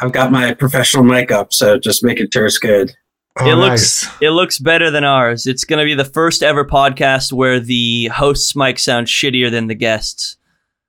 [0.00, 2.94] I've got my professional mic up, so just making sure it's good.
[3.38, 4.04] Oh, it nice.
[4.04, 5.46] looks it looks better than ours.
[5.46, 9.66] It's going to be the first ever podcast where the host's mic sounds shittier than
[9.66, 10.36] the guests.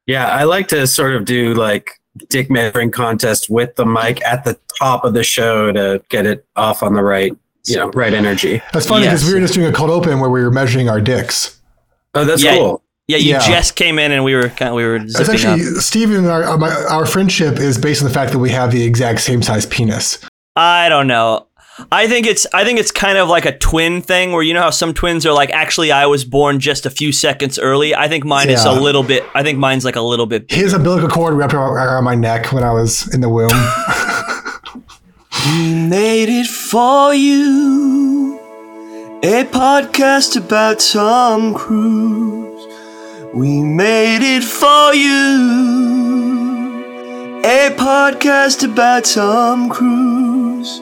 [0.05, 1.91] Yeah, I like to sort of do like
[2.29, 6.46] dick measuring contest with the mic at the top of the show to get it
[6.55, 7.34] off on the right,
[7.66, 8.62] you know, right energy.
[8.71, 9.30] That's funny because Yes.
[9.30, 11.60] we were just doing a cold open where we were measuring our dicks.
[12.16, 12.55] Oh, that's Yeah.
[12.55, 12.82] cool.
[13.08, 13.39] Yeah, you Yeah.
[13.48, 16.18] just came in and we were kind of, we were It's actually up.
[16.18, 18.84] And our, our, my- our friendship is based on the fact that we have the
[18.84, 20.20] exact same size penis.
[20.56, 21.48] I don't know.
[21.92, 24.62] I think it's I think it's kind of like a twin thing where you know
[24.64, 27.93] how some twins are like actually I was born just a few seconds early.
[27.93, 29.24] I think mine is a little bit.
[29.36, 30.51] I think mine's like a little bit.
[30.51, 33.52] His umbilical cord wrapped around around my neck when I was in the womb.
[35.45, 38.39] We made it for you.
[39.23, 42.47] A podcast about Tom Cruise.
[43.33, 46.77] We made it for you.
[47.44, 50.81] A podcast about Tom Cruise.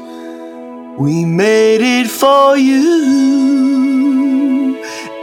[0.97, 3.65] We made it for you.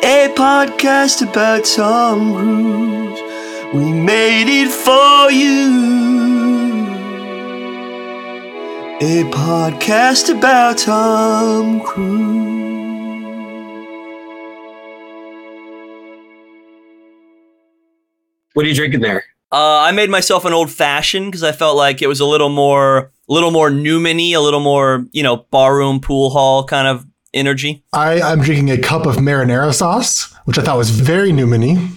[0.03, 3.21] A podcast about Tom Cruise.
[3.73, 5.93] We made it for you.
[9.01, 12.42] A podcast about Tom Cruise.
[18.55, 19.25] What are you drinking there?
[19.51, 22.49] Uh, I made myself an old fashioned because I felt like it was a little
[22.49, 27.07] more, a little more Newman-y, a little more, you know, barroom pool hall kind of
[27.35, 27.85] energy.
[27.93, 31.89] I, I'm drinking a cup of marinara sauce, which I thought was very Newman-y.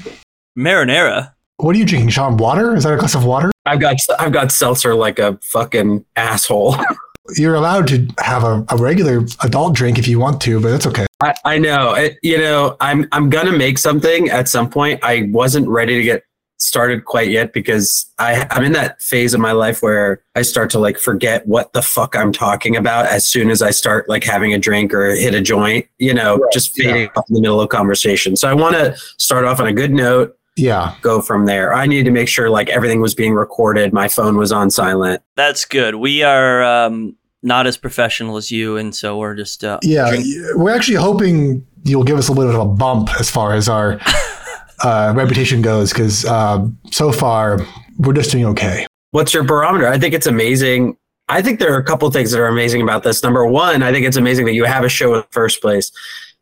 [0.57, 1.33] Marinara.
[1.57, 2.37] What are you drinking, Sean?
[2.37, 2.75] Water?
[2.75, 3.51] Is that a glass of water?
[3.65, 6.75] I've got I've got seltzer like a fucking asshole.
[7.35, 10.85] You're allowed to have a, a regular adult drink if you want to, but that's
[10.85, 11.07] okay.
[11.21, 11.93] I, I know.
[11.93, 14.99] It, you know, I'm I'm gonna make something at some point.
[15.03, 16.23] I wasn't ready to get
[16.65, 20.69] started quite yet because I I'm in that phase of my life where I start
[20.71, 24.23] to like forget what the fuck I'm talking about as soon as I start like
[24.23, 25.85] having a drink or hit a joint.
[25.99, 28.35] You know, Right, just fading off in the middle of conversation.
[28.35, 30.37] So I want to start off on a good note.
[30.57, 30.95] Yeah.
[31.01, 31.73] Go from there.
[31.73, 33.91] I needed to make sure like everything was being recorded.
[33.93, 35.21] My phone was on silent.
[35.35, 35.95] That's good.
[35.95, 40.09] We are um, not as professional as you, and so we're just uh, Yeah.
[40.09, 40.25] drink-
[40.55, 43.67] We're actually hoping you'll give us a little bit of a bump as far as
[43.67, 43.99] our
[44.83, 47.59] uh, reputation goes, because uh, so far
[47.97, 48.85] we're just doing okay.
[49.11, 49.87] What's your barometer?
[49.87, 50.97] I think it's amazing.
[51.29, 53.23] I think there are a couple things that are amazing about this.
[53.23, 55.91] Number one, I think it's amazing that you have a show in the first place.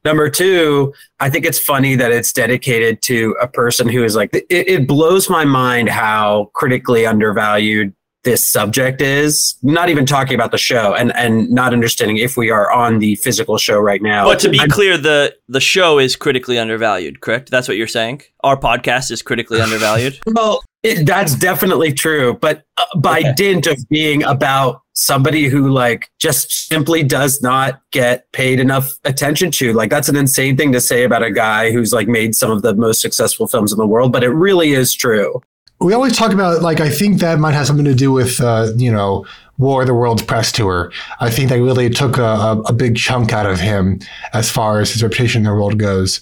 [0.03, 4.33] Number two, I think it's funny that it's dedicated to a person who is like,
[4.33, 9.55] it, it blows my mind how critically undervalued this subject is.
[9.61, 13.15] Not even talking about the show and, and not understanding if we are on the
[13.15, 14.25] physical show right now.
[14.25, 17.21] But to be I'm- clear, the the show is critically undervalued.
[17.21, 17.51] Correct?
[17.51, 18.21] That's what you're saying.
[18.43, 20.19] Our podcast is critically undervalued.
[20.33, 23.33] Well, it, that's definitely true, but uh, by Okay.
[23.37, 29.49] dint of being about somebody who like just simply does not get paid enough attention
[29.51, 32.51] to, like that's an insane thing to say about a guy who's like made some
[32.51, 35.41] of the most successful films in the world, but it really is true.
[35.83, 38.67] We always talk about like I think that might have something to do with uh,
[38.75, 39.25] you know
[39.57, 40.91] War of the Worlds press tour.
[41.19, 43.99] I think that really took a, a, a big chunk out of him
[44.33, 46.21] as far as his reputation in the world goes.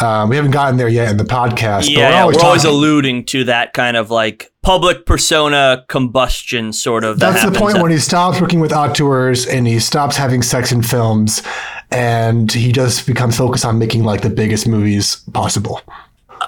[0.00, 1.80] Um, we haven't gotten there yet in the podcast.
[1.80, 7.02] but yeah, yeah, we're always alluding to that kind of like public persona combustion sort
[7.04, 7.18] of.
[7.18, 10.42] that That's the point at- when he stops working with auteurs and he stops having
[10.42, 11.42] sex in films,
[11.90, 15.80] and he just becomes focused on making like the biggest movies possible.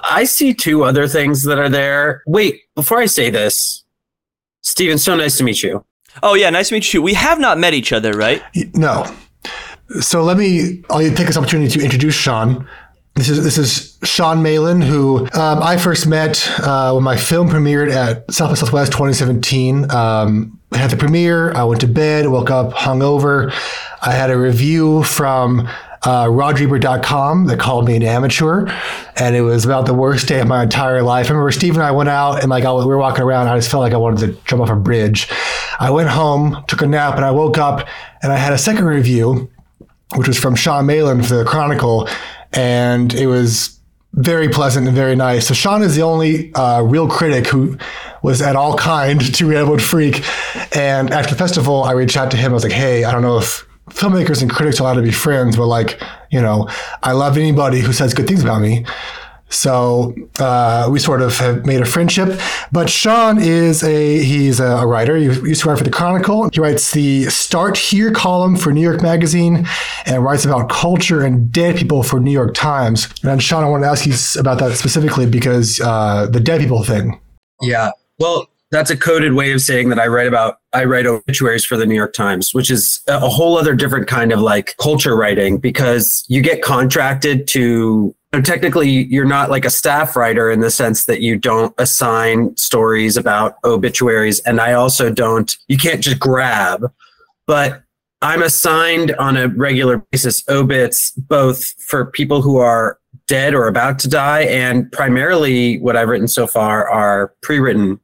[0.03, 2.23] I see two other things that are there.
[2.27, 3.83] Wait, before I say this,
[4.61, 5.85] Stephen, so nice to meet you.
[6.23, 7.01] Oh yeah, nice to meet you.
[7.01, 8.43] We have not met each other, right?
[8.73, 9.05] No.
[10.01, 10.83] So let me.
[10.89, 12.67] I'll take this opportunity to introduce Sean.
[13.15, 17.49] This is this is Sean Malin, who um, I first met uh, when my film
[17.49, 19.91] premiered at South by Southwest 2017.
[19.91, 21.51] Um, I had the premiere.
[21.53, 23.51] I went to bed, woke up hungover.
[24.01, 25.67] I had a review from
[26.03, 28.67] uh, RogerEbert.com that called me an amateur,
[29.17, 31.27] and it was about the worst day of my entire life.
[31.27, 33.47] I remember Steve and I went out, and like I we were walking around.
[33.47, 35.29] I just felt like I wanted to jump off a bridge.
[35.79, 37.87] I went home, took a nap, and I woke up,
[38.21, 39.49] and I had a second review
[40.15, 42.07] which was from Sean Malin for the Chronicle,
[42.53, 43.79] and it was
[44.13, 45.47] very pleasant and very nice.
[45.47, 47.77] So Sean is the only uh, real critic who
[48.23, 50.23] was at all kind to Redwood Freak.
[50.75, 52.51] And after the festival, I reached out to him.
[52.51, 55.11] I was like, "Hey, I don't know if filmmakers and critics are allowed to be
[55.11, 56.01] friends, but like,
[56.31, 56.69] you know,
[57.03, 58.85] I love anybody who says good things about me."
[59.49, 62.39] So uh, we sort of have made a friendship.
[62.71, 65.17] But Sean is a he's a, writer.
[65.17, 66.49] He used to write for the Chronicle.
[66.53, 69.67] He writes the Start Here column for New York Magazine
[70.05, 73.07] and writes about culture and dead people for New York Times.
[73.23, 76.83] And Sean, I want to ask you about that specifically because uh, the dead people
[76.83, 77.19] thing.
[77.61, 77.91] Yeah.
[78.19, 81.75] Well, that's a coded way of saying that I write about I write obituaries for
[81.77, 85.57] the New York Times, which is a whole other different kind of like culture writing
[85.57, 91.05] because you get contracted to technically you're not like a staff writer in the sense
[91.05, 94.39] that you don't assign stories about obituaries.
[94.41, 96.91] And I also don't you can't just grab
[97.49, 97.81] but
[98.21, 103.97] I'm assigned on a regular basis obits both for people who are dead or about
[103.99, 104.41] to die.
[104.41, 107.99] And primarily what I've written so far are pre-written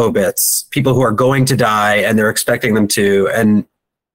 [0.00, 3.28] obits, people who are going to die and they're expecting them to.
[3.34, 3.66] And,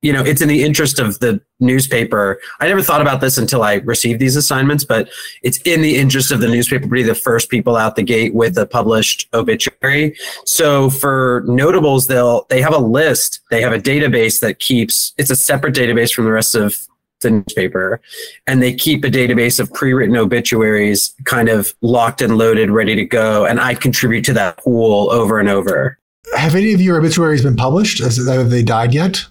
[0.02, 2.40] you know, it's in the interest of the newspaper.
[2.60, 5.10] I never thought about this until I received these assignments, but
[5.42, 8.36] it's in the interest of the newspaper to be the first people out the gate
[8.36, 10.16] with a published obituary.
[10.46, 15.32] So for notables, they'll, they have a list, they have a database that keeps, it's
[15.32, 16.76] a separate database from the rest of
[17.25, 18.00] the newspaper
[18.48, 23.06] and they keep a database of pre-written obituaries kind of locked and loaded ready to
[23.06, 25.98] go and i contribute to that pool over and over.
[26.36, 28.00] Have any of your obituaries been published?
[28.00, 29.25] Have they died yet?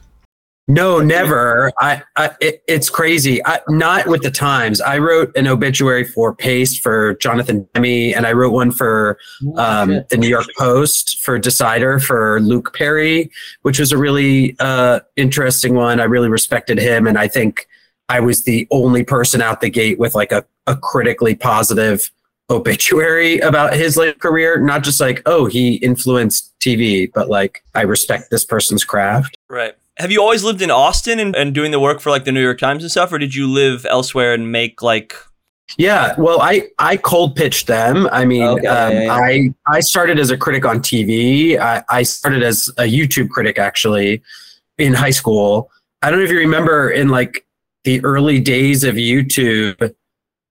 [0.66, 1.72] No never.
[1.78, 3.44] I, I it, it's crazy.
[3.44, 4.80] I, not with the times.
[4.80, 9.18] I wrote an obituary for paste for jonathan demme and i wrote one for
[9.56, 13.30] um, the new york post for decider for luke perry
[13.62, 16.00] which was a really uh, interesting one.
[16.00, 17.66] I really respected him and i think
[18.08, 22.10] I was the only person out the gate with like a, a critically positive
[22.50, 24.58] obituary about his late career.
[24.60, 29.38] Not just like, oh, he influenced TV, but like, I respect this person's craft.
[29.48, 29.74] Right.
[29.98, 32.42] Have you always lived in Austin and, and doing the work for like the New
[32.42, 35.14] York Times and stuff, or did you live elsewhere and make like
[35.78, 38.06] yeah, well, I I cold pitched them.
[38.12, 39.10] I mean, okay, um.
[39.10, 41.58] I I started as a critic on TV.
[41.58, 44.22] I, I started as a YouTube critic actually
[44.78, 45.70] in high school.
[46.02, 47.43] I don't know if you remember in like
[47.84, 49.94] the early days of YouTube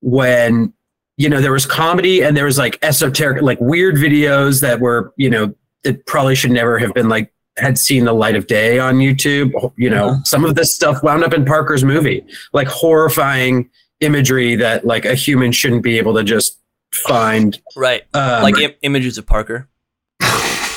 [0.01, 0.73] when
[1.17, 5.13] you know there was comedy and there was like esoteric like weird videos that were
[5.17, 5.53] you know
[5.83, 9.51] that probably should never have been like had seen the light of day on YouTube.
[9.77, 10.23] You know, uh-huh.
[10.23, 13.69] some of this stuff wound up in Parker's movie, like horrifying
[13.99, 16.59] imagery that like a human shouldn't be able to just
[16.93, 17.59] find.
[17.75, 18.03] Right.
[18.13, 19.67] Um, like Im- images of Parker.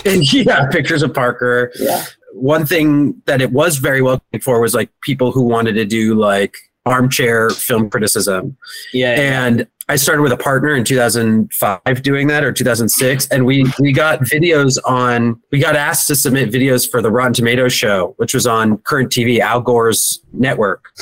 [0.05, 1.73] and yeah, pictures of Parker.
[1.79, 2.05] Yeah
[2.37, 6.15] one thing that it was very well for was like people who wanted to do
[6.15, 8.57] like armchair film criticism.
[8.93, 9.47] Yeah, yeah.
[9.47, 13.93] And I started with a partner in 2005 doing that or 2006 and we we
[13.93, 18.35] got videos on we got asked to submit videos for the Rotten Tomatoes show which
[18.35, 20.93] was on current TV Al Gore's network.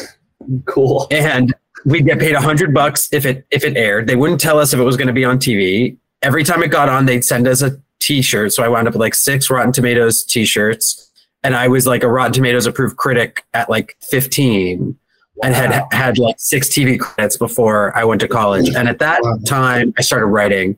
[0.66, 1.06] Cool.
[1.10, 1.54] And
[1.86, 4.06] we'd get paid 100 bucks if it if it aired.
[4.06, 5.96] They wouldn't tell us if it was going to be on TV.
[6.22, 9.00] Every time it got on they'd send us a t-shirt so I wound up with
[9.00, 11.10] like six Rotten Tomatoes t-shirts
[11.44, 14.96] and I was like a Rotten Tomatoes approved critic at like 15
[15.36, 15.46] wow.
[15.46, 18.70] and had had like six TV credits before I went to college.
[18.74, 19.36] And at that wow.
[19.46, 20.76] time, I started writing.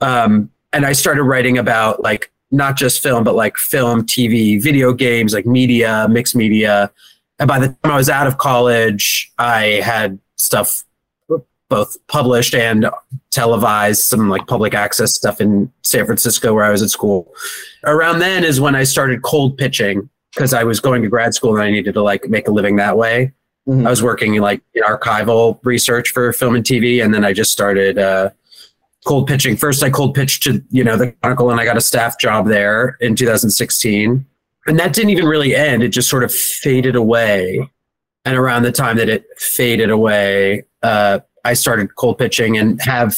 [0.00, 4.92] Um, and I started writing about like not just film, but like film, TV, video
[4.92, 6.90] games, like media, mixed media.
[7.38, 10.84] And by the time I was out of college, I had stuff
[11.68, 12.88] both published and
[13.30, 17.32] televised, some like public access stuff in San Francisco where I was at school.
[17.84, 21.54] Around then is when I started cold pitching because I was going to grad school
[21.54, 23.32] and I needed to like make a living that way.
[23.68, 23.86] Mm-hmm.
[23.86, 27.50] I was working like in archival research for film and TV, and then I just
[27.50, 28.30] started uh,
[29.04, 29.56] cold pitching.
[29.56, 32.46] First, I cold pitched to you know the Chronicle, and I got a staff job
[32.46, 34.24] there in 2016,
[34.68, 35.82] and that didn't even really end.
[35.82, 37.68] It just sort of faded away.
[38.24, 43.16] And around the time that it faded away, uh, I started cold pitching and have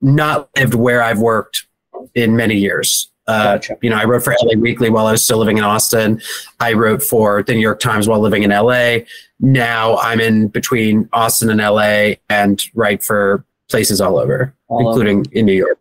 [0.00, 1.66] not lived where I've worked
[2.14, 3.08] in many years.
[3.28, 3.76] Uh, gotcha.
[3.82, 6.20] You know, I wrote for LA Weekly while I was still living in Austin.
[6.58, 8.98] I wrote for the New York Times while living in LA.
[9.38, 15.20] Now I'm in between Austin and LA and write for places all over, all including
[15.20, 15.30] over.
[15.32, 15.78] in New York.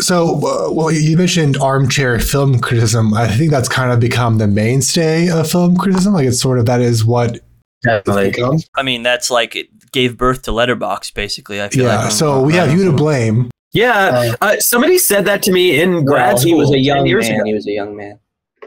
[0.00, 3.14] So, uh, well, you mentioned armchair film criticism.
[3.14, 6.12] I think that's kind of become the mainstay of film criticism.
[6.12, 7.40] Like, it's sort of that is what
[7.82, 8.64] Definitely.
[8.74, 11.14] I mean, that's like it gave birth to Letterboxd.
[11.14, 11.62] basically.
[11.62, 12.12] I feel yeah, like.
[12.12, 13.50] so we have you to blame.
[13.72, 16.52] Yeah, uh, uh, somebody said that to me in grad well, school.
[16.52, 17.34] He was a young man.
[17.34, 17.44] Ago.
[17.44, 18.18] He was a young man.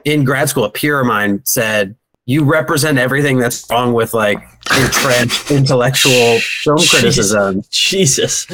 [0.06, 1.96] In grad school, a peer of mine said,
[2.26, 4.40] "You represent everything that's wrong with like
[4.76, 8.46] entrenched intellectual film criticism." Jesus.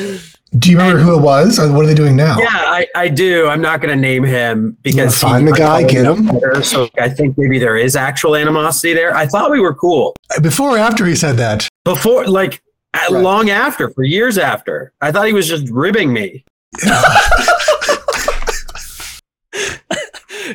[0.57, 1.59] Do you remember who it was?
[1.59, 2.37] Or what are they doing now?
[2.37, 3.47] Yeah, I, I do.
[3.47, 6.27] I'm not going to name him because find the guy, get him.
[6.27, 9.13] Better, so I think maybe there is actual animosity there.
[9.15, 11.67] I thought we were cool before or after he said that.
[11.85, 12.61] Before, like
[12.93, 13.21] right.
[13.21, 14.91] long after, for years after.
[15.01, 16.43] I thought he was just ribbing me.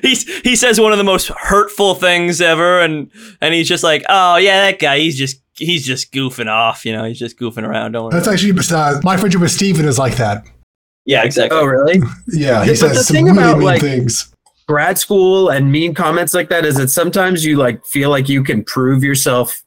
[0.03, 3.11] he's he says one of the most hurtful things ever, and
[3.41, 6.93] and he's just like, oh yeah, that guy, he's just he's just goofing off, you
[6.93, 7.93] know, he's just goofing around.
[7.93, 8.13] Don't worry.
[8.13, 10.47] That's actually uh, my friendship with Stephen is like that.
[11.07, 11.59] Yeah, exactly.
[11.59, 12.01] Oh, really?
[12.29, 14.33] yeah, he but says some really about, mean like, things.
[14.69, 18.43] grad school and mean comments like that is that sometimes you like feel like you
[18.43, 19.63] can prove yourself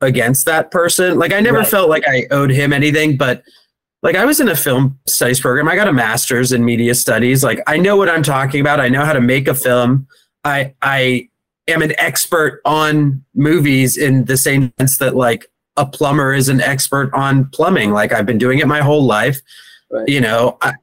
[0.00, 1.18] against that person.
[1.18, 1.66] Like I never Right.
[1.66, 3.42] felt like I owed him anything, but
[4.02, 5.68] like I was in a film studies program.
[5.68, 7.42] I got a master's in media studies.
[7.42, 8.80] Like I know what I'm talking about.
[8.80, 10.06] I know how to make a film.
[10.44, 11.28] I I
[11.66, 16.60] am an expert on movies in the same sense that like a plumber is an
[16.60, 17.92] expert on plumbing.
[17.92, 19.40] Like I've been doing it my whole life.
[19.90, 20.08] Right.
[20.08, 20.74] You know, I,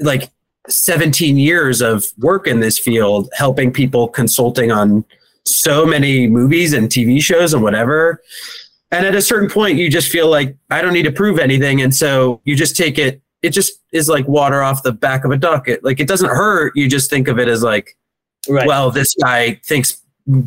[0.00, 0.30] like
[0.68, 5.04] 17 years of work in this field, helping people consulting on
[5.46, 8.20] so many movies and TV shows and whatever.
[8.90, 11.80] And at a certain point, you just feel like I don't need to prove anything.
[11.80, 15.30] And so you just take it, it just is like water off the back of
[15.30, 15.68] a duck.
[15.68, 16.72] It like it doesn't hurt.
[16.76, 17.96] You just think of it as like,
[18.48, 18.66] Right.
[18.66, 20.00] well, this guy thinks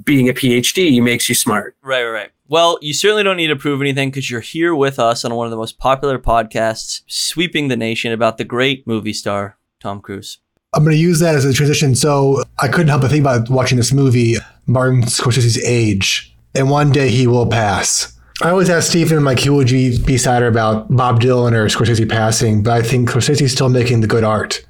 [0.04, 1.76] being a PhD makes you smart.
[1.84, 2.32] Right, right, right.
[2.48, 5.46] Well, you certainly don't need to prove anything because you're here with us on one
[5.46, 10.40] of the most popular podcasts, sweeping the nation about the great movie star Tom Cruise.
[10.74, 11.96] I'm going to use that as a transition.
[11.96, 14.36] So I couldn't help but think about watching this movie,
[14.68, 18.16] Martin Scorsese's age, and one day he will pass.
[18.42, 22.08] I always ask Stephen, like, who would you be sadder about, Bob Dylan or Scorsese
[22.10, 22.64] passing?
[22.64, 24.64] But I think Scorsese's still making the good art.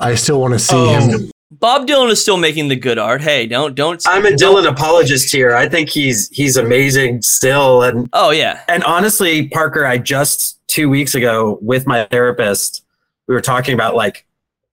[0.00, 0.98] I still want to see Oh.
[0.98, 1.30] him.
[1.52, 3.20] Bob Dylan is still making the good art.
[3.20, 4.02] Hey, don't don't.
[4.06, 5.54] I'm a don't- Dylan apologist here.
[5.54, 7.82] I think he's he's amazing still.
[7.84, 12.84] And Oh yeah, and honestly, Parker, I just two weeks ago with my therapist,
[13.28, 14.25] we were talking about like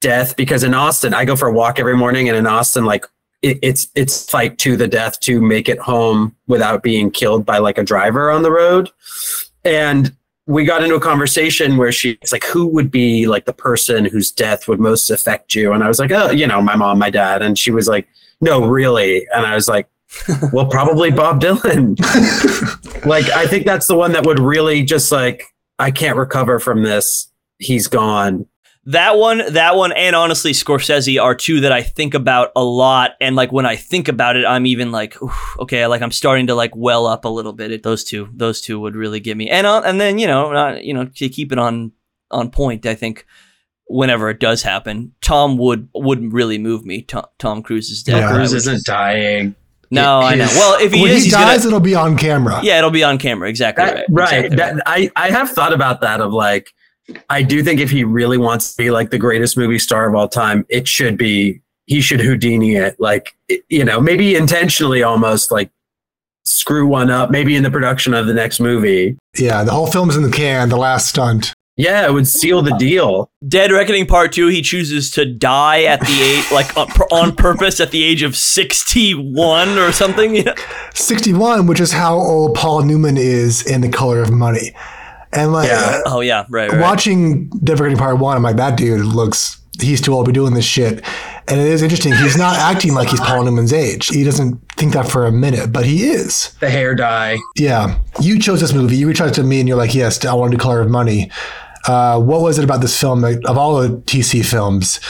[0.04, 3.06] death because in Austin, I go for a walk every morning, and in Austin, like
[3.42, 7.58] it, it's it's fight to the death to make it home without being killed by
[7.58, 8.92] like a driver on the road.
[9.64, 14.06] And we got into a conversation where she's like, "Who would be like the person
[14.06, 17.00] whose death would most affect you?" And I was like, "Oh, you know, my mom,
[17.00, 18.08] my dad." And she was like,
[18.42, 19.88] "No, really." And I was like,
[20.52, 21.98] "Well, probably Bob Dylan."
[23.06, 25.46] like I think that's the one that would really just like
[25.80, 27.32] I can't recover from this.
[27.58, 28.46] He's gone.
[28.86, 33.12] That one, that one, and honestly, Scorsese are two that I think about a lot.
[33.22, 35.16] And like when I think about it, I'm even like,
[35.60, 37.72] okay, like I'm starting to like well up a little bit.
[37.72, 39.50] It, those two, those two would really get me.
[39.50, 41.92] And uh, and then you know, not, you know, to keep it on
[42.32, 43.26] on point, I think
[43.88, 47.04] whenever it does happen, Tom would would really move me.
[47.04, 48.18] Tom, Tom Cruise's death.
[48.22, 48.34] Yeah.
[48.34, 49.56] Cruise isn't dying.
[49.92, 50.48] No, I know.
[50.48, 51.68] Well, if he when is, he dies, gonna.
[51.68, 52.60] it'll be on camera.
[52.64, 53.48] Yeah, it'll be on camera.
[53.48, 54.32] Exactly That- right.
[54.32, 54.46] right.
[54.46, 56.74] Exactly That, I, I have thought about that of like,
[57.30, 60.16] I do think if he really wants to be like the greatest movie star of
[60.16, 63.00] all time, it should be, he should Houdini it.
[63.00, 63.36] Like,
[63.70, 65.70] you know, maybe intentionally almost like
[66.46, 69.18] screw one up, maybe in the production of the next movie.
[69.38, 71.54] Yeah, the whole film's in the can, the last stunt.
[71.76, 73.32] Yeah, it would seal the deal.
[73.48, 74.48] Dead Reckoning Part Two.
[74.48, 78.22] He chooses to die at the age, like uh, on, on purpose, at the age
[78.22, 80.36] of sixty-one or something.
[80.36, 80.54] You
[80.94, 84.76] 61, which is how old Paul Newman is in The Color of Money.
[85.36, 86.02] And like Yeah.
[86.06, 86.72] Oh yeah, right.
[86.72, 86.82] right.
[86.82, 90.34] watching Dead Reckoning Part 1, I'm like, that dude looks, he's too old to be
[90.34, 91.04] doing this shit.
[91.48, 92.14] And it is interesting.
[92.14, 94.08] He's not acting like he's Paul Newman's age.
[94.08, 96.54] He doesn't think that for a minute, but he is.
[96.60, 97.38] The hair dye.
[97.58, 98.00] Yeah.
[98.22, 98.96] You chose this movie.
[98.96, 100.90] You reached out to me and you're like, yes, I want to do Color of
[100.90, 101.30] Money.
[101.86, 105.02] Uh, what was it about this film, that, of all the TC films,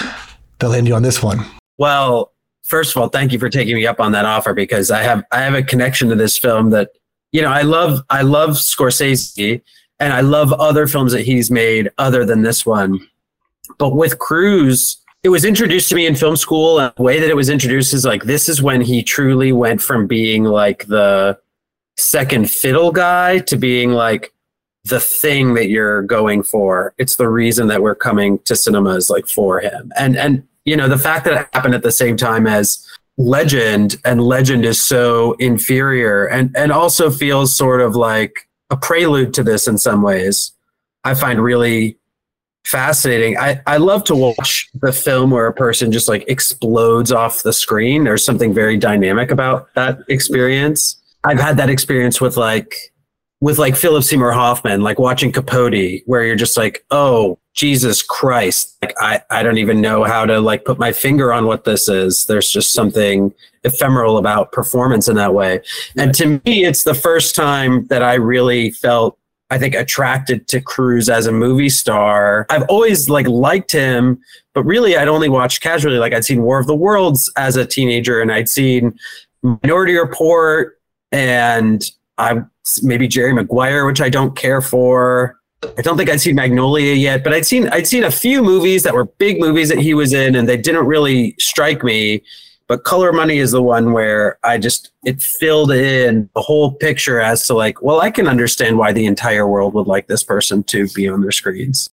[0.59, 1.45] that landed you on this one?
[1.77, 2.31] Well,
[2.63, 5.23] first of all, thank you for taking me up on that offer because I have
[5.31, 6.89] I have a connection to this film that
[7.31, 9.61] you know I love I love Scorsese
[10.03, 12.99] and I love other films that he's made other than this one.
[13.77, 17.29] But with Cruise, it was introduced to me in film school and the way that
[17.29, 21.39] it was introduced is like this is when he truly went from being like the
[21.97, 24.33] second fiddle guy to being like
[24.83, 26.93] the thing that you're going for.
[26.97, 29.93] It's the reason that we're coming to cinemas like for him.
[29.97, 32.85] And and you know, the fact that it happened at the same time as
[33.17, 39.33] Legend and Legend is so inferior and and also feels sort of like a prelude
[39.35, 40.51] to this in some ways.
[41.03, 41.97] I find really
[42.65, 43.37] fascinating.
[43.37, 47.53] I, I love to watch the film where a person just like explodes off the
[47.53, 48.03] screen.
[48.03, 50.99] There's something very dynamic about that experience.
[51.23, 52.73] I've had that experience with like
[53.41, 58.77] with like Philip Seymour Hoffman, like watching Capote, where you're just like, oh Jesus Christ,
[58.81, 61.87] like I, I don't even know how to like put my finger on what this
[61.87, 62.25] is.
[62.25, 63.33] There's just something
[63.63, 65.61] ephemeral about performance in that way.
[65.95, 69.17] And to me, it's the first time that I really felt
[69.51, 72.47] I think attracted to Cruise as a movie star.
[72.49, 74.19] I've always like liked him,
[74.53, 75.99] but really I'd only watched casually.
[75.99, 78.97] Like I'd seen War of the Worlds as a teenager, and I'd seen
[79.43, 80.79] Minority Report,
[81.11, 81.83] and
[82.17, 82.41] I
[82.81, 85.37] maybe Jerry Maguire, which I don't care for.
[85.77, 88.83] I don't think I'd seen Magnolia yet, but I'd seen I'd seen a few movies
[88.83, 92.23] that were big movies that he was in, and they didn't really strike me.
[92.67, 97.19] But Color Money is the one where I just it filled in the whole picture
[97.19, 100.63] as to like, well, I can understand why the entire world would like this person
[100.65, 101.89] to be on their screens.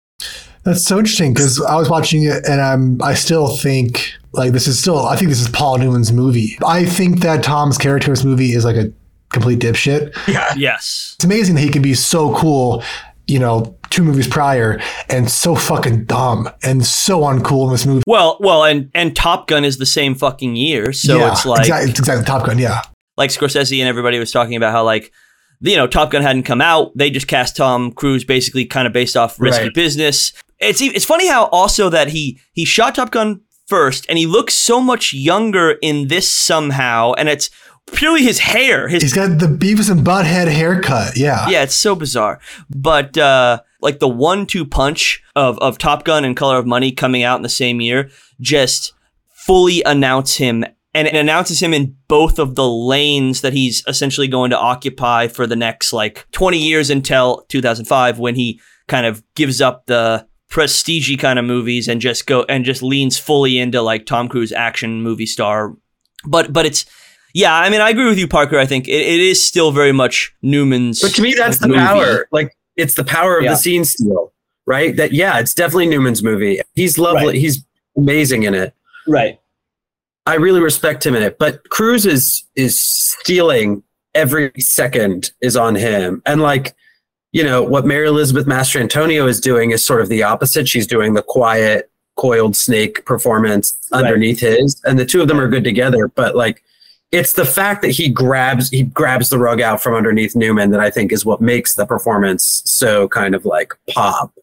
[0.64, 4.68] That's so interesting because I was watching it and I'm I still think like this
[4.68, 6.58] is still I think this is Paul Newman's movie.
[6.66, 8.92] I think that Tom's character in this movie is like a
[9.30, 10.16] complete dipshit.
[10.28, 10.54] Yeah.
[10.58, 11.14] Yes.
[11.16, 12.84] It's amazing that he can be so cool,
[13.28, 14.80] you know, two movies prior
[15.10, 18.04] and so fucking dumb and so uncool in this movie.
[18.08, 21.62] Well, well, and and Top Gun is the same fucking year, so yeah, it's like
[21.62, 22.58] exactly, it's exactly Top Gun.
[22.60, 22.82] Yeah,
[23.18, 25.12] like Scorsese and everybody was talking about how like
[25.60, 28.94] you know Top Gun hadn't come out, they just cast Tom Cruise basically kind of
[28.94, 29.74] based off risky Right.
[29.74, 30.34] business.
[30.60, 34.54] It's it's funny how also that he he shot Top Gun first, and he looks
[34.54, 37.50] so much younger in this somehow, and it's
[37.94, 41.18] purely his hair, his he's got the Beavis and Butthead haircut.
[41.18, 42.40] Yeah, yeah, it's so bizarre.
[42.70, 47.24] But uh, like the one-two punch of of Top Gun and Color of Money coming
[47.24, 48.94] out in the same year, just
[49.30, 50.66] fully announce him
[50.98, 55.28] and it announces him in both of the lanes that he's essentially going to occupy
[55.28, 60.28] for the next like 20 years until 2005 when he kind of gives up the
[60.50, 64.52] prestige kind of movies and just go and just leans fully into like Tom Cruise
[64.52, 65.76] action movie star
[66.26, 66.86] but but it's
[67.38, 69.92] yeah I mean I agree with you Parker I think it, it is still very
[69.92, 71.80] much Newman's But to me, that's the movie.
[71.80, 72.28] power.
[72.32, 73.52] Like it's the power of Yeah.
[73.52, 74.32] the scene steal,
[74.66, 74.96] right?
[74.96, 76.60] That yeah, it's definitely Newman's movie.
[76.76, 77.28] He's lovely.
[77.28, 77.36] Right.
[77.36, 77.64] He's
[77.96, 78.74] amazing in it.
[79.08, 79.40] Right.
[80.26, 81.38] I really respect him in it.
[81.40, 86.22] But Cruise is is stealing every second is on him.
[86.26, 86.76] And like,
[87.32, 90.68] you know, what Mary Elizabeth Mastrantonio is doing is sort of the opposite.
[90.68, 94.04] She's doing the quiet, coiled snake performance Right.
[94.04, 94.82] underneath his.
[94.86, 96.08] And the two of them are good together.
[96.10, 96.64] But like
[97.12, 100.80] it's the fact that he grabs he grabs the rug out from underneath Newman that
[100.80, 104.34] I think is what makes the performance so kind of like pop.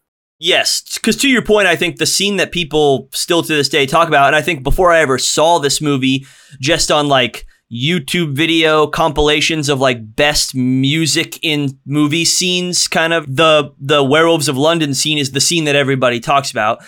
[0.41, 3.87] Yes, because to your point, I think the scene that people still to this day
[3.87, 6.27] talk about, and I think before I ever saw this movie,
[6.61, 13.25] just on like YouTube video compilations of like best music in movie scenes, kind of
[13.37, 16.83] the the Werewolves of London scene is the scene that everybody talks about.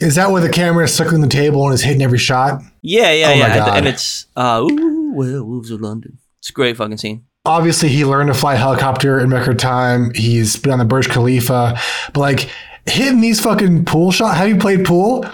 [0.00, 2.62] is that where the camera is circling the table and is hitting every shot?
[2.82, 3.78] Yeah, yeah, Oh yeah, and, God.
[3.78, 6.18] and it's uh, ooh, Werewolves of London.
[6.38, 7.24] It's a great fucking scene.
[7.44, 10.12] Obviously, he learned to fly a helicopter in record time.
[10.14, 11.78] He's been on the Burj Khalifa,
[12.12, 12.50] but like
[12.86, 14.38] hitting these fucking pool shots.
[14.38, 15.24] Have you played pool?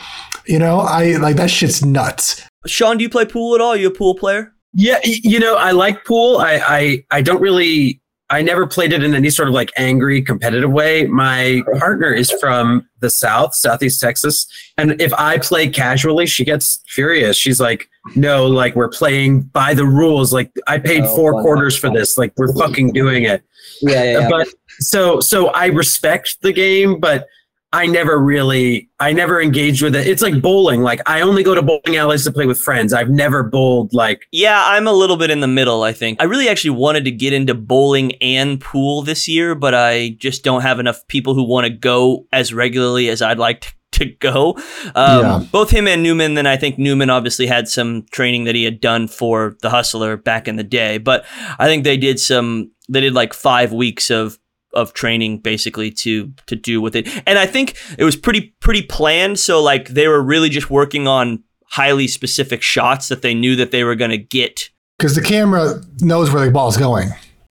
[0.47, 2.42] You know, I like that shit's nuts.
[2.66, 3.77] Sean, do you play pool at all?
[3.77, 4.53] you a pool player?
[4.73, 6.38] Yeah, you know, I like pool.
[6.38, 10.22] I, I I don't really I never played it in any sort of like angry
[10.22, 11.06] competitive way.
[11.06, 14.46] My partner is from the South, Southeast Texas,
[14.78, 17.37] and if I play casually, she gets furious.
[17.37, 20.32] She's like, "No, like we're playing by the rules.
[20.32, 22.16] Like I paid Oh, four quarters for this.
[22.16, 23.42] Like we're fucking doing it."
[23.82, 24.18] Yeah, yeah.
[24.20, 24.28] yeah.
[24.30, 24.48] But
[24.80, 27.26] so so I respect the game, but
[27.74, 30.06] I never really I never engaged with it.
[30.06, 30.82] It's like bowling.
[30.82, 32.92] Like I only go to bowling alleys to play with friends.
[32.92, 36.22] I've never bowled like Yeah, I'm a little bit in the middle, I think.
[36.22, 40.44] I really actually wanted to get into bowling and pool this year, but I just
[40.44, 44.04] don't have enough people who want to go as regularly as I'd like to, to
[44.06, 44.54] go.
[44.94, 45.44] Um, Yeah.
[45.50, 48.80] Both him and Newman, then I think Newman obviously had some training that he had
[48.80, 51.24] done for The Hustler back in the day, but
[51.58, 54.38] I think they did some, they did like five weeks of
[54.74, 58.82] of training basically to to do with it and i think it was pretty pretty
[58.82, 63.56] planned so like they were really just working on highly specific shots that they knew
[63.56, 67.08] that they were going to get Because the camera knows where the ball's going.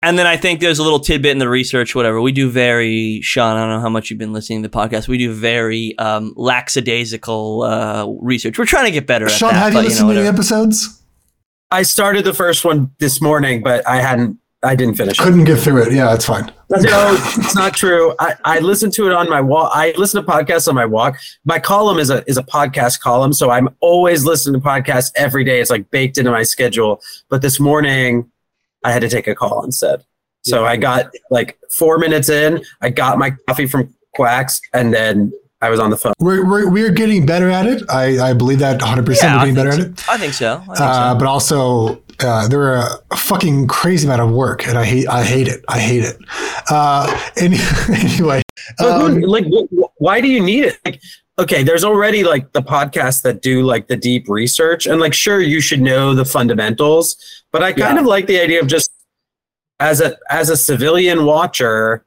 [0.03, 2.21] and then I think there's a little tidbit in the research, whatever.
[2.21, 5.09] We do very, Sean, I don't know how much you've been listening to the podcast.
[5.09, 8.59] We do very um, lackadaisical uh, research.
[8.59, 9.59] We're trying to get better at Sean, that.
[9.59, 11.03] have you but, know, listened to any episodes?
[11.71, 14.39] I started the first one this morning, but I hadn't.
[14.65, 15.23] I didn't finish it.
[15.23, 15.93] Couldn't get through it.
[15.93, 16.47] Yeah, that's fine.
[16.71, 18.15] No, it's not true.
[18.19, 19.71] I, I listen to it on my walk.
[19.75, 21.19] I listen to podcasts on my walk.
[21.45, 25.45] My column is a is a podcast column, so I'm always listening to podcasts every
[25.45, 25.61] day.
[25.61, 27.01] It's like baked into my schedule.
[27.29, 28.31] But this morning,
[28.85, 30.03] I had to take a call instead.
[30.43, 32.63] So I got like four minutes in.
[32.83, 36.13] I got my coffee from Quacks, and then I was on the phone.
[36.19, 37.83] We're, we're, we're getting better at it.
[37.89, 39.23] I, I believe that 100%.
[39.23, 39.81] Yeah, we're getting better so.
[39.81, 40.09] at it.
[40.11, 40.57] I think so.
[40.57, 41.19] I think Uh, so.
[41.19, 45.23] but also, uh, there are a fucking crazy amount of work, and I hate I
[45.25, 45.65] hate it.
[45.69, 46.17] I hate it.
[46.71, 47.57] Uh, any,
[47.91, 48.43] anyway,
[48.85, 50.79] um, like, wh- wh- why do you need it?
[50.85, 51.01] Like,
[51.39, 55.41] okay, there's already like the podcasts that do like the deep research, and like, sure,
[55.41, 57.17] you should know the fundamentals,
[57.53, 58.01] but I kind Yeah.
[58.01, 58.91] of like the idea of just
[59.81, 62.05] as a as a civilian watcher,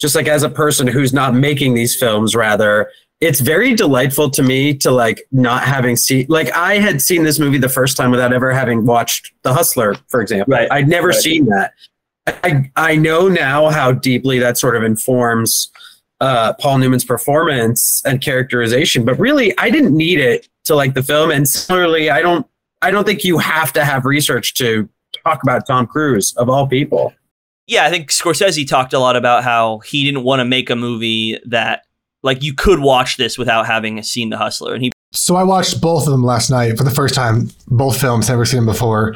[0.00, 2.90] just like as a person who's not making these films, rather.
[3.20, 7.38] It's very delightful to me to like not having seen like I had seen this
[7.38, 10.52] movie the first time without ever having watched The Hustler, for example.
[10.52, 10.70] Right.
[10.70, 11.16] I'd never Right.
[11.16, 11.72] seen that.
[12.26, 15.70] I I know now how deeply that sort of informs
[16.20, 21.02] uh, Paul Newman's performance and characterization, but really I didn't need it to like the
[21.02, 21.30] film.
[21.30, 22.46] And similarly, I don't
[22.82, 24.88] I don't think you have to have research to
[25.24, 27.14] talk about Tom Cruise of all people.
[27.66, 30.76] yeah, I think Scorsese talked a lot about how he didn't want to make a
[30.76, 31.82] movie that
[32.22, 34.74] like you could watch this without having seen The Hustler.
[34.74, 37.98] And he so I watched both of them last night for the first time, both
[37.98, 39.14] films, never seen them before.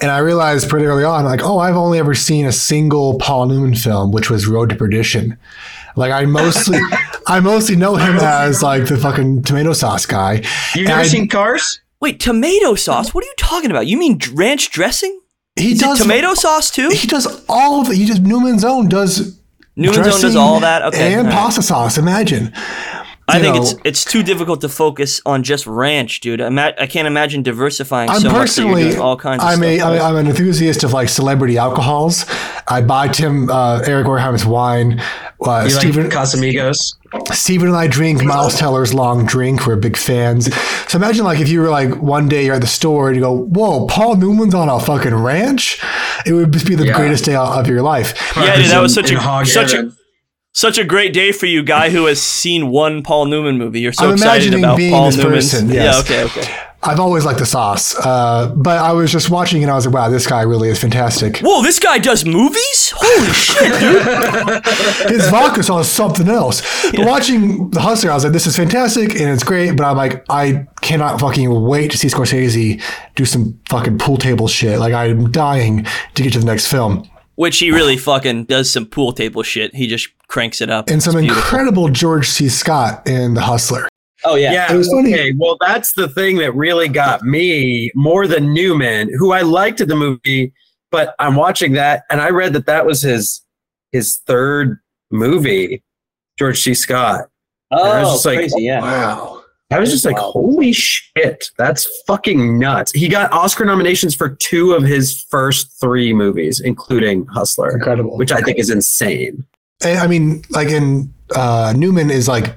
[0.00, 3.46] And I realized pretty early on, like, oh, I've only ever seen a single Paul
[3.46, 5.36] Newman film, which was Road to Perdition.
[5.96, 6.78] Like I mostly
[7.26, 10.42] I mostly know him as like the fucking tomato sauce guy.
[10.74, 11.80] You've never I, seen Cars?
[12.00, 13.14] Wait, tomato sauce?
[13.14, 13.86] What are you talking about?
[13.86, 15.20] You mean ranch dressing?
[15.56, 16.88] He Is does tomato sauce too?
[16.88, 17.96] He does all of it.
[17.96, 19.38] He just Newman's Own does
[19.76, 20.82] Newman's Own does all that.
[20.82, 21.96] Okay, and pasta sauce.
[21.98, 22.52] Imagine.
[23.28, 26.40] I think know, it's it's too difficult to focus on just ranch, dude.
[26.40, 29.42] Ima- I can't imagine diversifying I'm so personally, much all kinds.
[29.42, 32.26] Of I'm stuff, a I'm an enthusiast of like celebrity alcohols.
[32.66, 35.00] I buy Tim uh, Eric Wareheim's wine.
[35.40, 36.96] Uh, you Stephen like Casamigos.
[37.32, 39.66] Stephen and I drink Miles Teller's long drink.
[39.66, 40.52] We're big fans.
[40.88, 43.22] So imagine like if you were like one day you're at the store and you
[43.22, 45.80] go, "Whoa, Paul Newman's on a fucking ranch."
[46.26, 46.96] It would just be the yeah.
[46.96, 48.14] greatest day of your life.
[48.36, 49.92] Yeah, dude, that was such a such a
[50.52, 53.80] such a great day for you, guy who has seen one Paul Newman movie.
[53.80, 55.34] You're so I'm excited about Paul Newman.
[55.34, 55.70] Yes.
[55.70, 56.58] Yeah, okay, okay.
[56.84, 59.94] I've always liked the sauce, uh, but I was just watching and I was like,
[59.94, 62.92] "Wow, this guy really is fantastic." Whoa, this guy does movies!
[62.96, 65.12] Holy shit, dude!
[65.12, 66.60] His vodka sauce is something else.
[66.90, 67.06] But yeah.
[67.06, 70.24] watching The Hustler, I was like, "This is fantastic and it's great," but I'm like,
[70.28, 72.82] I cannot fucking wait to see Scorsese
[73.14, 74.80] do some fucking pool table shit.
[74.80, 77.08] Like, I'm dying to get to the next film.
[77.34, 79.74] Which he really fucking does some pool table shit.
[79.74, 80.90] He just cranks it up.
[80.90, 82.48] And some incredible George C.
[82.48, 83.88] Scott in The Hustler.
[84.24, 84.72] Oh yeah, yeah.
[84.72, 85.14] It was funny.
[85.14, 89.80] Okay, well, that's the thing that really got me more than Newman, who I liked
[89.80, 90.52] in the movie,
[90.90, 93.42] but I'm watching that, and I read that that was his
[93.90, 94.78] his third
[95.10, 95.82] movie,
[96.38, 96.74] George C.
[96.74, 97.28] Scott.
[97.72, 98.62] Oh, I was oh, just like, crazy!
[98.62, 99.41] Yeah, wow.
[99.72, 102.92] I was just like, holy shit, that's fucking nuts.
[102.92, 107.70] He got Oscar nominations for two of his first three movies, including Hustler.
[107.70, 108.16] Incredible.
[108.16, 109.44] Which I think is insane.
[109.84, 112.56] I mean, like in uh, Newman is like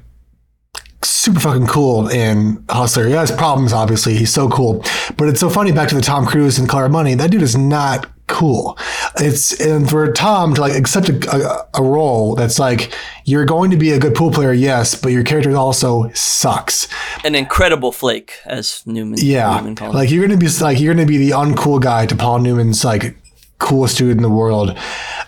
[1.03, 3.07] super fucking cool in Hustler.
[3.07, 4.15] He has problems, obviously.
[4.15, 4.83] He's so cool.
[5.17, 7.15] But it's so funny back to the Tom Cruise and Color Money.
[7.15, 8.77] That dude is not cool.
[9.19, 12.93] It's and for Tom to like accept a, a, a, role that's like
[13.25, 16.87] you're going to be a good pool player, yes, but your character also sucks.
[17.23, 19.19] An incredible flake, as Newman.
[19.21, 22.39] Yeah, Newman like you're gonna be like you're gonna be the uncool guy to Paul
[22.39, 23.15] Newman's like
[23.59, 24.77] coolest dude in the world.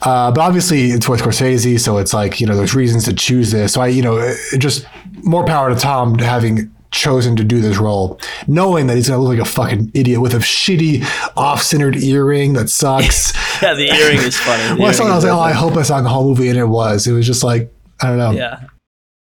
[0.01, 3.51] Uh, but obviously it's with Scorsese, so it's like you know there's reasons to choose
[3.51, 3.73] this.
[3.73, 4.85] So I you know just
[5.23, 9.37] more power to Tom having chosen to do this role, knowing that he's gonna look
[9.37, 11.03] like a fucking idiot with a shitty
[11.35, 13.33] off-centered earring that sucks.
[13.61, 14.79] yeah, the earring is funny.
[14.79, 16.49] well, I saw it, I was like, oh, I hope I saw the whole movie,
[16.49, 17.07] and it was.
[17.07, 17.71] It was just like
[18.01, 18.31] I don't know.
[18.31, 18.61] Yeah.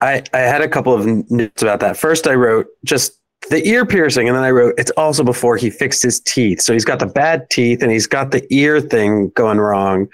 [0.00, 1.96] I, I had a couple of notes about that.
[1.96, 3.18] First, I wrote just
[3.50, 6.60] the ear piercing, and then I wrote it's also before he fixed his teeth.
[6.60, 10.08] So he's got the bad teeth, and he's got the ear thing going wrong,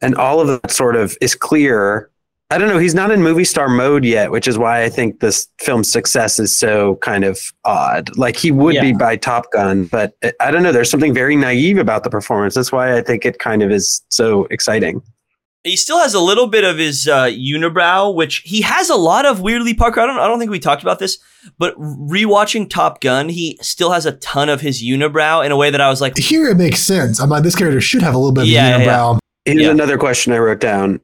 [0.00, 2.10] and all of that sort of is clear
[2.50, 2.78] I don't know.
[2.78, 6.38] He's not in movie star mode yet, which is why I think this film's success
[6.38, 8.16] is so kind of odd.
[8.16, 8.82] Like he would yeah.
[8.82, 10.70] be by Top Gun, but I don't know.
[10.70, 12.54] There's something very naive about the performance.
[12.54, 15.02] That's why I think it kind of is so exciting.
[15.64, 19.26] He still has a little bit of his uh, unibrow, which he has a lot
[19.26, 19.40] of.
[19.40, 20.00] Weirdly, Parker.
[20.00, 20.20] I don't.
[20.20, 21.18] I don't think we talked about this,
[21.58, 25.70] but rewatching Top Gun, he still has a ton of his unibrow in a way
[25.70, 27.18] that I was like, here it makes sense.
[27.18, 29.14] I'm like, this character should have a little bit of yeah, unibrow.
[29.14, 29.18] Yeah.
[29.52, 29.70] Here's yeah.
[29.70, 31.00] another question I wrote down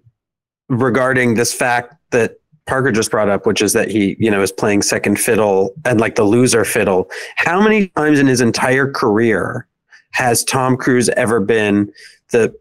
[0.72, 4.52] regarding this fact that Parker just brought up, which is that he, you know, is
[4.52, 7.10] playing second fiddle and like the loser fiddle.
[7.36, 9.66] How many times in his entire career
[10.12, 11.92] has Tom Cruise ever been
[12.30, 12.54] the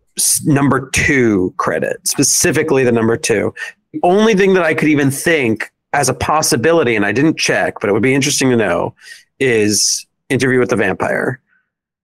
[0.44, 3.54] number two credit, specifically the number two?
[3.94, 7.76] The only thing that I could even think as a possibility, and I didn't check,
[7.80, 8.96] but it would be interesting to know,
[9.40, 11.42] is Interview with the Vampire.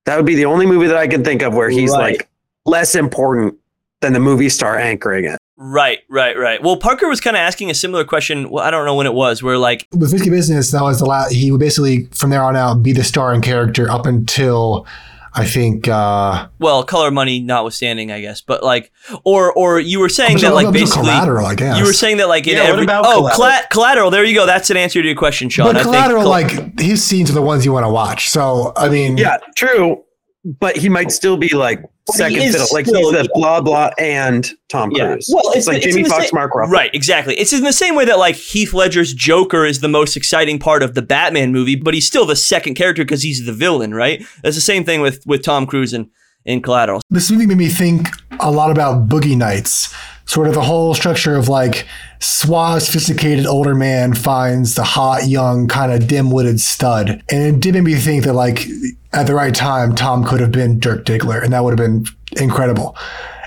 [0.06, 2.18] That would be the only movie that I can think of where he's right.
[2.18, 2.30] like
[2.66, 3.56] less important
[4.02, 5.40] than the movie star anchoring it.
[5.60, 6.62] Right, right, right.
[6.62, 8.52] Well, Parker was kind of asking a similar question.
[8.52, 9.42] Well, I don't know when it was.
[9.42, 11.32] Where like with Risky Business, that was the last.
[11.32, 14.86] He would basically from there on out be the starring character up until
[15.34, 15.88] I think.
[15.88, 18.42] uh Well, color money notwithstanding, I guess.
[18.42, 18.92] But like,
[19.24, 21.48] or or you were saying that like basically collateral.
[21.48, 23.68] I guess you were saying that like in yeah, every oh collateral?
[23.72, 24.12] collateral.
[24.12, 24.46] There you go.
[24.46, 25.74] That's an answer to your question, Sean.
[25.74, 28.30] But collateral, col- like his scenes are the ones you want to watch.
[28.30, 30.04] So I mean, yeah, true.
[30.46, 32.68] But he might still be like second fiddle.
[32.72, 35.30] Like he's the blah blah and Tom Cruise.
[35.34, 36.70] Well, it's, it's like Jamie Foxx, Mark Ruffalo.
[36.70, 37.36] Right, exactly.
[37.36, 40.84] It's in the same way that like Heath Ledger's Joker is the most exciting part
[40.84, 43.94] of the Batman movie, but he's still the second character because he's the villain.
[43.94, 44.24] Right.
[44.44, 46.10] That's the same thing with with Tom Cruise and
[46.46, 47.02] in Collateral.
[47.10, 48.08] This movie made me think
[48.40, 49.94] a lot about Boogie Nights.
[50.28, 51.88] Sort of the whole structure of like
[52.20, 57.74] suave, sophisticated older man finds the hot, young, kind of dim-witted stud, and it did
[57.74, 58.68] make me think that like
[59.14, 62.06] at the right time, Tom could have been Dirk Diggler, and that would have been
[62.42, 62.96] incredible.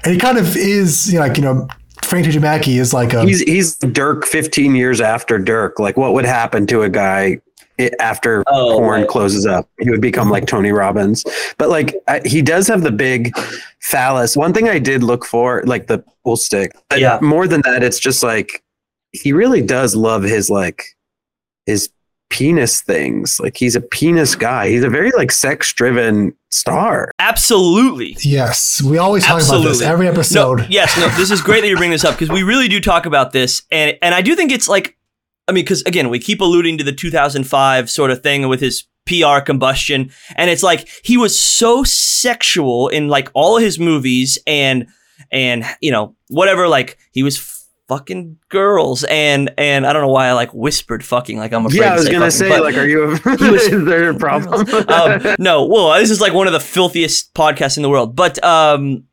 [0.04, 1.68] And he kind of is, you know, like you know,
[2.02, 2.38] Frank T.J.
[2.38, 5.78] Mackey is like a he's he's Dirk 15 years after Dirk.
[5.78, 7.40] Like, what would happen to a guy
[8.00, 9.08] after oh, porn right.
[9.08, 9.68] closes up?
[9.80, 11.24] He would become like Tony Robbins.
[11.58, 13.32] But like, I, he does have the big
[13.80, 14.36] phallus.
[14.36, 16.72] One thing I did look for, like the pool stick.
[16.96, 17.18] Yeah.
[17.22, 18.62] More than that, it's just like
[19.12, 20.84] he really does love his like
[21.66, 21.90] his
[22.30, 23.38] penis things.
[23.40, 24.68] Like he's a penis guy.
[24.68, 27.12] He's a very like sex driven star.
[27.18, 28.16] Absolutely.
[28.20, 28.80] Yes.
[28.82, 29.66] We always talk Absolutely.
[29.66, 30.60] about this every episode.
[30.60, 32.80] No, yes, no, this is great that you bring this up because we really do
[32.80, 33.62] talk about this.
[33.70, 34.96] And and I do think it's like
[35.50, 38.84] I mean, because again, we keep alluding to the 2005 sort of thing with his
[39.06, 40.12] PR combustion.
[40.36, 44.86] And it's like he was so sexual in like all of his movies and
[45.32, 50.28] and you know, whatever, like he was fucking girls and and I don't know why
[50.28, 51.80] I like whispered fucking like I'm afraid.
[51.80, 53.02] Yeah, I was say gonna fucking, say like, are you?
[53.02, 53.10] A,
[53.50, 54.68] was, is there a problem?
[54.88, 58.14] um, no, well, this is like one of the filthiest podcasts in the world.
[58.14, 59.06] But um,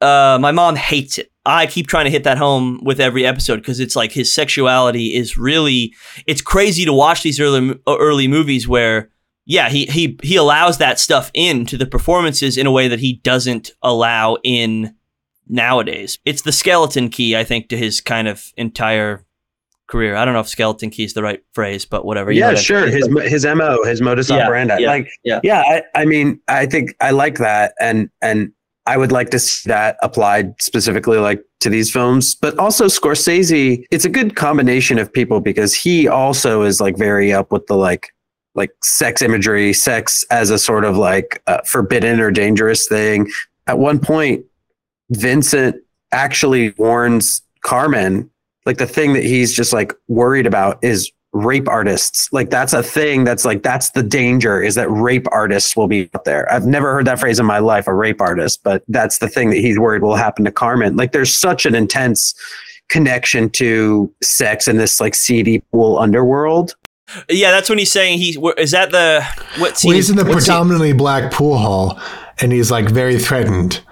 [0.00, 1.30] uh, my mom hates it.
[1.46, 5.14] I keep trying to hit that home with every episode because it's like his sexuality
[5.14, 5.94] is really.
[6.26, 9.10] It's crazy to watch these early uh, early movies where.
[9.46, 13.12] Yeah, he he he allows that stuff into the performances in a way that he
[13.12, 14.94] doesn't allow in
[15.46, 16.18] nowadays.
[16.24, 19.26] It's the skeleton key, I think, to his kind of entire
[19.86, 20.16] career.
[20.16, 22.32] I don't know if skeleton key is the right phrase, but whatever.
[22.32, 22.86] You yeah, sure.
[22.86, 24.76] His his mo, his modus yeah, operandi.
[24.80, 25.60] Yeah, like, yeah, yeah.
[25.60, 28.52] I, I mean, I think I like that, and and
[28.86, 32.34] I would like to see that applied specifically, like to these films.
[32.34, 37.32] But also Scorsese, it's a good combination of people because he also is like very
[37.32, 38.10] up with the like
[38.54, 43.28] like sex imagery, sex as a sort of like uh, forbidden or dangerous thing.
[43.66, 44.44] At one point,
[45.10, 45.76] Vincent
[46.12, 48.30] actually warns Carmen,
[48.66, 52.32] like the thing that he's just like worried about is rape artists.
[52.32, 56.08] Like that's a thing that's like that's the danger is that rape artists will be
[56.14, 56.50] out there.
[56.50, 59.50] I've never heard that phrase in my life, a rape artist, but that's the thing
[59.50, 60.96] that he's worried will happen to Carmen.
[60.96, 62.34] Like there's such an intense
[62.88, 66.76] connection to sex in this like seedy pool underworld.
[67.28, 69.26] Yeah, that's when he's saying he is that the
[69.60, 69.90] what scene?
[69.90, 70.96] Well, he's in the predominantly scene?
[70.96, 72.00] black pool hall
[72.40, 73.82] and he's like very threatened.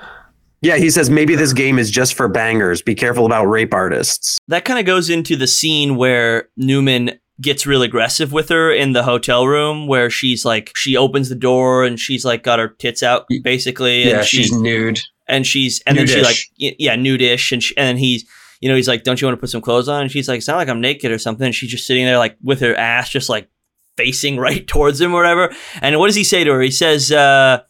[0.63, 2.83] Yeah, he says maybe this game is just for bangers.
[2.83, 4.39] Be careful about rape artists.
[4.47, 8.93] That kind of goes into the scene where Newman gets real aggressive with her in
[8.93, 12.69] the hotel room where she's like she opens the door and she's like got her
[12.69, 15.01] tits out basically yeah she's nude.
[15.29, 16.15] And she's and nude-ish.
[16.15, 18.25] then she like yeah nudish and she, and he's
[18.61, 20.03] you know he's like don't you want to put some clothes on?
[20.03, 21.47] And she's like it's not like i'm naked or something.
[21.47, 23.49] And she's just sitting there like with her ass just like
[23.97, 25.53] facing right towards him or whatever.
[25.81, 26.61] And what does he say to her?
[26.61, 27.63] He says uh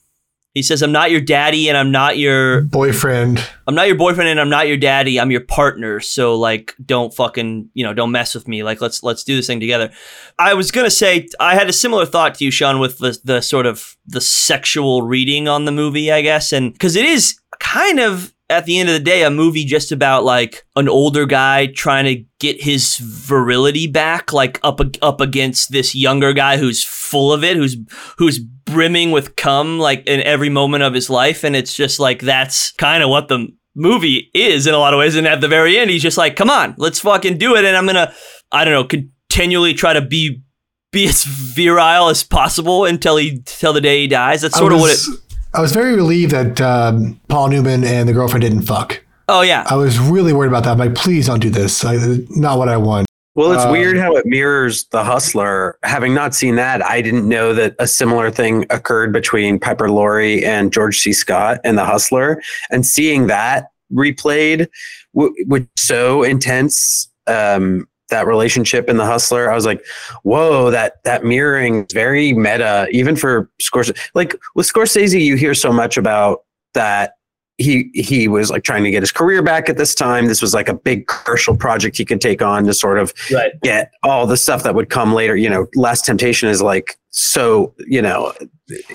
[0.54, 3.42] he says, I'm not your daddy and I'm not your boyfriend.
[3.66, 5.18] I'm not your boyfriend and I'm not your daddy.
[5.18, 5.98] I'm your partner.
[6.00, 8.62] So like don't fucking, you know, don't mess with me.
[8.62, 9.90] Like let's let's do this thing together.
[10.38, 13.40] I was gonna say I had a similar thought to you, Sean, with the the
[13.40, 16.52] sort of the sexual reading on the movie, I guess.
[16.52, 19.90] And because it is kind of at the end of the day, a movie just
[19.90, 25.72] about like an older guy trying to get his virility back, like up up against
[25.72, 27.76] this younger guy who's full of it, who's
[28.18, 28.38] who's
[28.72, 32.72] brimming with cum like in every moment of his life, and it's just like that's
[32.72, 35.16] kind of what the movie is in a lot of ways.
[35.16, 37.76] And at the very end, he's just like, "Come on, let's fucking do it," and
[37.76, 38.12] I'm gonna,
[38.50, 40.42] I don't know, continually try to be
[40.90, 44.42] be as virile as possible until he till the day he dies.
[44.42, 45.22] That's sort was, of what it
[45.54, 49.04] I was very relieved that um, Paul Newman and the girlfriend didn't fuck.
[49.28, 50.72] Oh yeah, I was really worried about that.
[50.72, 51.84] I'm like, please don't do this.
[51.84, 51.96] I,
[52.30, 53.06] not what I want.
[53.34, 55.78] Well, it's um, weird how it mirrors The Hustler.
[55.82, 60.44] Having not seen that, I didn't know that a similar thing occurred between Piper Laurie
[60.44, 61.14] and George C.
[61.14, 62.42] Scott in The Hustler.
[62.70, 64.68] And seeing that replayed,
[65.14, 69.82] w- was so intense um, that relationship in the hustler i was like
[70.22, 75.54] whoa that that mirroring is very meta even for scorsese like with scorsese you hear
[75.54, 77.14] so much about that
[77.62, 80.26] he he was like trying to get his career back at this time.
[80.26, 83.52] This was like a big commercial project he could take on to sort of right.
[83.62, 85.36] get all the stuff that would come later.
[85.36, 88.32] You know last temptation is like so you know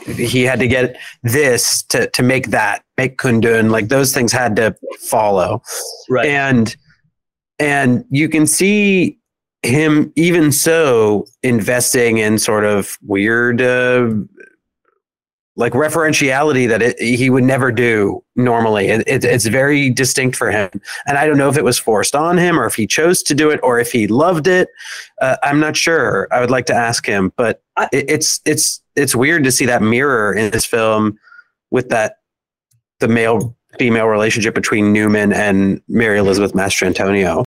[0.06, 4.56] he had to get this to to make that make kundun like those things had
[4.58, 5.62] to follow.
[6.10, 6.28] Right.
[6.28, 6.76] And
[7.60, 9.18] and you can see
[9.64, 14.12] him even so investing in sort of weird uh,
[15.58, 20.50] like referentiality that it, he would never do normally it, it, it's very distinct for
[20.50, 20.70] him
[21.06, 23.34] and i don't know if it was forced on him or if he chose to
[23.34, 24.70] do it or if he loved it
[25.22, 29.44] uh, i'm not sure i would like to ask him but it's it's it's weird
[29.44, 31.18] to see that mirror in this film
[31.72, 32.20] with that
[33.00, 37.44] the male female relationship between newman and mary elizabeth mastrantonio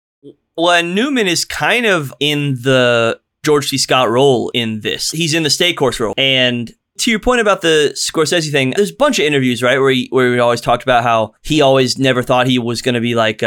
[0.60, 3.78] well, and Newman is kind of in the George C.
[3.78, 5.10] Scott role in this.
[5.10, 6.12] He's in the state course role.
[6.18, 9.90] And to your point about the Scorsese thing, there's a bunch of interviews, right, where
[9.90, 13.00] he, where he always talked about how he always never thought he was going to
[13.00, 13.42] be like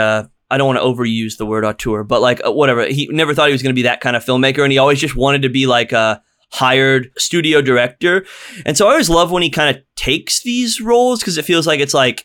[0.53, 2.85] I don't want to overuse the word auteur, but like uh, whatever.
[2.85, 4.99] He never thought he was going to be that kind of filmmaker, and he always
[4.99, 8.23] just wanted to be like a hired studio director.
[8.63, 11.65] And so I always love when he kind of takes these roles because it feels
[11.65, 12.23] like it's like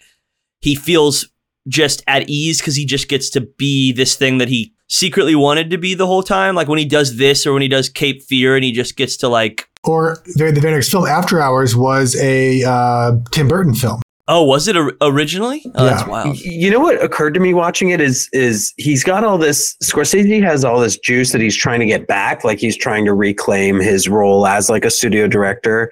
[0.61, 1.27] he feels
[1.69, 5.71] just at ease because he just gets to be this thing that he secretly wanted
[5.71, 6.55] to be the whole time.
[6.55, 9.17] Like when he does this or when he does Cape Fear and he just gets
[9.19, 9.68] to like.
[9.85, 14.01] Or the, the very next film, After Hours, was a uh, Tim Burton film.
[14.31, 15.63] Oh, was it originally?
[15.75, 15.91] Oh, yeah.
[15.91, 16.39] that's wild.
[16.39, 20.43] You know what occurred to me watching it is is he's got all this Scorsese
[20.43, 23.81] has all this juice that he's trying to get back, like he's trying to reclaim
[23.81, 25.91] his role as like a studio director.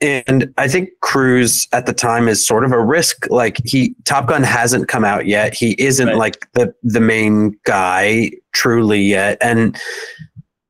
[0.00, 3.30] And I think Cruise at the time is sort of a risk.
[3.30, 5.54] Like he Top Gun hasn't come out yet.
[5.54, 6.16] He isn't right.
[6.16, 9.38] like the the main guy truly yet.
[9.40, 9.80] And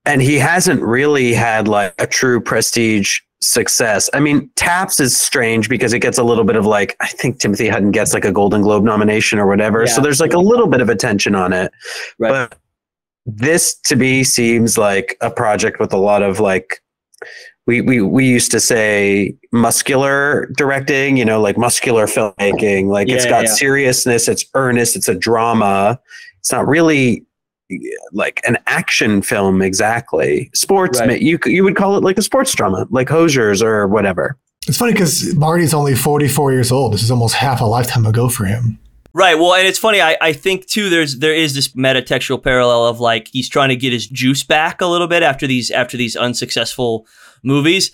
[0.08, 4.08] and he hasn't really had like a true prestige success.
[4.14, 7.38] I mean, Taps is strange because it gets a little bit of like, I think
[7.38, 9.84] Timothy Hutton gets like a Golden Globe nomination or whatever.
[9.84, 11.70] Yeah, so there's like a little bit of attention on it.
[12.18, 12.30] Right.
[12.30, 12.58] But
[13.26, 16.82] this to me seems like a project with a lot of like,
[17.66, 22.86] we, we, we used to say muscular directing, you know, like muscular filmmaking.
[22.86, 23.50] Like yeah, it's got yeah.
[23.50, 26.00] seriousness, it's earnest, it's a drama.
[26.38, 27.26] It's not really
[28.12, 30.50] like an action film exactly.
[30.54, 31.20] Sports, right.
[31.20, 34.36] you you would call it like a sports drama, like Hoosiers or whatever.
[34.66, 36.92] It's funny because Marty's only 44 years old.
[36.92, 38.78] This is almost half a lifetime ago for him.
[39.14, 39.34] Right.
[39.34, 40.00] Well, and it's funny.
[40.00, 40.90] I, I think too.
[40.90, 44.80] There's there is this metatextual parallel of like he's trying to get his juice back
[44.80, 47.06] a little bit after these after these unsuccessful
[47.42, 47.90] movies,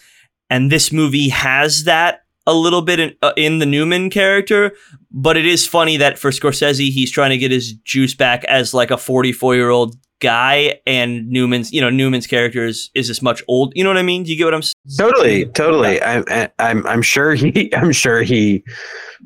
[0.50, 4.72] and this movie has that a little bit in, uh, in the Newman character,
[5.10, 8.74] but it is funny that for Scorsese, he's trying to get his juice back as
[8.74, 13.22] like a 44 year old guy, and Newman's, you know, Newman's character is, is this
[13.22, 13.72] much old.
[13.76, 14.22] You know what I mean?
[14.22, 14.74] Do you get what I'm saying?
[14.96, 16.02] Totally, totally.
[16.02, 18.64] I, I'm, I'm sure he, I'm sure he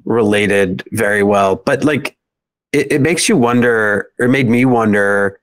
[0.04, 2.16] related very well, but like,
[2.72, 5.40] it, it makes you wonder, or made me wonder,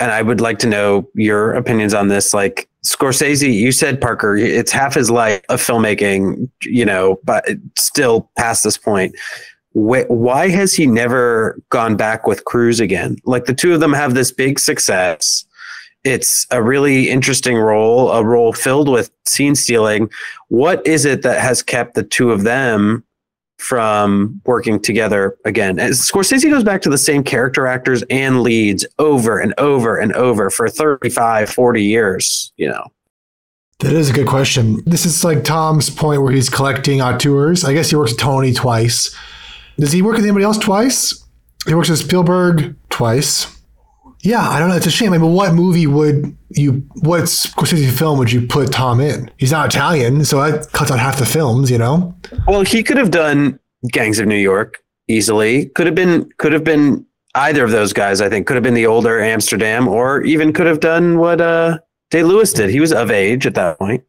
[0.00, 2.34] and I would like to know your opinions on this.
[2.34, 7.44] Like, Scorsese, you said Parker, it's half his life of filmmaking, you know, but
[7.76, 9.14] still past this point.
[9.72, 13.16] Why has he never gone back with Cruise again?
[13.24, 15.44] Like the two of them have this big success.
[16.04, 20.08] It's a really interesting role, a role filled with scene stealing.
[20.48, 23.04] What is it that has kept the two of them
[23.58, 25.78] from working together again.
[25.78, 30.12] As Scorsese goes back to the same character actors and leads over and over and
[30.14, 32.84] over for 35, 40 years, you know.
[33.80, 34.82] That is a good question.
[34.86, 37.64] This is like Tom's point where he's collecting auteurs.
[37.64, 39.14] I guess he works with Tony twice.
[39.78, 41.24] Does he work with anybody else twice?
[41.66, 43.57] He works with Spielberg twice.
[44.20, 44.76] Yeah, I don't know.
[44.76, 45.12] It's a shame.
[45.12, 49.30] I mean, what movie would you, what Scorsese film would you put Tom in?
[49.36, 52.14] He's not Italian, so that cuts out half the films, you know?
[52.46, 53.60] Well, he could have done
[53.92, 55.66] Gangs of New York easily.
[55.66, 58.46] Could have been, could have been either of those guys, I think.
[58.46, 61.78] Could have been the older Amsterdam, or even could have done what uh,
[62.10, 62.70] Day Lewis did.
[62.70, 64.02] He was of age at that point.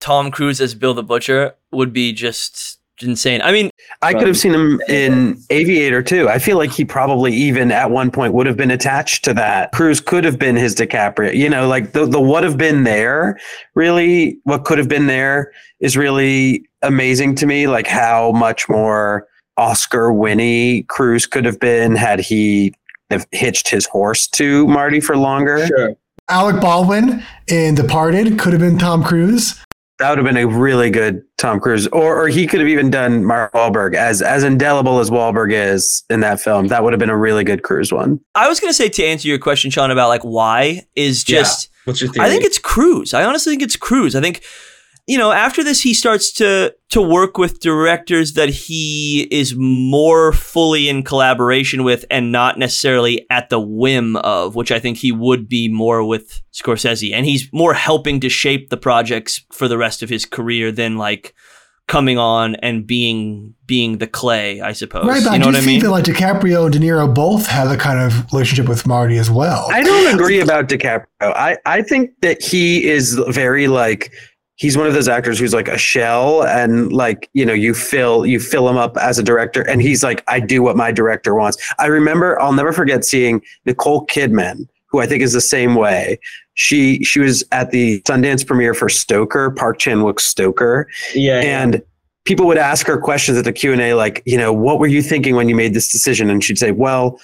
[0.00, 3.42] Tom Cruise as Bill the Butcher would be just insane.
[3.42, 3.70] I mean,
[4.02, 6.28] I could have seen him in Aviator too.
[6.28, 9.72] I feel like he probably even at one point would have been attached to that.
[9.72, 11.34] Cruise could have been his DiCaprio.
[11.34, 13.38] You know, like the the what have been there,
[13.74, 17.66] really what could have been there is really amazing to me.
[17.66, 19.26] Like how much more
[19.56, 22.74] Oscar Winnie Cruise could have been had he
[23.10, 25.66] have hitched his horse to Marty for longer.
[25.66, 25.96] Sure.
[26.28, 29.62] Alec Baldwin in Departed could have been Tom Cruise.
[29.98, 32.90] That would have been a really good Tom Cruise, or or he could have even
[32.90, 36.68] done Mark Wahlberg as as indelible as Wahlberg is in that film.
[36.68, 38.18] That would have been a really good Cruise one.
[38.34, 41.66] I was gonna say to answer your question, Sean, about like why is just.
[41.66, 41.70] Yeah.
[41.84, 42.26] What's your theory?
[42.26, 43.12] I think it's Cruise.
[43.12, 44.16] I honestly think it's Cruise.
[44.16, 44.42] I think
[45.06, 50.32] you know, after this, he starts to to work with directors that he is more
[50.32, 55.12] fully in collaboration with, and not necessarily at the whim of, which I think he
[55.12, 59.76] would be more with Scorsese, and he's more helping to shape the projects for the
[59.76, 61.34] rest of his career than like
[61.86, 65.06] coming on and being being the clay, I suppose.
[65.06, 65.80] Right, but you know I do think mean?
[65.82, 69.30] that like DiCaprio and De Niro both have a kind of relationship with Marty as
[69.30, 69.68] well.
[69.70, 71.04] I don't agree about DiCaprio.
[71.20, 74.12] I I think that he is very like
[74.56, 78.24] he's one of those actors who's like a shell and like you know you fill
[78.24, 81.34] you fill him up as a director and he's like i do what my director
[81.34, 81.58] wants.
[81.78, 86.18] I remember i'll never forget seeing nicole kidman who i think is the same way.
[86.54, 90.88] She she was at the sundance premiere for stoker park chan-wook's stoker.
[91.14, 91.80] Yeah and yeah.
[92.24, 95.34] people would ask her questions at the q&a like you know what were you thinking
[95.34, 96.30] when you made this decision?
[96.30, 97.20] And she'd say well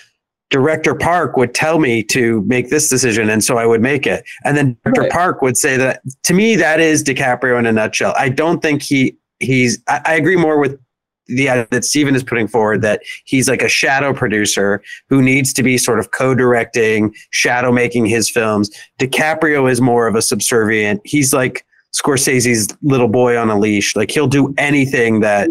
[0.51, 4.25] director Park would tell me to make this decision, and so I would make it.
[4.45, 5.11] And then director right.
[5.11, 8.15] Park would say that to me, that is DiCaprio in a nutshell.
[8.19, 9.79] I don't think he he's.
[9.89, 10.79] I, I agree more with
[11.27, 15.53] the idea that Steven is putting forward that he's like a shadow producer who needs
[15.53, 18.69] to be sort of co-directing, shadow making his films.
[18.99, 21.01] DiCaprio is more of a subservient.
[21.05, 23.95] He's like Scorsese's little boy on a leash.
[23.95, 25.49] Like he'll do anything that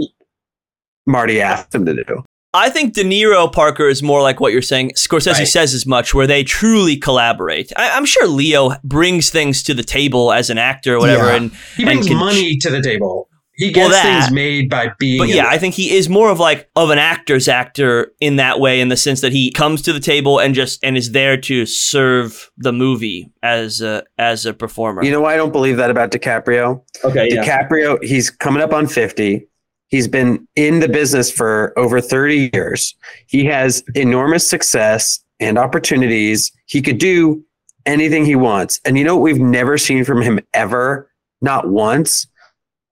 [1.05, 2.23] Marty asked him to do.
[2.53, 4.91] I think De Niro Parker is more like what you're saying.
[4.95, 5.47] Scorsese right.
[5.47, 7.71] says as much, where they truly collaborate.
[7.77, 11.35] I, am sure Leo brings things to the table as an actor or whatever, yeah.
[11.35, 13.29] and he brings and can, money to the table.
[13.59, 15.19] He gets well, that, things made by being.
[15.19, 18.61] But yeah, I think he is more of like of an actor's actor in that
[18.61, 21.35] way, in the sense that he comes to the table and just and is there
[21.41, 25.03] to serve the movie as a as a performer.
[25.03, 26.81] You know why I don't believe that about DiCaprio?
[27.03, 28.07] Okay, DiCaprio, yeah.
[28.07, 29.48] he's coming up on fifty.
[29.89, 32.95] He's been in the business for over 30 years.
[33.27, 36.51] He has enormous success and opportunities.
[36.65, 37.43] He could do
[37.85, 38.79] anything he wants.
[38.85, 41.09] And you know what we've never seen from him ever?
[41.41, 42.27] Not once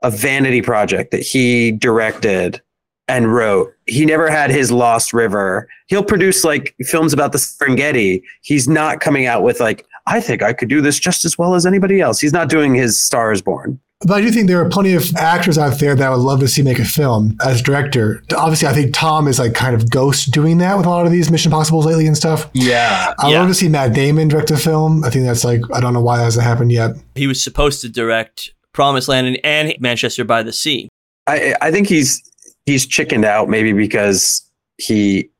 [0.03, 2.61] a vanity project that he directed
[3.07, 3.73] and wrote.
[3.87, 5.69] He never had his Lost River.
[5.87, 8.21] He'll produce like films about the Serengeti.
[8.41, 11.55] He's not coming out with like, I think I could do this just as well
[11.55, 12.19] as anybody else.
[12.19, 13.79] He's not doing his Stars Born.
[14.01, 16.39] But I do think there are plenty of actors out there that I would love
[16.41, 18.21] to see make a film as director.
[18.35, 21.11] Obviously, I think Tom is like kind of ghost doing that with a lot of
[21.11, 22.47] these Mission Possibles lately and stuff.
[22.53, 23.15] Yeah.
[23.17, 23.39] I'd yeah.
[23.39, 25.03] love to see Matt Damon direct a film.
[25.03, 26.91] I think that's like, I don't know why that hasn't happened yet.
[27.15, 30.87] He was supposed to direct Promised Land and, and Manchester by the Sea.
[31.25, 32.21] I I think he's
[32.67, 35.31] he's chickened out maybe because he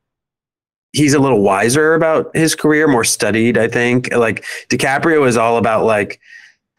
[0.92, 3.56] he's a little wiser about his career, more studied.
[3.56, 6.20] I think like DiCaprio is all about like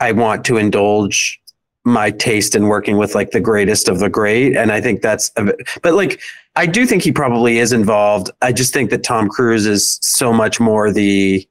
[0.01, 1.39] I want to indulge
[1.89, 5.31] my taste in working with like the greatest of the great, and I think that's
[5.81, 6.19] but like
[6.55, 8.31] I do think he probably is involved.
[8.41, 11.47] I just think that Tom Cruise is so much more the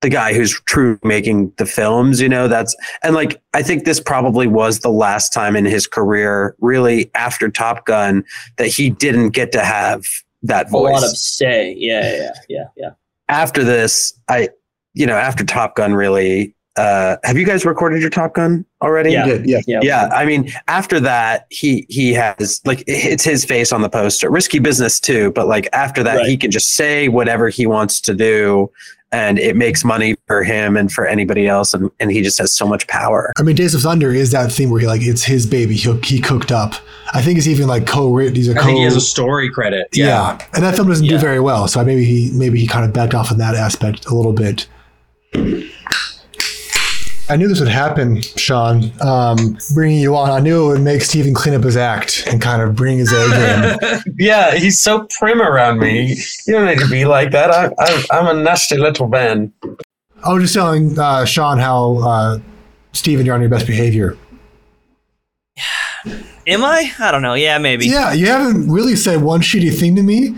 [0.00, 3.98] the guy who's true making the films, you know, that's, and like, I think this
[3.98, 8.24] probably was the last time in his career, really after Top Gun,
[8.56, 10.04] that he didn't get to have
[10.42, 10.90] that voice.
[10.90, 11.74] A lot of say.
[11.76, 12.90] Yeah, yeah, yeah, yeah.
[13.28, 14.50] After this, I,
[14.94, 19.10] you know, after Top Gun, really, uh, have you guys recorded your Top Gun already?
[19.10, 19.80] Yeah, yeah, yeah.
[19.82, 24.30] Yeah, I mean, after that, he he has like it's his face on the poster.
[24.30, 26.26] Risky business too, but like after that, right.
[26.26, 28.70] he can just say whatever he wants to do,
[29.10, 32.52] and it makes money for him and for anybody else and, and he just has
[32.52, 35.24] so much power i mean days of thunder is that theme where he like it's
[35.24, 36.74] his baby he, he cooked up
[37.14, 39.50] i think it's even like co-written he's a co- I think he has a story
[39.50, 40.46] credit yeah, yeah.
[40.52, 41.12] and that film doesn't yeah.
[41.12, 44.04] do very well so maybe he maybe he kind of backed off in that aspect
[44.04, 44.68] a little bit
[47.30, 48.90] I knew this would happen, Sean.
[49.02, 52.40] Um, bringing you on, I knew it would make Steven clean up his act and
[52.40, 54.14] kind of bring his A in.
[54.18, 56.16] yeah, he's so prim around me.
[56.46, 57.50] You don't need to be like that.
[57.50, 59.52] I, I, I'm a nasty little man.
[60.24, 62.38] I was just telling uh, Sean how uh,
[62.92, 64.16] Steven, you're on your best behavior.
[66.46, 66.90] Am I?
[66.98, 67.34] I don't know.
[67.34, 67.86] Yeah, maybe.
[67.86, 70.34] Yeah, you haven't really said one shitty thing to me.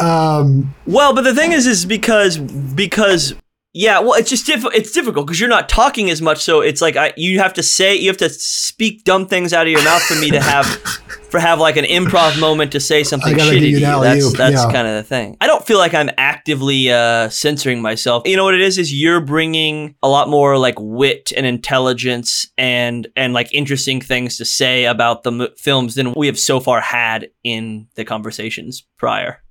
[0.00, 3.34] Um, well, but the thing is, is because because
[3.76, 6.80] yeah, well, it's just diff- it's difficult because you're not talking as much, so it's
[6.80, 9.84] like I, you have to say you have to speak dumb things out of your
[9.84, 10.64] mouth for me to have
[11.30, 13.80] for have like an improv moment to say something shitty to you.
[13.80, 14.72] That's that's yeah.
[14.72, 15.36] kind of the thing.
[15.42, 18.26] I don't feel like I'm actively uh, censoring myself.
[18.26, 18.78] You know what it is?
[18.78, 24.38] Is you're bringing a lot more like wit and intelligence and and like interesting things
[24.38, 28.86] to say about the m- films than we have so far had in the conversations
[28.96, 29.42] prior.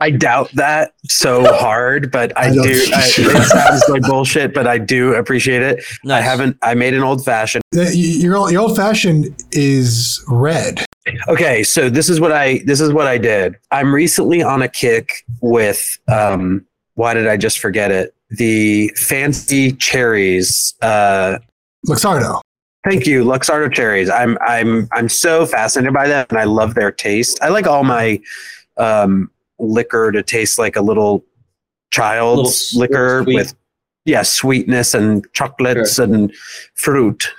[0.00, 2.86] I doubt that so hard, but I, I do.
[2.94, 5.82] I, it sounds like bullshit, but I do appreciate it.
[6.04, 6.18] Nice.
[6.18, 6.58] I haven't.
[6.62, 7.62] I made an old fashioned.
[7.72, 10.84] Your your old fashioned is red.
[11.28, 13.56] Okay, so this is what I this is what I did.
[13.70, 15.98] I'm recently on a kick with.
[16.08, 18.14] Um, why did I just forget it?
[18.30, 20.74] The fancy cherries.
[20.82, 21.38] Uh,
[21.86, 22.40] Luxardo.
[22.88, 24.10] Thank you, Luxardo cherries.
[24.10, 27.38] I'm I'm I'm so fascinated by them, and I love their taste.
[27.42, 28.20] I like all my
[28.76, 31.24] um, liquor to taste like a little
[31.90, 33.54] child's little, liquor little with
[34.04, 36.04] yeah sweetness and chocolates sure.
[36.04, 36.34] and
[36.74, 37.32] fruit.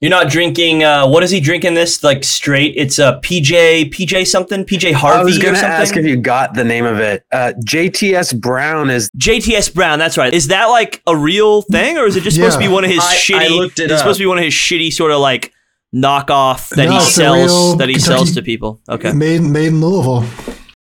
[0.00, 2.74] You're not drinking uh, what is he drinking this like straight?
[2.76, 4.64] It's a pj pj something?
[4.64, 7.24] Pj harvey i was gonna ask if you got the name of it.
[7.30, 10.32] Uh, jts brown is jts brown that's right.
[10.32, 12.44] Is that like a real thing or is it just yeah.
[12.44, 14.28] supposed to be one of his I, shitty I looked it it's supposed to be
[14.28, 15.52] one of his shitty sort of like
[15.94, 18.80] knockoff that no, he sells that he Kentucky sells to people?
[18.88, 19.12] Okay.
[19.12, 20.26] Made made in louisville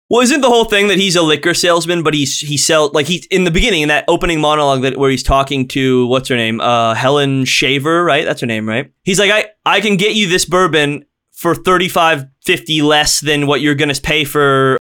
[0.10, 3.05] well, isn't the whole thing that he's a liquor salesman, but he's he sell like
[3.05, 6.36] he in the beginning in that opening monologue that where he's talking to what's her
[6.36, 8.26] name, uh, Helen Shaver, right?
[8.26, 8.91] That's her name, right?
[9.03, 13.62] He's like, I I can get you this bourbon for 35 50 less than what
[13.62, 14.78] you're gonna pay for.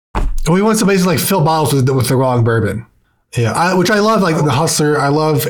[0.47, 2.87] Well, he wants to basically like fill bottles with, with the wrong bourbon.
[3.37, 4.99] Yeah, I, which I love, like the hustler.
[5.01, 5.47] I love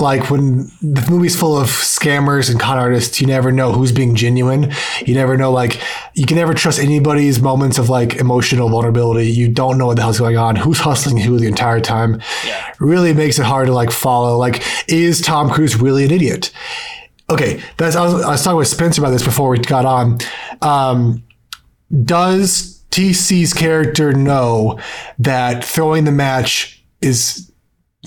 [0.00, 4.14] like when the movie's full of scammers and con artists, you never know who's being
[4.14, 4.72] genuine.
[5.04, 5.80] You never know, like,
[6.14, 9.30] you can never trust anybody's moments of like emotional vulnerability.
[9.30, 12.20] You don't know what the hell's going on, who's hustling who the entire time.
[12.46, 12.72] Yeah.
[12.80, 14.36] Really makes it hard to like follow.
[14.36, 16.50] Like, is Tom Cruise really an idiot?
[17.30, 20.18] Okay, that's I was, I was talking with Spencer about this before we got on.
[20.62, 21.22] Um,
[22.04, 24.78] does TC's character know
[25.18, 27.52] that throwing the match is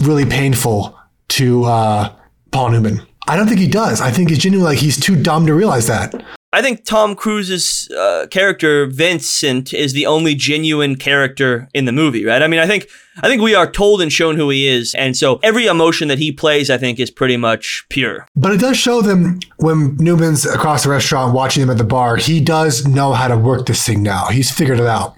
[0.02, 0.98] really painful
[1.32, 2.16] to uh,
[2.52, 3.02] Paul Newman?
[3.28, 4.02] I don't think he does.
[4.02, 6.14] I think he's genuinely like he's too dumb to realize that.
[6.54, 12.26] I think Tom Cruise's uh, character Vincent is the only genuine character in the movie,
[12.26, 12.42] right?
[12.42, 12.90] I mean, I think
[13.22, 16.20] I think we are told and shown who he is, and so every emotion that
[16.20, 18.28] he plays, I think, is pretty much pure.
[18.36, 22.18] But it does show them when Newman's across the restaurant watching them at the bar.
[22.18, 24.28] He does know how to work this thing now.
[24.28, 25.16] He's figured it out.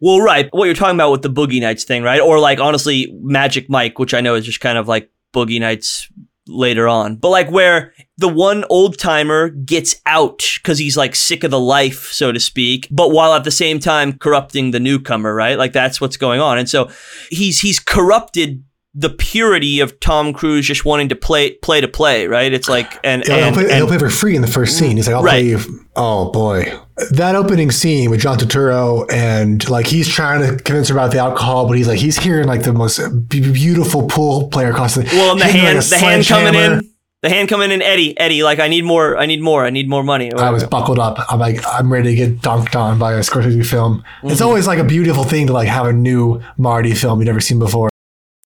[0.00, 2.20] Well, right, what you're talking about with the Boogie Nights thing, right?
[2.20, 6.08] Or like honestly, Magic Mike, which I know is just kind of like Boogie Nights
[6.48, 11.44] later on, but like where the one old timer gets out because he's like sick
[11.44, 15.34] of the life, so to speak, but while at the same time corrupting the newcomer,
[15.34, 15.58] right?
[15.58, 16.58] Like that's what's going on.
[16.58, 16.90] And so
[17.30, 18.64] he's he's corrupted
[18.98, 22.50] the purity of Tom Cruise just wanting to play play to play, right?
[22.50, 24.96] It's like and, he'll, play, and- he'll play for free in the first scene.
[24.96, 25.32] He's like, I'll Right.
[25.42, 25.58] play you.
[25.96, 26.72] Oh boy.
[27.10, 31.18] That opening scene with John Turturro and like he's trying to convince her about the
[31.18, 35.32] alcohol, but he's like, he's hearing like the most beautiful pool player across the well,
[35.32, 36.78] and the hitting, like, hand the hand coming sledgehammer.
[36.78, 36.90] in,
[37.22, 39.90] the hand coming in, Eddie, Eddie, like I need more, I need more, I need
[39.90, 40.32] more money.
[40.32, 41.18] I was buckled up.
[41.30, 43.98] I'm like, I'm ready to get dunked on by a Scorsese film.
[44.18, 44.30] Mm-hmm.
[44.30, 47.40] It's always like a beautiful thing to like have a new Marty film you've never
[47.40, 47.90] seen before.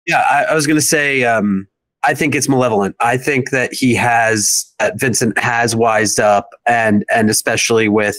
[0.10, 1.68] Yeah, I, I was going to say, um,
[2.04, 2.96] I think it's malevolent.
[3.00, 8.18] I think that he has, that Vincent has wised up, and and especially with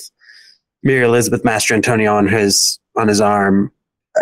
[0.84, 3.72] Mary Elizabeth Mastrantonio on his on his arm,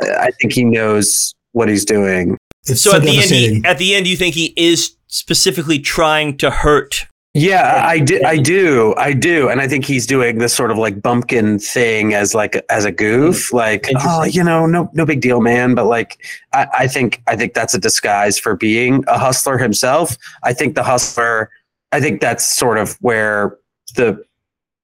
[0.02, 2.38] I, I think he knows what he's doing.
[2.66, 5.78] It's So so, at the end, he, at the end, you think he is specifically
[5.78, 7.06] trying to hurt?
[7.38, 8.20] Yeah, I do.
[8.24, 8.94] I do.
[8.96, 12.64] I do, and I think he's doing this sort of like bumpkin thing as like
[12.68, 13.56] as a goof, mm-hmm.
[13.56, 15.74] like oh, you know, no, no big deal, man.
[15.74, 16.18] But like,
[16.52, 20.16] I, I think, I think that's a disguise for being a hustler himself.
[20.42, 21.50] I think the hustler.
[21.92, 23.56] I think that's sort of where
[23.94, 24.22] the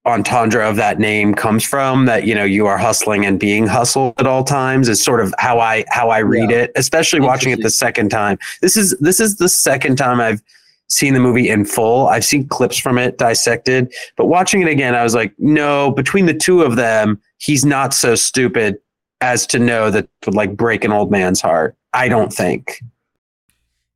[0.07, 2.07] entendre of that name comes from.
[2.07, 5.35] That you know, you are hustling and being hustled at all times is sort of
[5.39, 6.71] how I how I read it.
[6.77, 8.39] Especially watching it the second time.
[8.63, 10.41] This is this is the second time I've
[10.89, 12.09] seen the movie in full.
[12.09, 16.27] I've seen clips from it dissected, but watching it again, I was like, no, between
[16.27, 18.77] the two of them, he's not so stupid
[19.21, 21.77] as to know that would like break an old man's heart.
[21.93, 22.83] I don't think.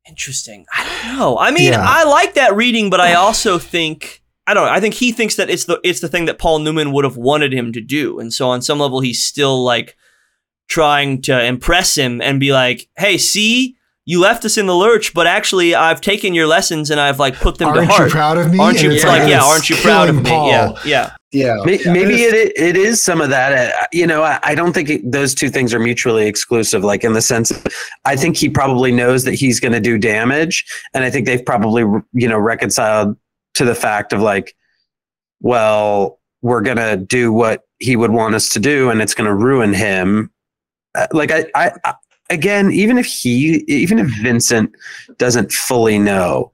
[0.07, 0.65] Interesting.
[0.75, 1.37] I don't know.
[1.37, 1.85] I mean, Yeah.
[1.87, 4.71] I like that reading, but I also think I don't know.
[4.71, 7.17] I think he thinks that it's the it's the thing that Paul Newman would have
[7.17, 9.95] wanted him to do, and so on some level, he's still like
[10.67, 13.75] trying to impress him and be like, "Hey, see."
[14.09, 17.35] You left us in the lurch, but actually, I've taken your lessons and I've like
[17.35, 18.07] put them Aren't to heart.
[18.07, 18.57] you proud of me?
[18.57, 19.43] Aren't you it's like, yeah?
[19.43, 20.29] Aren't you proud of killing me?
[20.31, 20.49] Paul.
[20.49, 21.11] Yeah, yeah.
[21.31, 21.57] Yeah.
[21.63, 21.93] May- Yeah.
[21.93, 23.71] Maybe it it is some of that.
[23.71, 26.83] Uh, You know, I, I don't think it, those two things are mutually exclusive.
[26.83, 27.51] Like in the sense,
[28.05, 31.45] I think he probably knows that he's going to do damage, and I think they've
[31.45, 31.83] probably
[32.13, 33.15] you know reconciled
[33.55, 34.55] to the fact of like,
[35.41, 39.27] well, we're going to do what he would want us to do, and it's going
[39.29, 40.31] to ruin him.
[40.95, 41.93] Uh, like I, I, I,
[42.29, 44.71] again, even if he, even if Vincent
[45.17, 46.51] doesn't fully know,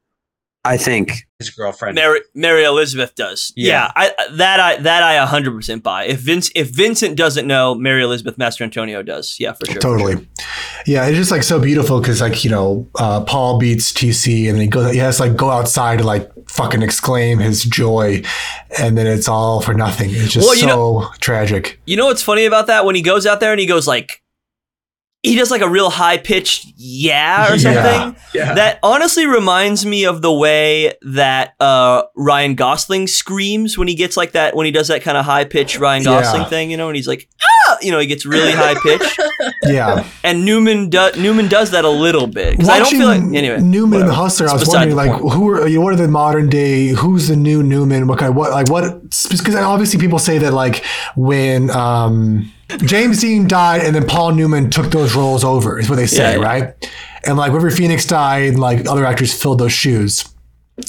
[0.63, 1.93] I think his girlfriend.
[1.93, 3.53] Mary, Mary Elizabeth does.
[3.55, 4.11] Yeah, Yeah.
[4.17, 6.05] I, that I that I 100% buy.
[6.05, 9.35] If Vince if Vincent doesn't know, Mary Elizabeth Mastrantonio does.
[9.39, 9.75] Yeah, for sure.
[9.75, 10.13] for Totally.
[10.13, 10.25] sure.
[10.87, 14.55] Yeah, it's just like so beautiful because like you know uh, Paul beats TC and
[14.55, 18.23] then he goes he has to like go outside to like fucking exclaim his joy,
[18.79, 20.09] and then it's all for nothing.
[20.11, 21.79] It's just Well, you so tragic.
[21.85, 22.85] You know what's funny about that?
[22.85, 24.23] When he goes out there and he goes like,
[25.25, 28.15] he does like a real high pitched yeah or something.
[28.33, 28.53] Yeah.
[28.55, 34.15] That honestly reminds me of the way that uh, Ryan Gosling screams when he gets
[34.17, 36.21] like that when he does that kind of high pitched Ryan Yeah.
[36.21, 37.27] Gosling thing, you know, and he's like,
[37.67, 39.19] ah, you know, he gets really high pitched.
[39.63, 43.21] Yeah, And Newman does Newman does that a little bit because I don't feel like
[43.21, 43.59] anyway.
[43.59, 44.13] Newman and the.
[44.13, 44.47] Hustler.
[44.47, 46.89] I was wondering like who are you know, what are the modern day?
[46.89, 48.07] Who's the new Newman?
[48.07, 48.29] What kind?
[48.29, 49.01] of, What like what?
[49.29, 50.83] Because obviously people say that like
[51.15, 55.95] when um, James Dean died and then Paul Newman took those roles over is what
[55.97, 56.45] they say, Yeah, yeah.
[56.45, 56.91] right?
[57.25, 60.25] And like River Phoenix died, and like other actors filled those shoes.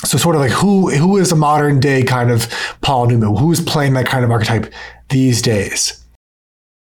[0.04, 2.48] So sort of like who who is a modern day kind of
[2.80, 3.36] Paul Newman?
[3.36, 4.72] Who is playing that kind of archetype
[5.10, 6.02] these days?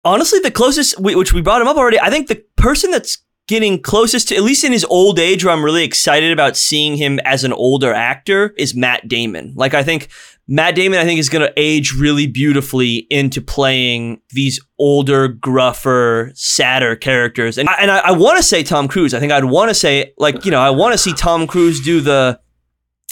[0.05, 3.17] honestly the closest we- which we brought him up already i think the person that's
[3.49, 6.95] getting closest to at least in his old age where i'm really excited about seeing
[6.95, 10.07] him as an older actor is matt damon like i think
[10.47, 16.31] Matt Damon, I think, is going to age really beautifully into playing these older, gruffer,
[16.35, 17.57] sadder characters.
[17.57, 19.13] And I, and I, I want to say Tom Cruise.
[19.13, 21.81] I think I'd want to say like you know I want to see Tom Cruise
[21.81, 22.39] do the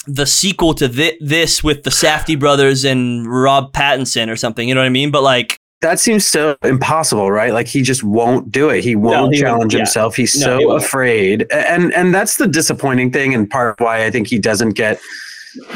[0.07, 4.69] the sequel to thi- this with the Safdie brothers and Rob Pattinson or something.
[4.69, 5.11] You know what I mean?
[5.11, 7.51] But like that seems so impossible, right?
[7.51, 8.83] Like he just won't do it.
[8.83, 9.79] He won't he challenge yeah.
[9.79, 10.15] himself.
[10.15, 10.83] He's No, so won't.
[10.83, 14.71] afraid, and and that's the disappointing thing, and part of why I think he doesn't
[14.71, 14.99] get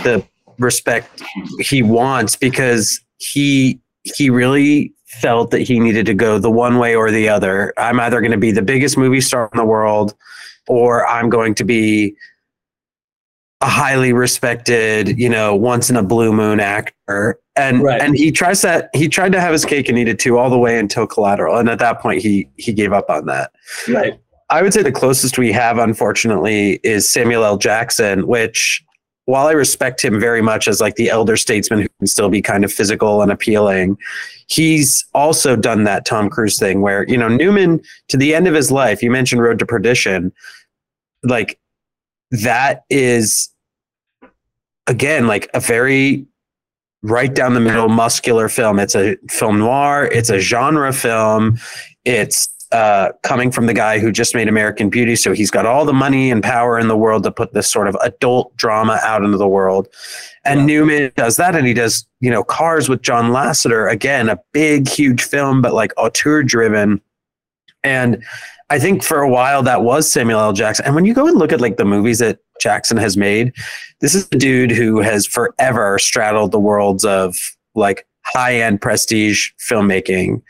[0.03, 0.23] the
[0.59, 1.21] respect
[1.59, 6.95] he wants because he he really felt that he needed to go the one way
[6.95, 7.73] or the other.
[7.77, 10.13] I'm either going to be the biggest movie star in the world,
[10.67, 12.15] or I'm going to be
[13.61, 17.39] a highly respected, you know, once in a blue moon actor.
[17.57, 18.01] And Right.
[18.01, 20.49] and he tries that he tried to have his cake and eat it too all
[20.49, 21.57] the way until collateral.
[21.57, 23.51] And at that point he he gave up on that.
[23.89, 24.13] Right.
[24.49, 27.57] I would say the closest we have, unfortunately, is Samuel L.
[27.57, 28.83] Jackson, which
[29.29, 32.41] while I respect him very much as like the elder statesman who can still be
[32.41, 33.95] kind of physical and appealing,
[34.47, 38.55] he's also done that Tom Cruise thing where, you know, Newman to the end of
[38.55, 40.33] his life, you mentioned Road to Perdition,
[41.21, 41.59] like
[42.31, 43.49] that is
[44.87, 46.25] again like a very
[47.03, 48.79] right down the middle muscular film.
[48.79, 51.59] It's a film noir, it's a genre film.
[52.03, 55.15] It's uh, coming from the guy who just made American Beauty.
[55.15, 57.87] So he's got all the money and power in the world to put this sort
[57.87, 59.87] of adult drama out into the world.
[60.45, 61.55] And Newman does that.
[61.55, 63.91] And he does, you know, Cars with John Lasseter.
[63.91, 67.01] Again, a big, huge film, but like auteur driven.
[67.83, 68.23] And
[68.69, 70.53] I think for a while that was Samuel L.
[70.53, 70.85] Jackson.
[70.85, 73.51] And when you go and look at like the movies that Jackson has made,
[73.99, 77.35] this is a dude who has forever straddled the worlds of
[77.73, 80.43] like high end prestige filmmaking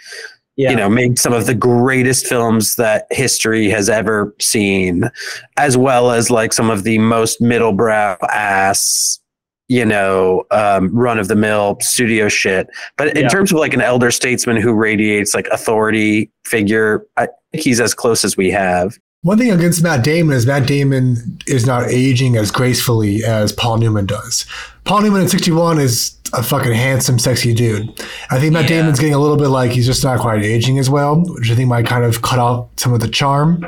[0.60, 0.72] Yeah.
[0.72, 5.10] you know, made some of the greatest films that history has ever seen,
[5.56, 9.22] as well as like some of the most middlebrow ass,
[9.70, 12.68] you know, um, run of the mill studio shit.
[12.98, 13.30] But in Yeah.
[13.30, 17.94] terms of like an elder statesman who radiates like authority figure, I think he's as
[17.94, 18.98] close as we have.
[19.22, 23.78] One thing against Matt Damon is Matt Damon is not aging as gracefully as Paul
[23.78, 24.46] Newman does.
[24.86, 27.90] Paul Newman at 61 is a fucking handsome, sexy dude.
[28.32, 28.78] I think Matt Yeah.
[28.78, 31.56] Damon's getting a little bit like he's just not quite aging as well, which I
[31.56, 33.66] think might kind of cut off some of the charm.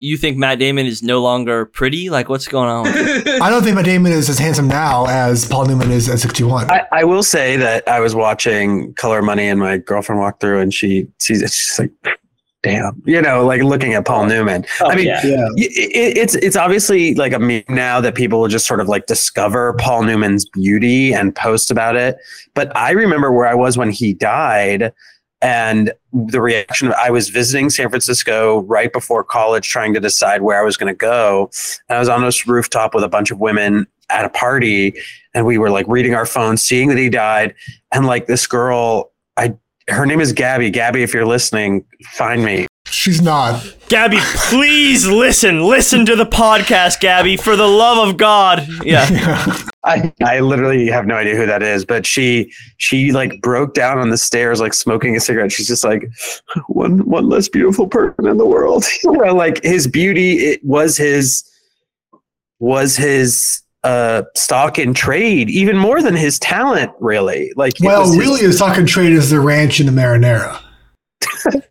[0.00, 2.08] you think Matt Damon is no longer pretty?
[2.08, 2.86] Like what's going on?
[3.42, 6.70] I don't think Matt Damon is as handsome now as Paul Newman is at 61.
[6.70, 10.60] I, I will say that I was watching Color Money and my girlfriend walked through
[10.60, 11.50] and she sees it.
[11.50, 11.90] She's like,
[12.62, 14.28] damn, you know, like looking at Paul oh.
[14.28, 14.64] Newman.
[14.80, 15.24] Oh, I mean, yeah.
[15.24, 15.48] yeah.
[15.56, 19.06] It, it's it's obviously like a meme now that people will just sort of like
[19.06, 22.16] discover Paul Newman's beauty and post about it.
[22.54, 24.92] But I remember where I was when he died,
[25.40, 26.92] and the reaction.
[26.98, 30.92] I was visiting San Francisco right before college, trying to decide where I was going
[30.92, 31.50] to go.
[31.88, 34.94] And I was on this rooftop with a bunch of women at a party,
[35.34, 37.54] and we were like reading our phones, seeing that he died,
[37.92, 39.17] and like this girl, I.
[39.88, 40.70] Her name is Gabby.
[40.70, 42.66] Gabby, if you're listening, find me.
[42.86, 43.74] She's not.
[43.88, 45.62] Gabby, please listen.
[45.62, 48.66] Listen to the podcast, Gabby, for the love of God.
[48.84, 49.56] Yeah.
[49.84, 53.98] I, I literally have no idea who that is, but she she like broke down
[53.98, 55.52] on the stairs like smoking a cigarette.
[55.52, 56.10] She's just like
[56.66, 58.84] one one less beautiful person in the world.
[59.02, 61.48] you know, like his beauty it was his
[62.58, 68.08] was his uh stock in trade even more than his talent really like Well, was
[68.10, 70.60] his- really, the stock and trade is the ranch in the marinara.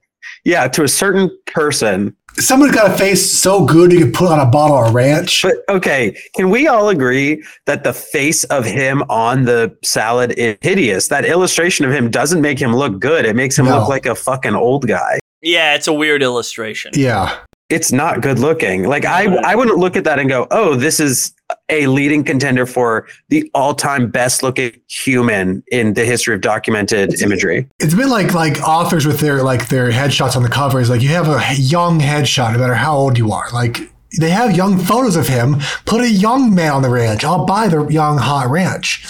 [0.45, 4.39] yeah to a certain person Someone's got a face so good you could put on
[4.39, 5.41] a bottle of ranch.
[5.41, 10.55] But okay, can we all agree that the face of him on the salad is
[10.61, 11.07] hideous?
[11.07, 13.25] That illustration of him doesn't make him look good.
[13.25, 13.79] It makes him No.
[13.79, 15.17] look like a fucking old guy.
[15.41, 16.91] Yeah, it's a weird illustration.
[16.93, 17.35] Yeah.
[17.69, 18.83] It's not good looking.
[18.83, 21.33] Like I I wouldn't look at that and go, "Oh, this is
[21.69, 27.67] a leading contender for the all-time best looking human in the history of documented imagery."
[27.79, 30.89] It's been like like authors with their like their headshots on the covers.
[30.89, 33.49] Like you have a young headshot, no matter how old you are.
[33.51, 35.57] Like they have young photos of him.
[35.85, 37.25] Put a young man on the ranch.
[37.25, 39.05] I'll buy the young hot ranch.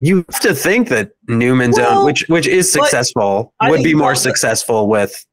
[0.00, 4.14] You have to think that Newman's Well, own, which which is successful, would be more
[4.14, 5.26] successful with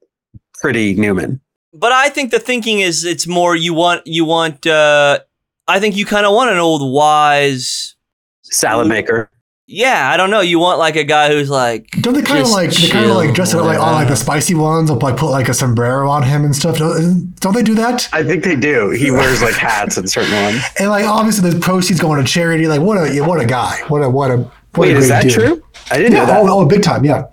[0.62, 1.40] pretty Newman.
[1.74, 5.20] But I think the thinking is it's more you want you want uh
[5.68, 7.96] I think you kind of want an old wise
[8.44, 9.32] Salad maker.
[9.66, 10.42] Yeah, I don't know.
[10.42, 13.16] You want like a guy who's like Don't they kind of like they kind of
[13.16, 14.92] like dress it up like on like the spicy ones?
[14.92, 16.78] Will like put like a sombrero on him and stuff.
[16.78, 18.08] Don't, don't they do that?
[18.14, 18.92] I think they do.
[18.92, 20.62] He wears like hats in certain ones.
[20.80, 22.68] And like obviously the proceeds going to charity.
[22.68, 23.80] Like what a what a guy.
[23.88, 24.52] What a what a what
[24.88, 25.34] Wait, a is that dude.
[25.34, 25.64] true?
[25.90, 26.42] I didn't know that.
[26.42, 27.06] Oh, oh, big time.
[27.06, 27.24] Yeah.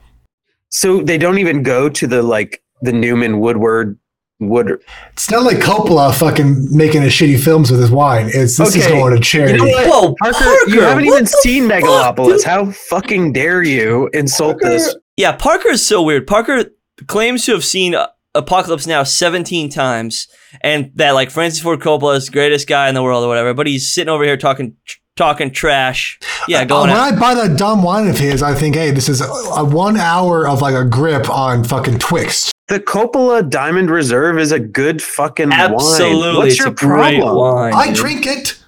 [0.68, 3.99] So they don't even go to the like the Newman Woodward
[4.41, 4.82] would
[5.12, 8.26] It's not like Coppola fucking making a shitty films with his wine.
[8.32, 9.59] It's this is going to charity.
[9.59, 9.88] You know?
[9.88, 12.38] Whoa, Parker, Parker, you haven't even seen fuck, Megalopolis.
[12.38, 12.45] dude?
[12.45, 14.95] How fucking dare you insult this?
[15.16, 16.26] Yeah, Parker is so weird.
[16.26, 16.64] Parker
[17.07, 20.26] claims to have seen uh, Apocalypse Now 17 times,
[20.62, 23.53] and that like Francis Ford Coppola is the greatest guy in the world or whatever.
[23.55, 24.76] But he's sitting over here talking
[25.16, 26.18] talking trash.
[26.49, 27.12] Yeah, Uh, going when out.
[27.14, 29.99] I buy that dumb wine of his, I think, hey, this is a, a one
[29.99, 32.53] hour of like a grip on fucking Twixt.
[32.70, 35.60] The Coppola Diamond Reserve is a good fucking wine.
[35.60, 37.36] Absolutely, What's it's your a great problem?
[37.36, 37.74] wine.
[37.74, 38.58] I drink it.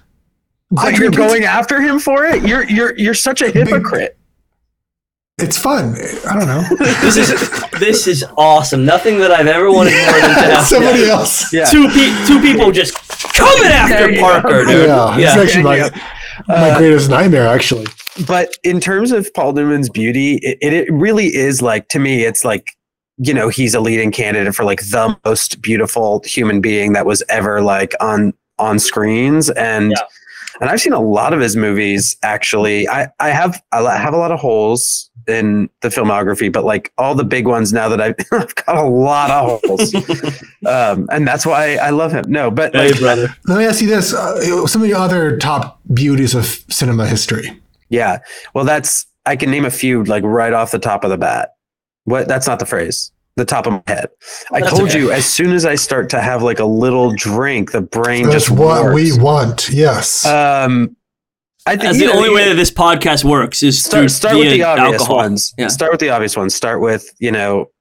[0.77, 1.45] Oh, I you're going it.
[1.45, 2.43] after him for it?
[2.45, 4.17] You're you're you're such a hypocrite.
[5.39, 5.95] It's fun.
[6.29, 6.63] I don't know.
[7.01, 8.83] This is this is awesome.
[8.85, 11.51] Nothing that I've ever wanted more than to have Somebody else.
[11.53, 11.65] Yeah.
[11.65, 12.93] two pe- two people just
[13.33, 14.87] coming after Yeah, Parker, dude.
[14.89, 15.27] Yeah, Yeah.
[15.33, 15.89] it's actually my, Yeah.
[16.49, 17.87] my uh, greatest nightmare, actually.
[18.27, 22.43] but in terms of Paul Newman's beauty, it, it really is like to me, it's
[22.45, 22.65] like
[23.17, 27.23] you know he's a leading candidate for like the most beautiful human being that was
[27.29, 29.91] ever like on on screens and.
[29.91, 30.03] Yeah.
[30.61, 32.15] And I've seen a lot of his movies.
[32.21, 36.91] Actually, I I have I have a lot of holes in the filmography, but like
[36.97, 39.95] all the big ones now that I've, I've got a lot of holes,
[40.67, 42.25] um, and that's why I love him.
[42.27, 43.35] No, but like, Hey, brother.
[43.47, 47.59] Let me ask you this: uh, some of your other top beauties of cinema history.
[47.89, 48.19] Yeah.
[48.53, 51.55] Well, that's I can name a few like right off the top of the bat.
[52.05, 52.27] What?
[52.27, 53.11] That's not the phrase.
[53.35, 54.09] The top of my head.
[54.51, 54.99] I told okay.
[54.99, 58.45] you as soon as I start to have like a little drink, the brain That's
[58.45, 58.95] just what warps.
[58.95, 59.69] we want.
[59.69, 60.23] Yes.
[60.25, 60.95] Um,
[61.65, 64.09] I think That's the know, only you- way that this podcast works is start through
[64.09, 65.15] start with the obvious alcohol.
[65.15, 65.53] ones.
[65.57, 65.69] Yeah.
[65.69, 66.53] Start with the obvious ones.
[66.53, 67.71] Start with you know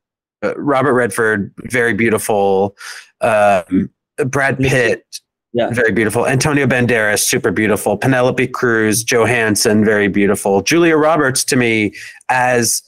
[0.42, 2.74] uh, Robert Redford, very beautiful.
[3.20, 3.90] Um,
[4.26, 5.04] Brad Pitt,
[5.52, 5.68] Yeah.
[5.70, 6.26] very beautiful.
[6.26, 7.96] Antonio Banderas, super beautiful.
[7.98, 10.62] Penelope Cruz, Johansson, very beautiful.
[10.62, 11.92] Julia Roberts to me
[12.30, 12.86] as a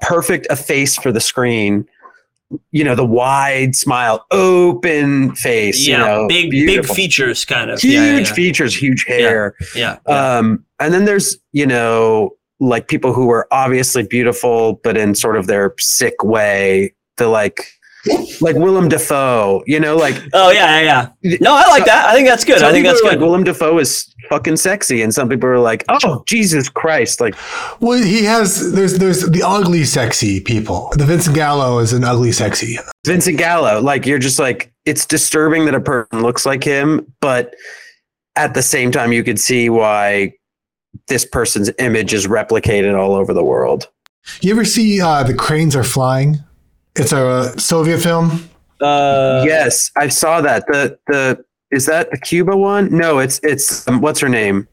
[0.00, 1.86] perfect a face for the screen.
[2.70, 5.86] You know, the wide smile, open face.
[5.86, 7.80] Yeah, you know, big big features, kind of.
[7.80, 8.32] huge Yeah, yeah, yeah.
[8.32, 9.56] features, huge hair.
[9.74, 10.36] Yeah, yeah.
[10.36, 15.36] Um, and then there's, you know, like people who are obviously beautiful, but in sort
[15.36, 16.94] of their sick way.
[17.16, 17.72] The like,
[18.40, 21.36] like Willem Dafoe, you know, like oh yeah, yeah, yeah.
[21.40, 22.06] No, I like that.
[22.06, 22.62] I think that's good.
[22.62, 23.12] I think that's good.
[23.12, 27.34] like Willem Dafoe is fucking sexy, and some people are like, oh Jesus Christ, like
[27.80, 28.72] well, he has.
[28.72, 30.90] There's there's the ugly, sexy people.
[30.96, 32.78] The Vincent Gallo is an ugly, sexy.
[33.06, 33.80] Vincent Gallo.
[33.80, 37.54] Like you're just like it's disturbing that a person looks like him, but
[38.36, 40.32] at the same time, you could see why
[41.08, 43.88] this person's image is replicated all over the world.
[44.40, 46.42] You ever see uh, the cranes are flying?
[46.96, 48.48] It's a Soviet film.
[48.80, 50.66] Uh, yes, I saw that.
[50.66, 52.96] The the is that the Cuba one?
[52.96, 54.68] No, it's it's um, what's her name?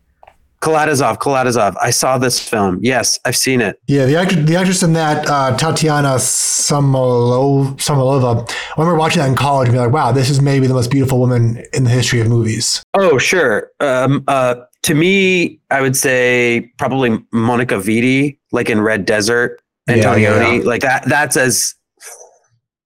[0.62, 1.18] Kalatozov.
[1.18, 1.76] Kalatozov.
[1.82, 2.80] I saw this film.
[2.84, 3.80] Yes, I've seen it.
[3.88, 8.48] Yeah, the actor, the actress in that, uh, Tatiana Samolo, Samoilova.
[8.48, 10.92] I remember watching that in college and be like, "Wow, this is maybe the most
[10.92, 13.72] beautiful woman in the history of movies." Oh, sure.
[13.80, 19.96] Um, uh, to me, I would say probably Monica Vitti, like in Red Desert, Yeah,
[19.96, 20.64] Antonioni, yeah.
[20.70, 21.06] like that.
[21.08, 21.74] That's as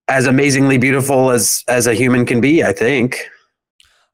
[0.07, 2.63] as amazingly beautiful as as a human can be.
[2.63, 3.29] I think.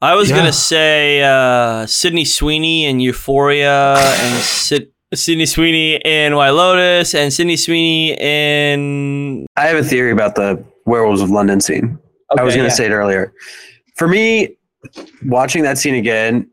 [0.02, 0.38] I was Yeah.
[0.38, 7.32] gonna say uh, Sydney Sweeney and Euphoria and Sid- Sydney Sweeney in White Lotus and
[7.32, 12.00] Sydney Sweeney in I have a theory about the Werewolves of London scene.
[12.38, 12.76] I was going to yeah.
[12.76, 13.34] say it earlier.
[13.98, 14.56] For me,
[15.26, 16.50] watching that scene again,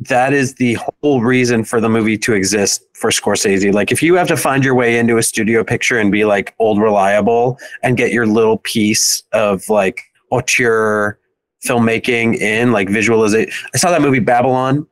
[0.00, 3.72] that is the whole reason for the movie to exist for Scorsese.
[3.72, 6.54] Like, if you have to find your way into a studio picture and be like
[6.58, 11.18] old reliable and get your little piece of like auteur
[11.64, 13.52] filmmaking in, like visualization.
[13.74, 14.86] I saw that movie Babylon,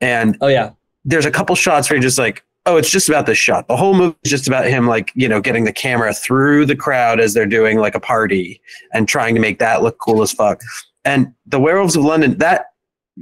[0.00, 0.70] and Oh yeah.
[1.04, 3.66] there's a couple shots where you're just like, oh, it's just about this shot.
[3.66, 6.76] The whole movie is just about him, like, you know, getting the camera through the
[6.76, 8.60] crowd as they're doing like a party
[8.92, 10.60] and trying to make that look cool as fuck.
[11.04, 12.66] And the Werewolves of London, that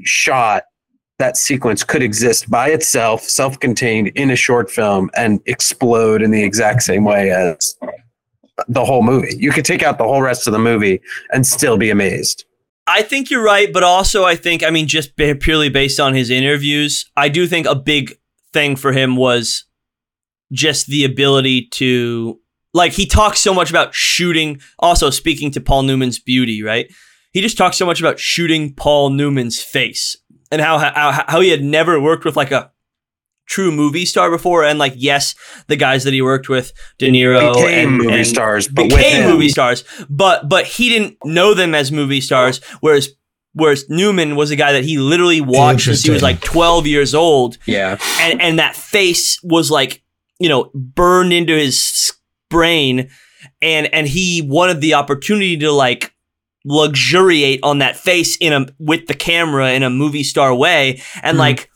[0.03, 0.65] shot,
[1.21, 6.33] that sequence could exist by itself, self contained in a short film and explode in
[6.33, 7.77] the exact same way as
[8.69, 9.37] the whole movie.
[9.39, 11.01] You could take out the whole rest of the movie
[11.33, 12.45] and still be amazed.
[12.87, 16.31] I think you're right, but also I think, I mean, just purely based on his
[16.31, 18.19] interviews, I do think a big
[18.53, 19.65] thing for him was
[20.53, 22.41] just the ability to,
[22.75, 24.61] like, he talks so much about shooting.
[24.81, 26.91] Also, speaking to Paul Newman's beauty, right?
[27.33, 30.17] He just talks so much about shooting Paul Newman's face
[30.51, 32.71] and how how, how he had never worked with like a
[33.47, 35.35] true movie star before, and like, yes,
[35.67, 39.29] the guys that he worked with, De Niro, Became and, movie and- stars, but became
[39.29, 42.63] movie stars, but but he didn't know them as movie stars.
[42.81, 43.09] Whereas
[43.53, 47.15] whereas Newman was a guy that he literally watched since he was like twelve years
[47.15, 47.99] old, Yeah.
[48.21, 50.03] and and that face was like
[50.39, 52.13] you know burned into his
[52.51, 53.11] brain,
[53.61, 56.15] and and he wanted the opportunity to like
[56.65, 61.37] luxuriate on that face in a with the camera in a movie star way and
[61.37, 61.41] Mhm.
[61.41, 61.71] like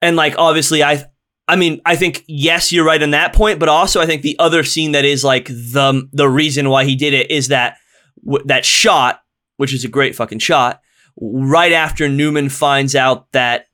[0.00, 1.04] and like obviously i
[1.48, 4.36] i mean i think yes you're right on that point but also i think the
[4.38, 7.76] other scene that is like the the reason why he did it is that
[8.24, 9.20] w- that shot
[9.58, 10.80] which is a great fucking shot
[11.20, 13.66] right after newman finds out that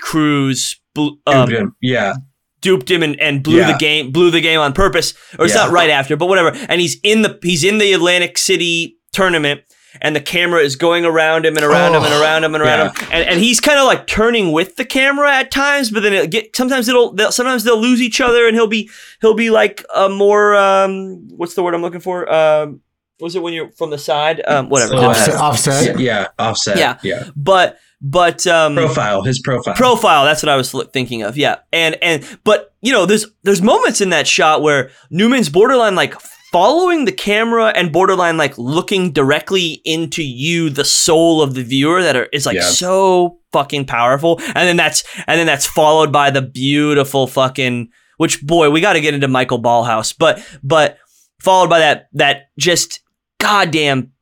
[0.00, 1.76] cruise bl- um, Duped him.
[1.80, 2.14] yeah.
[2.60, 3.72] duped him and, and blew Yeah.
[3.72, 5.62] the game blew the game on purpose or it's Yeah.
[5.64, 9.62] not right after but whatever and he's in the he's in the Atlantic City tournament
[10.00, 12.64] and the camera is going around him and around him and Oh, around him and
[12.64, 16.02] around him and, and he's kind of like turning with the camera at times but
[16.02, 18.88] then it get sometimes it'll they'll, sometimes they'll lose each other and he'll be
[19.20, 22.80] he'll be like a more um what's the word I'm looking for um
[23.20, 25.28] was it when you're from the side um whatever Silhouette.
[25.28, 25.34] Offset.
[25.34, 26.00] offset.
[26.00, 26.78] Yeah, yeah, offset.
[26.78, 26.98] Yeah.
[27.02, 27.28] yeah.
[27.36, 29.74] but but um Profile, his profile.
[29.74, 33.60] profile that's what i was thinking of yeah and and but you know there's there's
[33.62, 36.14] moments in that shot where newman's borderline like
[36.52, 42.02] following the camera and borderline like looking directly into you the soul of the viewer
[42.02, 42.62] that are, is like Yeah.
[42.62, 47.88] so fucking powerful and then that's and then that's followed by the beautiful fucking
[48.18, 50.98] which boy we got to get into michael ballhaus but but
[51.40, 53.00] followed by that that just
[53.40, 54.12] goddamn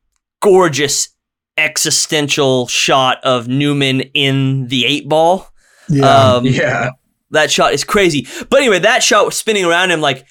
[0.41, 1.11] gorgeous
[1.59, 5.49] existential shot of Newman in the eight ball.
[5.89, 6.07] Yeah.
[6.35, 6.91] Um, yeah.
[7.33, 8.26] That shot is crazy.
[8.49, 10.24] But anyway, that shot was spinning around him like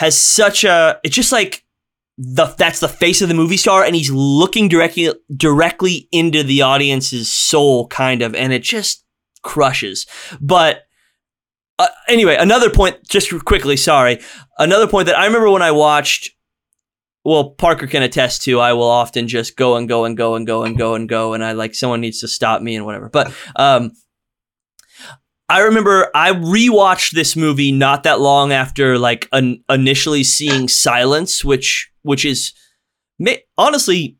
[0.00, 0.98] has such a.
[1.04, 1.62] It's just like
[2.16, 6.62] the that's the face of the movie star, and he's looking directly directly into the
[6.62, 9.04] audience's soul, kind of, and it just
[9.42, 10.06] crushes.
[10.40, 10.84] But
[11.78, 14.20] uh, anyway, another point, just quickly, sorry.
[14.58, 16.30] Another point that I remember when I watched.
[17.22, 18.58] Well, Parker can attest to.
[18.58, 21.34] I will often just go and go and go and go and go and go,
[21.34, 23.10] and I like someone needs to stop me and whatever.
[23.10, 23.92] But um,
[25.50, 31.44] I remember I rewatched this movie not that long after like an, initially seeing Silence,
[31.44, 32.52] which which is
[33.58, 34.16] honestly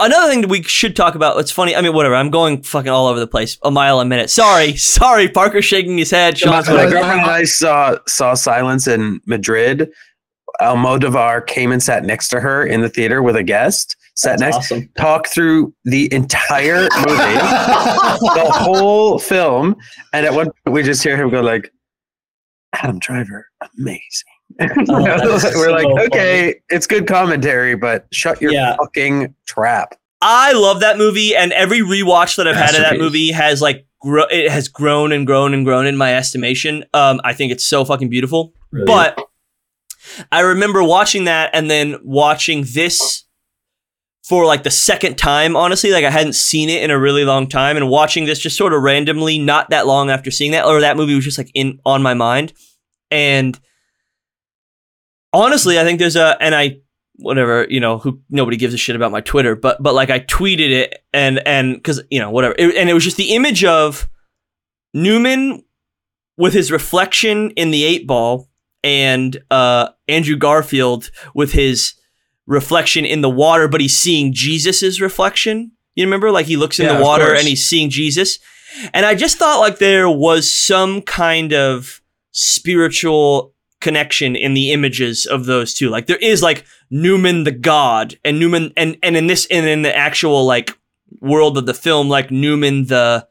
[0.00, 1.38] another thing that we should talk about.
[1.38, 1.76] It's funny.
[1.76, 2.16] I mean, whatever.
[2.16, 3.58] I'm going fucking all over the place.
[3.62, 4.28] A mile a minute.
[4.28, 5.28] Sorry, sorry.
[5.28, 6.36] Parker shaking his head.
[6.36, 9.92] Sean's my, my girlfriend and I saw saw Silence in Madrid.
[10.60, 13.96] Almodovar came and sat next to her in the theater with a guest.
[14.14, 14.88] Sat That's next, awesome.
[14.98, 17.38] talked through the entire movie,
[18.34, 19.76] the whole film,
[20.12, 21.72] and at one point we just hear him go like,
[22.74, 23.46] "Adam Driver,
[23.78, 24.00] amazing."
[24.60, 26.06] Oh, We're so like, funny.
[26.06, 28.76] okay, it's good commentary, but shut your Yeah.
[28.76, 29.94] fucking trap.
[30.20, 33.86] I love that movie, and every rewatch that I've had of that movie has like
[34.02, 36.84] gro- it has grown and grown and grown in my estimation.
[36.92, 38.52] Um, I think it's so fucking beautiful.
[38.86, 39.18] But
[40.32, 43.24] I remember watching that and then watching this
[44.24, 45.90] for like the second time, honestly.
[45.90, 48.72] Like I hadn't seen it in a really long time and watching this just sort
[48.72, 51.80] of randomly, not that long after seeing that, or that movie was just like in
[51.84, 52.52] on my mind.
[53.10, 53.58] And
[55.32, 56.78] honestly, I think there's a and I
[57.16, 60.20] whatever, you know, who nobody gives a shit about my Twitter, but but like I
[60.20, 62.54] tweeted it and and cuz you know, whatever.
[62.58, 64.08] It- and it was just the image of
[64.94, 65.64] Newman
[66.36, 68.48] with his reflection in the 8 ball
[68.82, 71.94] and uh, Andrew Garfield with his
[72.46, 75.72] reflection in the water, but he's seeing Jesus's reflection.
[75.94, 78.38] You remember, like he looks in Yeah, the water and he's seeing Jesus.
[78.92, 82.00] And I just thought like there was some kind of
[82.32, 85.88] spiritual connection in the images of those two.
[85.88, 89.82] Like there is like Newman the God and Newman and and in this and in
[89.82, 90.76] the actual like
[91.20, 93.26] world of the film, like Newman the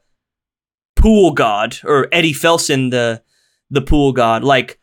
[0.96, 3.22] pool god or Eddie Felson the
[3.70, 4.44] the pool god.
[4.44, 4.79] Like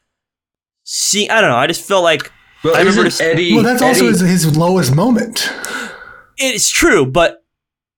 [0.90, 2.32] see I don't know, I just felt like
[2.64, 3.54] Well, I remember isn't Eddie.
[3.54, 5.52] well, that's also Eddie- his, his lowest moment.
[6.38, 7.44] it's true, but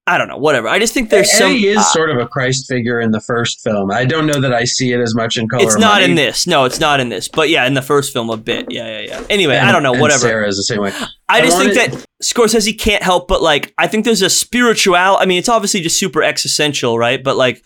[0.08, 0.68] I don't know, whatever.
[0.68, 3.22] I just think there's some Eddie is uh, sort of a Christ figure in the
[3.22, 3.92] first film.
[3.92, 5.62] I don't know that I see it as much in color.
[5.64, 6.06] it's not Money.
[6.06, 6.48] in this.
[6.48, 7.28] No, it's not in this.
[7.28, 8.72] But yeah, in the first film a bit.
[8.72, 9.24] Yeah, yeah, yeah.
[9.30, 10.22] Anyway, I don't know, whatever.
[10.22, 10.92] Sarah is the same way.
[10.96, 14.32] I I just think wanted- that Scorsese can't help but like I think there's a
[14.32, 14.96] spiritual.
[14.96, 17.24] I mean, it's obviously just super existential, right?
[17.24, 17.64] But like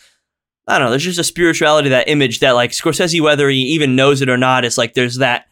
[0.67, 3.95] I don't know, there's just a spirituality that image that like Scorsese, whether he even
[3.95, 5.47] knows it or not, it's like there's that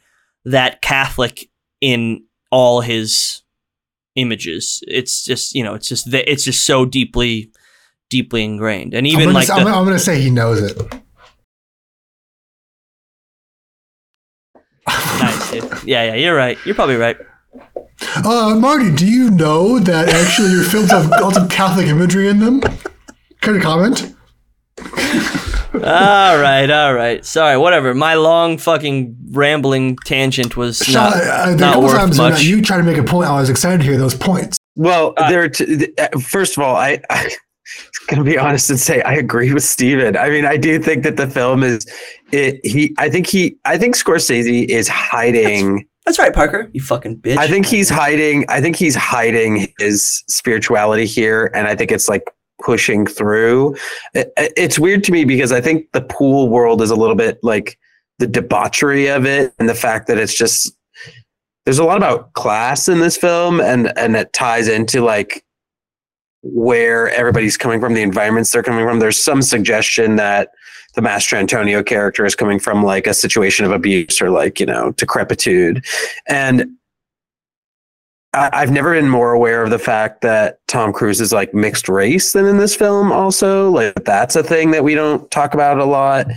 [0.46, 1.50] that Catholic
[1.82, 3.42] in all his
[4.16, 4.82] images.
[4.88, 7.52] It's just you know, it's just that it's just so deeply
[8.10, 10.62] deeply ingrained, and I'm even gonna, like say- I'm, the, I'm gonna say he knows
[10.62, 10.78] it.
[14.88, 15.64] nice, dude.
[15.86, 16.58] yeah, yeah, you're right.
[16.66, 17.18] You're probably right.
[18.26, 22.40] Uh, Marty, do you know that actually your films have lots of Catholic imagery in
[22.40, 22.62] them?
[23.42, 24.16] Kind of comment.
[25.74, 27.24] all right, all right.
[27.26, 27.94] Sorry, whatever.
[27.94, 32.18] My long fucking rambling tangent was Sean, not, uh, there are a not worth times
[32.18, 32.44] much.
[32.44, 33.30] you try to make a point.
[33.30, 34.58] I was excited to hear those points.
[34.76, 35.50] Well, Uh, there.
[35.50, 37.32] T- uh, first of all, I, I
[38.08, 40.18] gonna be honest and say I agree with Steven.
[40.18, 41.86] I mean, I do think that the film is.
[42.32, 45.88] It, he, I think he, I think Scorsese is hiding.
[46.06, 46.70] That's right, Parker.
[46.74, 47.38] You fucking bitch.
[47.38, 48.46] I think he's hiding.
[48.50, 52.24] I think he's hiding his spirituality here, and I think it's like
[52.62, 53.76] pushing through.
[54.14, 57.40] It, it's weird to me because I think the pool world is a little bit
[57.44, 57.78] like
[58.20, 60.72] the debauchery of it, and the fact that it's just
[61.66, 65.46] there's a lot about class in this film, and and it ties into like
[66.44, 69.00] where everybody's coming from, the environments they're coming from.
[69.00, 70.50] There's some suggestion that
[70.96, 74.92] the Mastrantonio character is coming from like a situation of abuse or like, you know,
[74.94, 75.86] decrepitude.
[76.28, 76.72] And
[78.34, 81.90] I, have never been more aware of the fact that Tom Cruise is like mixed
[81.90, 83.70] race than in this film, also.
[83.70, 86.28] Like, that's a thing that we don't talk about a lot.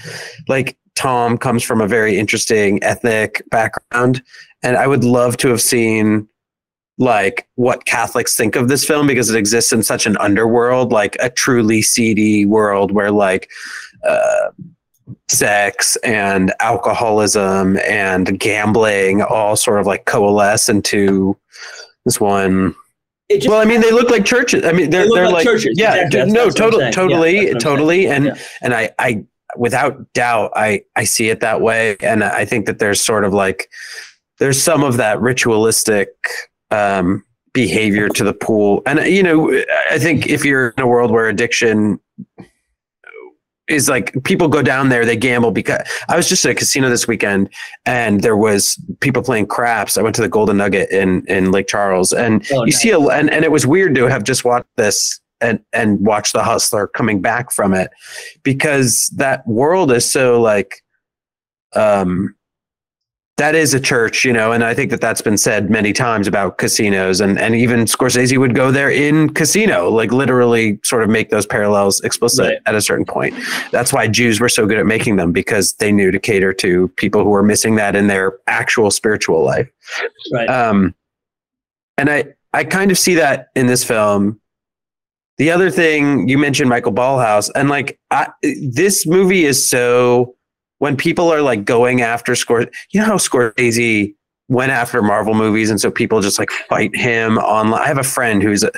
[0.49, 4.23] Like, Tom comes from a very interesting ethnic background.
[4.63, 6.29] And I would love to have seen
[6.97, 11.17] like what Catholics think of this film because it exists in such an underworld, like
[11.21, 13.51] a truly seedy world where like
[14.07, 14.51] uh,
[15.29, 21.37] sex and alcoholism and gambling all sort of like coalesce into
[22.05, 22.75] this one.
[23.31, 24.65] Just, well, I mean, they look like churches.
[24.65, 25.79] I mean, they're they are like, like churches.
[25.79, 26.33] Yeah, exactly.
[26.33, 28.39] no, totally, totally, yeah, totally, and yeah.
[28.61, 29.25] and I, I,
[29.57, 33.33] without doubt, I, I see it that way, and I think that there's sort of
[33.33, 33.71] like
[34.39, 36.11] there's some of that ritualistic
[36.71, 37.25] um,
[37.55, 39.51] behavior to the pool, and you know,
[39.91, 41.99] I think if you're in a world where addiction
[43.69, 46.89] is like people go down there, they gamble because I was just at a casino
[46.91, 47.49] this weekend
[47.87, 49.97] and there was people playing craps.
[49.97, 52.81] I went to the Golden Nugget in, in Lake Charles and Oh, you nice.
[52.81, 56.33] see a, and, and it was weird to have just watched this and, and watch
[56.33, 57.91] the hustler coming back from it
[58.43, 60.83] because that world is so like,
[61.75, 62.35] um,
[63.37, 66.29] that is a church, you know, and I think that that's been said many times
[66.29, 71.09] about casinos, and and even Scorsese would go there in casino, like literally sort of
[71.11, 72.59] make those parallels explicit Right.
[72.67, 73.35] at a certain point.
[73.73, 76.89] That's why Jews were so good at making them because they knew to cater to
[76.97, 79.69] people who were missing that in their actual spiritual life.
[80.33, 80.49] Right.
[80.49, 80.95] Um,
[81.99, 84.41] and I I kind of see that in this film.
[85.39, 88.29] The other thing you mentioned, Michael Ballhaus, and like I,
[88.71, 90.37] this movie is so
[90.85, 94.15] when people are like going after Scor, you know how Scorsese
[94.49, 97.81] went after Marvel movies, and so people just like fight him online.
[97.81, 98.71] I have a friend who's a,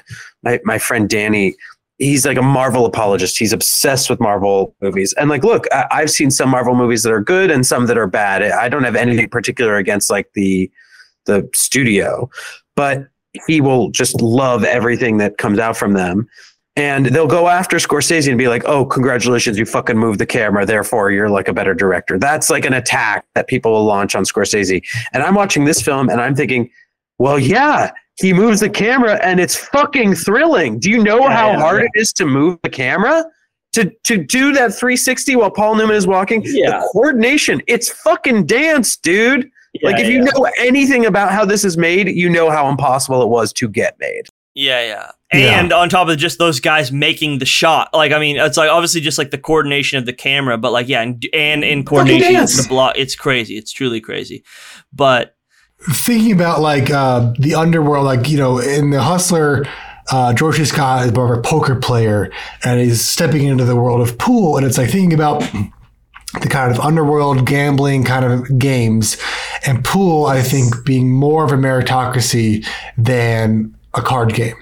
[0.45, 1.57] my my friend Danny.
[1.99, 3.37] He's like a Marvel apologist.
[3.37, 5.15] He's obsessed with Marvel movies.
[5.15, 7.99] And like, look, I, I've seen some Marvel movies that are good and some that
[7.99, 8.41] are bad.
[8.41, 10.71] I don't have anything particular against like the
[11.25, 12.31] the studio,
[12.77, 13.09] but
[13.49, 16.29] he will just love everything that comes out from them.
[16.77, 20.67] And they'll go after Scorsese and be like, "Oh, congratulations, you fucking moved the camera.
[20.67, 24.25] Therefore, you're like a better director." That's like an attack that people will launch on
[24.25, 24.83] Scorsese.
[25.15, 26.69] And I'm watching this film and I'm thinking,
[27.19, 30.79] "Well, yeah, he moves the camera and it's fucking thrilling.
[30.79, 31.89] Do you know Yeah, how yeah, hard yeah.
[31.95, 33.25] it is to move the camera?"
[33.73, 36.71] To, to do that 360 while Paul Newman is walking, Yeah.
[36.81, 39.51] the coordination, it's fucking dance, dude
[39.83, 43.29] like if you know anything about how this is made, you know how impossible it
[43.29, 44.27] was to get made.
[44.57, 45.11] Yeah, yeah.
[45.35, 45.61] Yeah.
[45.61, 48.71] And on top of just those guys making the shot, like I mean, it's like
[48.71, 52.41] obviously just like the coordination of the camera, but like yeah, and, and in coordination
[52.41, 53.59] with the block, it's crazy.
[53.59, 54.45] It's truly crazy.
[54.95, 55.37] But
[55.91, 59.67] thinking about like uh, the underworld, like you know, in the Hustler,
[60.11, 62.33] uh, George Scott is more of a poker player,
[62.65, 65.41] and he's stepping into the world of pool, and it's like thinking about
[66.41, 69.19] the kind of underworld gambling kind of games,
[69.67, 74.55] and pool, I think, being more of a meritocracy than a card game.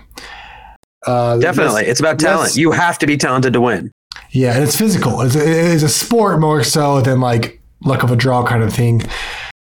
[1.06, 2.40] Uh, Definitely, this- it's about talent.
[2.42, 3.90] let's- You have to be talented to win.
[4.30, 5.20] yeah, and it's physical.
[5.20, 8.62] It's a, it is a sport more so than like luck of a draw kind
[8.62, 9.02] of thing.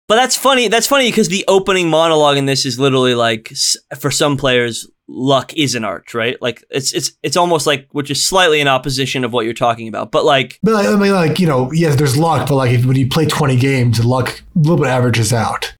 [0.08, 0.66] but that's funny.
[0.68, 3.52] That's funny because the opening monologue in this is literally like
[3.98, 6.36] for some players, luck is an art, right?
[6.42, 9.86] Like it's it's it's almost like which is slightly in opposition of what you're talking
[9.86, 10.10] about.
[10.10, 12.84] But like But like, I mean, like you know, yes, there's luck, but like if,
[12.84, 15.74] when you play 20 games, luck a little bit averages out.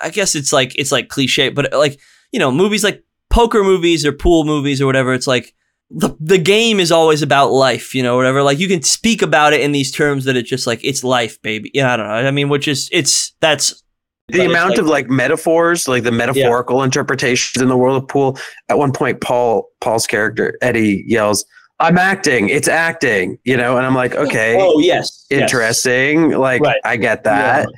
[0.00, 1.98] I guess it's like it's like cliche, but like
[2.30, 3.02] you know, movies like
[3.36, 5.12] poker movies or pool movies or whatever.
[5.12, 5.52] It's like
[5.90, 8.42] the the game is always about life, you know, whatever.
[8.42, 11.40] Like you can speak about it in these terms that it's just like it's life,
[11.42, 11.70] baby.
[11.74, 12.14] Yeah, I don't know.
[12.14, 13.82] I mean, which is it's that's
[14.28, 18.38] The amount like- of like metaphors, like the metaphorical interpretations in the world of pool.
[18.68, 21.44] At one point, Paul Paul's character Eddie yells,
[21.78, 22.48] "I'm acting.
[22.48, 25.26] It's acting." You know, and I'm like, okay, Oh yes.
[25.30, 25.40] yes.
[25.42, 26.30] interesting.
[26.32, 26.80] Like Right.
[26.84, 27.68] I get that.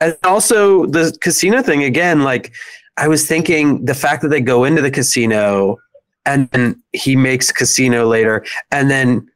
[0.00, 2.52] And also the casino thing again, like
[2.96, 5.78] I was thinking the fact that they go into the casino
[6.26, 9.28] and then he makes casino later and then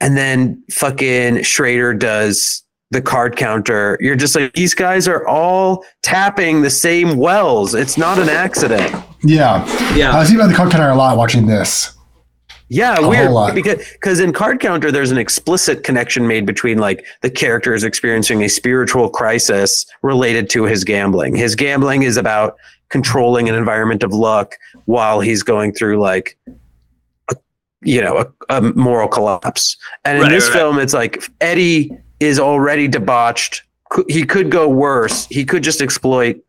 [0.00, 3.96] and then fucking Schrader does the card counter.
[4.00, 7.74] You're just like these guys are all tapping the same wells.
[7.74, 8.92] It's not an accident.
[9.22, 9.64] Yeah, Yeah.
[9.64, 10.18] I Yeah.
[10.18, 11.90] was thinking about the card counter a lot watching this.
[12.68, 13.54] Yeah, A weird whole lot.
[13.54, 17.84] because because in Card Counter there's an explicit connection made between like the character is
[17.84, 21.34] experiencing a spiritual crisis related to his gambling.
[21.36, 22.56] His gambling is about
[22.88, 26.38] controlling an environment of luck while he's going through like
[27.30, 27.36] a,
[27.82, 29.76] you know a, a moral collapse.
[30.04, 33.62] And in Right, this right, film it's like Eddie is already debauched.
[34.08, 35.26] He could go worse.
[35.26, 36.40] He could just exploit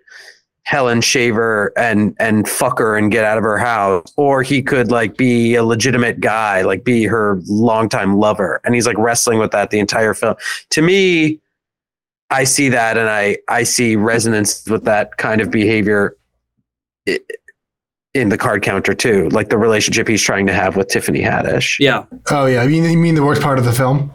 [0.63, 4.89] Helen Shaver and and fuck her and get out of her house, or he could
[4.89, 9.51] like be a legitimate guy, like be her longtime lover, and he's like wrestling with
[9.51, 10.35] that the entire film.
[10.71, 11.39] To me,
[12.31, 16.17] I see that, and I I see resonance with that kind of behavior
[18.13, 21.77] in the card counter too, like the relationship he's trying to have with Tiffany Haddish.
[21.79, 22.05] Yeah.
[22.31, 24.11] Oh yeah, you mean you mean the worst part of the film?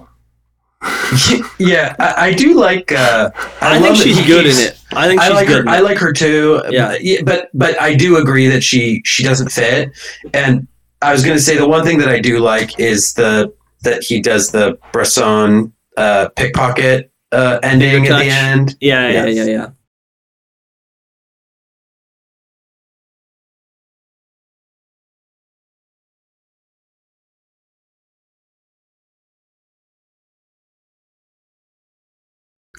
[1.58, 2.90] yeah, I, I do like.
[2.90, 3.30] Uh,
[3.60, 4.80] I, think she's good in it.
[4.92, 5.64] I think I she's like good.
[5.66, 5.70] her.
[5.70, 6.62] I like her too.
[6.70, 6.96] Yeah.
[7.22, 9.90] But, but but I do agree that she she doesn't fit.
[10.32, 10.66] And
[11.02, 14.02] I was going to say the one thing that I do like is the that
[14.02, 18.76] he does the Bresson uh, pickpocket uh, ending at the end.
[18.80, 19.36] yeah, yeah, Yes.
[19.36, 19.70] yeah, yeah.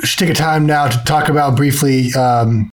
[0.02, 2.70] We should take a time now to talk about briefly um,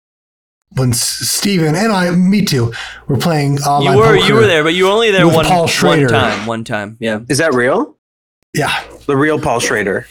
[0.75, 0.99] when S-
[1.29, 2.73] Steven and I, me too,
[3.07, 4.27] were playing online You were poker.
[4.27, 6.45] you were there, but you were only there with one Paul one time.
[6.45, 6.97] One time.
[6.99, 7.21] Yeah.
[7.29, 7.97] Is that real?
[8.53, 10.05] Yeah, The real Paul Schrader.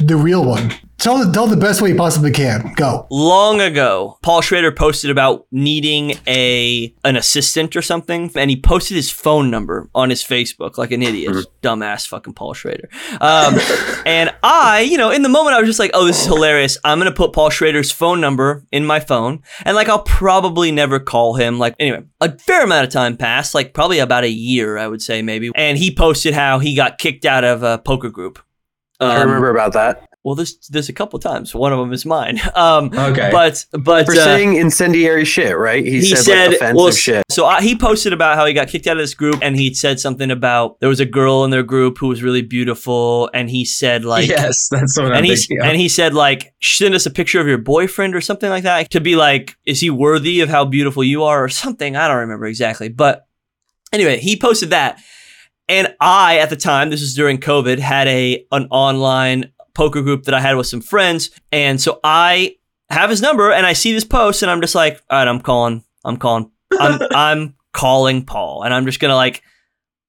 [0.00, 0.72] the real one.
[0.98, 2.72] Tell the, tell the best way you possibly can.
[2.74, 3.06] Go.
[3.10, 8.96] long ago, Paul Schrader posted about needing a an assistant or something, and he posted
[8.96, 12.88] his phone number on his Facebook like an idiot, dumbass fucking Paul Schrader.
[13.20, 13.56] Um,
[14.06, 16.78] and I, you know, in the moment, I was just like, "Oh, this is hilarious!
[16.82, 20.98] I'm gonna put Paul Schrader's phone number in my phone, and like I'll probably never
[20.98, 24.78] call him." Like anyway, a fair amount of time passed, like probably about a year,
[24.78, 28.08] I would say maybe, and he posted how he got kicked out of a poker
[28.08, 28.38] group.
[29.00, 30.08] I Um, remember about that.
[30.24, 31.54] Well, there's there's a couple times.
[31.54, 32.40] One of them is mine.
[32.56, 33.28] Um, Okay.
[33.30, 35.84] but but For uh, saying incendiary shit, right?
[35.84, 37.22] He, he said, said, like, offensive well, shit.
[37.30, 39.72] so I, he posted about how he got kicked out of this group, and he
[39.72, 43.48] said something about there was a girl in their group who was really beautiful, and
[43.48, 47.10] he said like, yes, that's what and he and he said like, send us a
[47.10, 50.48] picture of your boyfriend or something like that to be like, is he worthy of
[50.48, 51.94] how beautiful you are or something?
[51.94, 53.28] I don't remember exactly, but
[53.92, 54.98] anyway, he posted that,
[55.68, 60.24] and I at the time, this was during COVID, had a an online poker group
[60.24, 62.56] that I had with some friends, and so I
[62.90, 65.40] have his number, and I see this post, and I'm just like, all right, I'm
[65.40, 69.42] calling, I'm calling, I'm I'm calling Paul, and I'm just gonna like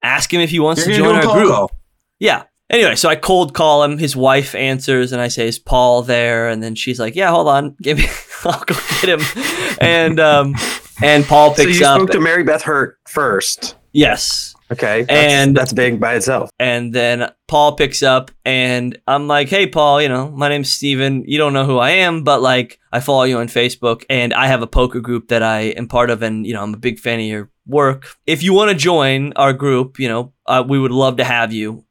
[0.04, 1.72] ask him if he wants to join our group.
[2.20, 2.44] Yeah.
[2.70, 3.98] Anyway, so I cold call him.
[3.98, 7.48] His wife answers, and I say, "Is Paul there?" And then she's like, "Yeah, hold
[7.48, 8.06] on, give me,
[8.44, 10.54] I'll go get him." And um,
[11.02, 11.98] and Paul So picks you up.
[12.02, 13.76] spoke to Mary Beth Hurt first.
[13.94, 15.04] yes, Okay.
[15.04, 16.50] That's, And- that's big by itself.
[16.60, 21.24] and then Paul picks up, and I'm like, "Hey, Paul, you know, my name's Steven.
[21.26, 24.48] You don't know who I am, but like, I follow you on Facebook, and I
[24.48, 27.00] have a poker group that I am part of, and you know, I'm a big
[27.00, 28.08] fan of your work.
[28.26, 31.54] If you want to join our group, you know, uh, we would love to have
[31.54, 31.86] you.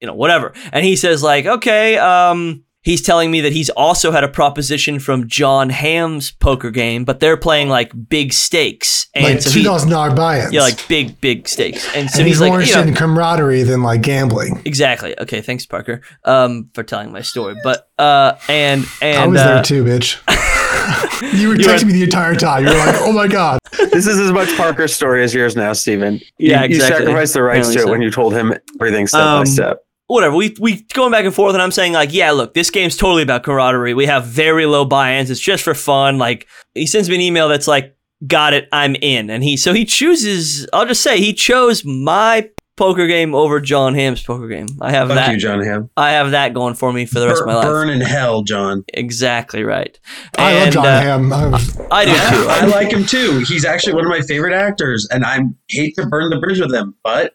[0.00, 4.12] You know, whatever." And he says, like, "Okay." Um, he's telling me that he's also
[4.12, 9.24] had a proposition from John Hamm's poker game, but they're playing like big stakes, and
[9.24, 10.52] like so two he, thousand dollar buy-ins.
[10.52, 12.88] yeah, like big, big stakes, and so and he's, he's, more like, you interested know,
[12.88, 14.62] in camaraderie than like gambling.
[14.64, 15.18] Exactly.
[15.18, 15.42] Okay.
[15.42, 17.56] Thanks, Parker, um, for telling my story.
[17.62, 20.22] But uh, and and I was uh, there too, bitch.
[21.38, 22.64] you were texting me the entire time.
[22.64, 25.72] You were like, "Oh my god." This is as much Parker's story as yours now,
[25.72, 26.20] Steven.
[26.38, 27.90] Yeah, you, you sacrificed the rights to it so.
[27.90, 29.85] when you told him everything step by Um, step.
[30.08, 30.36] Whatever.
[30.36, 33.22] We we going back and forth, and I'm saying like, yeah, look, this game's totally
[33.22, 33.94] about camaraderie.
[33.94, 35.30] We have very low buy-ins.
[35.30, 36.18] It's just for fun.
[36.18, 37.96] Like he sends me an email that's like,
[38.26, 40.66] got it, I'm in, and he so he chooses.
[40.72, 44.66] I'll just say he chose my poker game over John Hamm's poker game.
[44.80, 45.14] I have that.
[45.16, 45.90] Thank you, john Hamm.
[45.96, 47.64] I have that going for me for the rest of my life.
[47.64, 48.84] Burn in hell, John.
[48.94, 49.98] Exactly right.
[50.38, 51.32] I love John uh, Hamm.
[51.32, 52.46] I was- I do too.
[52.50, 53.38] I like him too.
[53.46, 56.72] He's actually one of my favorite actors, and I hate to burn the bridge with
[56.72, 57.34] him, but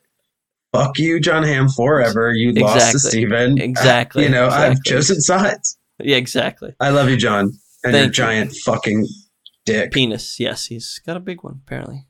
[0.73, 2.31] fuck you, John Hamm, forever.
[2.33, 3.09] You lost to Exactly.
[3.09, 3.61] Steven.
[3.61, 4.23] Exactly.
[4.25, 5.77] You know, I've chosen sides.
[5.99, 6.73] yeah, exactly.
[6.79, 7.45] I love you, John,
[7.83, 8.11] and Thank your you.
[8.11, 9.07] giant fucking
[9.65, 9.91] dick.
[9.91, 10.39] penis.
[10.39, 12.05] Yes, he's got a big one apparently.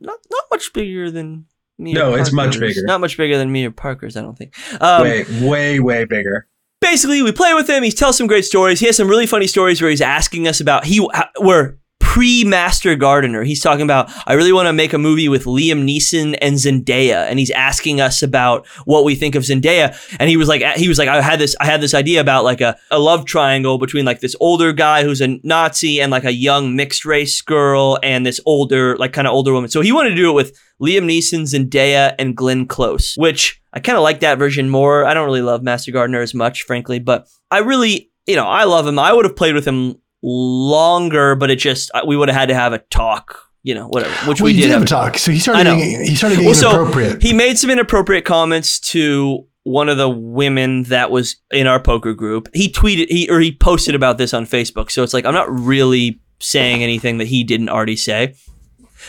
[0.00, 1.46] Not not much bigger than
[1.78, 1.92] me.
[1.92, 2.80] No, it's much bigger.
[2.84, 4.16] Not much bigger than me or Parker's.
[4.16, 4.54] I don't think.
[4.80, 6.46] Um, way, way, way bigger.
[6.80, 7.82] basically, we play with him.
[7.82, 8.80] He tells some great stories.
[8.80, 11.06] He has some really funny stories where he's asking us about he
[11.38, 11.78] where
[12.14, 13.42] pre Master Gardener.
[13.42, 17.28] He's talking about, I really want to make a movie with Liam Neeson and Zendaya.
[17.28, 19.98] And he's asking us about what we think of Zendaya.
[20.20, 22.44] And he was like, he was like, I had this, I had this idea about
[22.44, 26.22] like a, a love triangle between like this older guy who's a Nazi and like
[26.22, 29.68] a young mixed race girl and this older, like kind of older woman.
[29.68, 33.80] So he wanted to do it with Liam Neeson, Zendaya, and Glenn Close, which I
[33.80, 35.04] kind of like that version more.
[35.04, 38.62] I don't really love Master Gardener as much, frankly, but I really, you know, I
[38.62, 39.00] love him.
[39.00, 42.54] I would have played with him longer, but it just we would have had to
[42.54, 44.14] have a talk, you know, whatever.
[44.28, 45.18] Which well, we did did have a a talk.
[45.18, 47.22] So he started getting, he started getting Well, so inappropriate.
[47.22, 52.14] he made some inappropriate comments to one of the women that was in our poker
[52.14, 52.48] group.
[52.54, 54.90] He tweeted he or he posted about this on Facebook.
[54.90, 58.34] So it's like I'm not really saying anything that he didn't already say.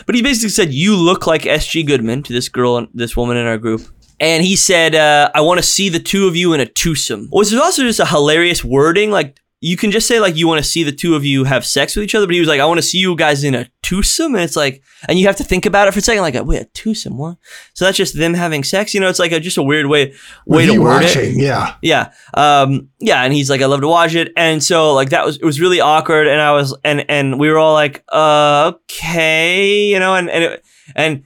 [0.06, 3.46] But he basically said, "You look like SG Goodman" to this girl, this woman in
[3.46, 3.82] our group.
[4.20, 7.28] And he said, uh, "I want to see the two of you in a twosome."
[7.32, 9.10] Which is also just a hilarious wording.
[9.12, 11.66] Like you can just say like you want to see the two of you have
[11.66, 13.56] sex with each other, but he was like, "I want to see you guys in
[13.56, 16.22] a twosome," and it's like, and you have to think about it for a second,
[16.22, 17.18] like, "Wait, a twosome?
[17.18, 17.38] What?"
[17.74, 18.94] So that's just them having sex.
[18.94, 20.14] You know, it's like a, just a weird way
[20.46, 21.36] way to word it.
[21.36, 21.76] yeah.
[21.82, 22.12] Yeah.
[22.34, 23.24] Um, yeah.
[23.24, 24.32] And he's like, I love to watch it.
[24.36, 26.28] And so like that was, it was really awkward.
[26.28, 30.44] And I was, and, and we were all like, uh, okay, you know, and, and,
[30.44, 30.66] it,
[30.96, 31.24] and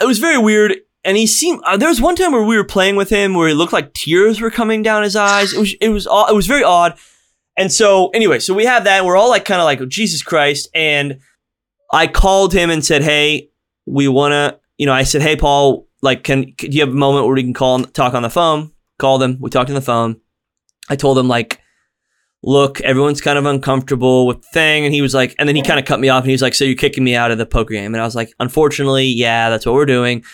[0.00, 0.76] it was very weird.
[1.04, 3.48] And he seemed, uh, there was one time where we were playing with him where
[3.48, 5.54] it looked like tears were coming down his eyes.
[5.54, 6.98] It was, it was, all, it was very odd.
[7.60, 10.22] And so anyway, so we have that we're all like, kind of like, oh, Jesus
[10.22, 10.68] Christ.
[10.74, 11.20] And
[11.92, 13.50] I called him and said, Hey,
[13.84, 16.88] we want to, you know, I said, Hey, Paul, like, can, can do you have
[16.92, 18.72] a moment where we can call and talk on the phone?
[18.98, 19.36] Call them.
[19.40, 20.20] We talked on the phone.
[20.88, 21.60] I told him like,
[22.42, 25.78] look, everyone's kind of uncomfortable with thing, and he was like, and then he kind
[25.78, 27.44] of cut me off, and he was like, so you're kicking me out of the
[27.44, 30.24] poker game, and I was like, unfortunately, yeah, that's what we're doing.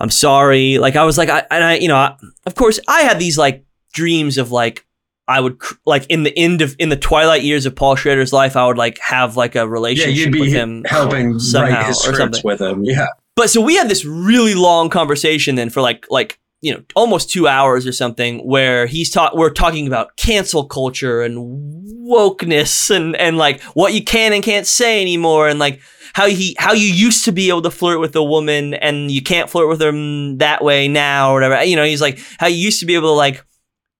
[0.00, 0.78] I'm sorry.
[0.78, 2.16] Like I was like, I, and I, you know, I,
[2.46, 4.85] of course, I had these like dreams of like.
[5.28, 8.56] I would like in the end of in the twilight years of Paul Schrader's life,
[8.56, 11.92] I would like have like a Yeah, relationship you'd be with him helping somehow or
[12.14, 12.42] something.
[12.44, 12.84] with him.
[12.84, 13.08] Yeah.
[13.34, 17.28] But so we had this really long conversation then for like like you know almost
[17.30, 21.36] two hours or something where he's talk we're talking about cancel culture and
[22.08, 25.80] wokeness and and like what you can and can't say anymore and like
[26.14, 29.22] how he how you used to be able to flirt with a woman and you
[29.22, 32.56] can't flirt with them that way now or whatever you know he's like how you
[32.56, 33.44] used to be able to like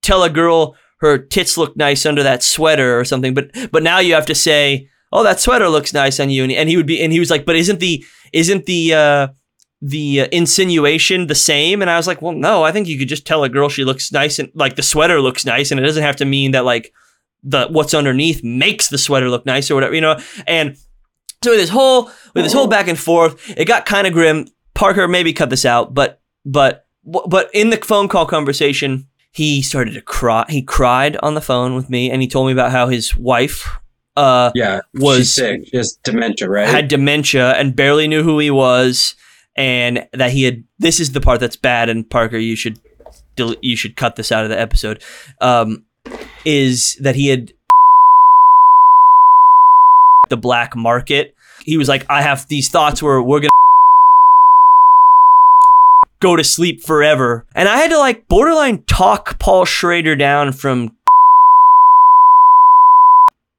[0.01, 3.99] tell a girl her tits look nice under that sweater or something but but now
[3.99, 6.43] you have to say oh that sweater looks nice on you.
[6.43, 8.03] And, and he would be and he was like but isn't the
[8.33, 9.27] isn't the uh
[9.81, 11.81] the uh, insinuation the same?
[11.81, 13.83] And i was like well no i think you could just tell a girl she
[13.83, 16.65] looks nice and like the sweater looks nice and it doesn't have to mean that
[16.65, 16.93] like
[17.43, 20.19] the what's underneath makes the sweater look nice or whatever you know?
[20.47, 20.75] And
[21.43, 24.47] so with this whole with this whole back and forth it got kind of grim.
[24.73, 29.07] Parker maybe cut this out but but but in the phone call conversation
[29.37, 32.51] he started to cry he cried on the phone with me and he told me
[32.53, 33.67] about how his wife
[34.15, 34.79] uh Yeah.
[34.95, 35.65] Was- sick.
[35.71, 36.67] Just dementia, right?
[36.67, 39.13] had dementia and barely knew who he was
[39.55, 42.79] and that he had this is the part that's bad and Parker you should
[43.61, 45.03] you should cut this out of the episode
[45.39, 45.85] um
[46.43, 47.53] is that he had
[50.29, 53.49] the black market he was like I have these thoughts where we're to
[56.19, 60.95] go to sleep forever and I had to like borderline talk Paul Schrader down from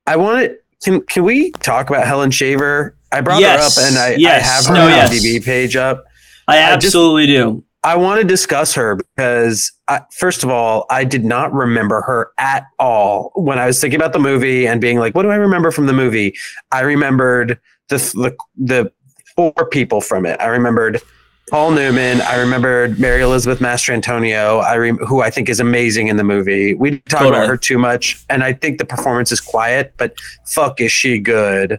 [0.07, 0.57] I want to.
[0.85, 2.95] Can can we talk about Helen Shaver?
[3.11, 4.43] I brought Yes, her up, and I, yes.
[4.45, 5.11] I have her No, yes.
[5.13, 6.05] IMDb page up.
[6.47, 10.85] I I just- absolutely do I want to discuss her because, I, first of all,
[10.91, 14.81] I did not remember her at all when I was thinking about the movie and
[14.81, 16.35] being like, "What do I remember from the movie?"
[16.73, 17.59] I remembered
[17.89, 18.93] the the, the
[19.37, 20.41] four people from it.
[20.41, 21.01] I remembered
[21.51, 22.21] Paul Newman.
[22.21, 24.63] I remembered Mary Elizabeth Mastrantonio.
[24.63, 26.75] I rem- who I think is amazing in the movie.
[26.75, 27.37] We talk Totally.
[27.37, 30.15] about her too much, and I think the performance is quiet, but
[30.47, 31.79] fuck, is she good?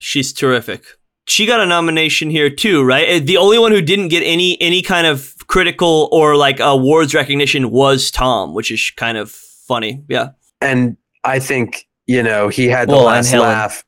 [0.00, 0.84] She's terrific.
[1.26, 3.08] She got a nomination here too, right?
[3.08, 7.14] Uh, The only one who didn't get any any kind of critical or like awards
[7.14, 10.02] recognition was Tom, which is kind of funny.
[10.08, 10.30] Yeah.
[10.60, 13.84] and I think you know he had the Well, last laugh.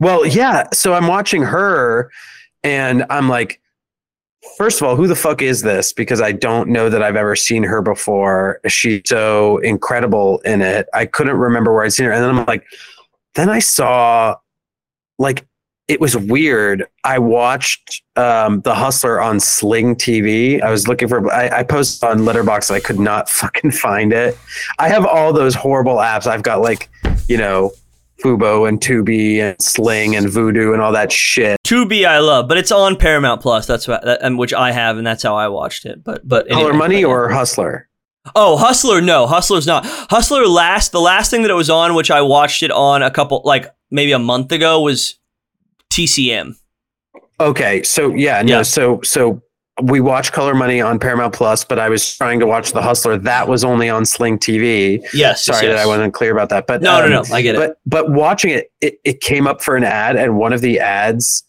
[0.00, 0.64] Well, yeah.
[0.74, 2.10] So I'm watching her,
[2.62, 3.60] and I'm like,
[4.56, 5.92] first of all, who the fuck is this?
[5.92, 8.60] Because I don't know that I've ever seen her before.
[8.66, 10.88] She's so incredible in it.
[10.94, 12.64] I couldn't remember where I'd seen her, and then I'm like,
[13.34, 14.36] then I saw,
[15.18, 15.44] like.
[15.86, 16.86] It was weird.
[17.02, 20.60] I watched um, The Hustler on Sling TV.
[20.60, 21.32] I was looking for.
[21.32, 24.36] I, I posted on Letterboxd I could not fucking find it.
[24.78, 26.26] I have all those horrible apps.
[26.26, 26.90] I've got like,
[27.26, 27.72] you know,
[28.22, 31.56] Fubo and Tubi and Sling and Vudu and all that shit.
[31.66, 33.66] Tubi I love, but it's on Paramount Plus.
[33.66, 36.02] That's what, that, and which I have, and that's how I watched it.
[36.02, 36.76] But but Color anyway.
[36.76, 37.88] Money or Hustler?
[38.34, 39.86] Oh, Hustler, no, Hustler's not.
[39.86, 43.10] Hustler last the last thing that it was on, which I watched it on a
[43.10, 45.14] couple like maybe a month ago was
[45.92, 46.54] TCM.
[47.40, 48.62] Okay, so yeah, no, Yeah.
[48.62, 49.42] so so
[49.82, 53.16] we watch Color Money on Paramount Plus, but I was trying to watch The Hustler.
[53.16, 55.06] That was only on Sling TV.
[55.12, 55.44] Yes.
[55.44, 56.66] Sorry yes, that I wasn't clear about that.
[56.66, 57.34] But No, um, no, no.
[57.34, 57.58] I get it.
[57.58, 60.80] But but watching it, it, it came up for an ad, and one of the
[60.80, 61.44] ads,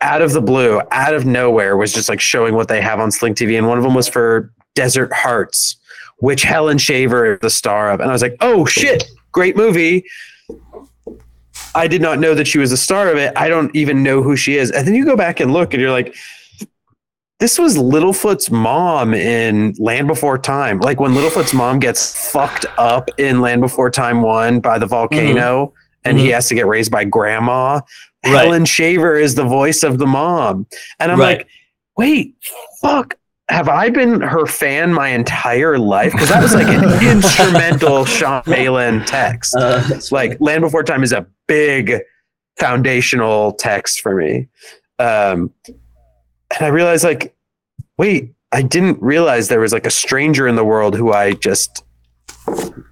[0.00, 3.10] out of the blue, out of nowhere, was just like showing what they have on
[3.10, 5.76] Sling TV, and one of them was for Desert Hearts,
[6.18, 10.04] which Helen Shaver is the star of, and I was like, oh shit, great movie.
[11.74, 13.34] I did not know that she was the star of it.
[13.36, 14.70] I don't even know who she is.
[14.70, 16.14] And then you go back and look, and you're like,
[17.38, 20.80] this was Littlefoot's mom in Land Before Time.
[20.80, 25.72] Like when Littlefoot's mom gets fucked up in Land Before Time 1 by the volcano
[26.04, 27.80] and he has to get raised by grandma.
[27.80, 28.32] Mm-hmm.
[28.32, 28.44] Right.
[28.44, 30.66] Helen Shaver is the voice of the mom.
[30.98, 31.38] And I'm Right.
[31.38, 31.48] like,
[31.96, 32.34] wait,
[32.80, 33.14] fuck.
[33.48, 36.12] Have I been her fan my entire life?
[36.12, 36.84] Because that was like an
[37.16, 39.54] instrumental Sean Malin text.
[39.54, 42.00] Uh, like Land Before Time is a big
[42.58, 44.48] foundational text for me.
[44.98, 45.52] Um,
[46.54, 47.34] and I realized like,
[47.98, 51.84] wait, I didn't realize there was like a stranger in the world who I just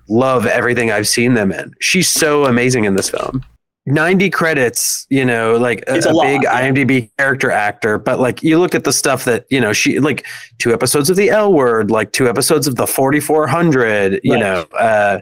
[0.09, 1.72] love everything I've seen them in.
[1.81, 3.44] She's so amazing in this film.
[3.86, 6.62] 90 credits, you know, like a, a a lot, big yeah.
[6.62, 10.26] IMDb character actor, but like you look at the stuff that, you know, she like
[10.59, 14.40] two episodes of the L word, like two episodes of the 4400, you Right.
[14.40, 15.20] know, uh,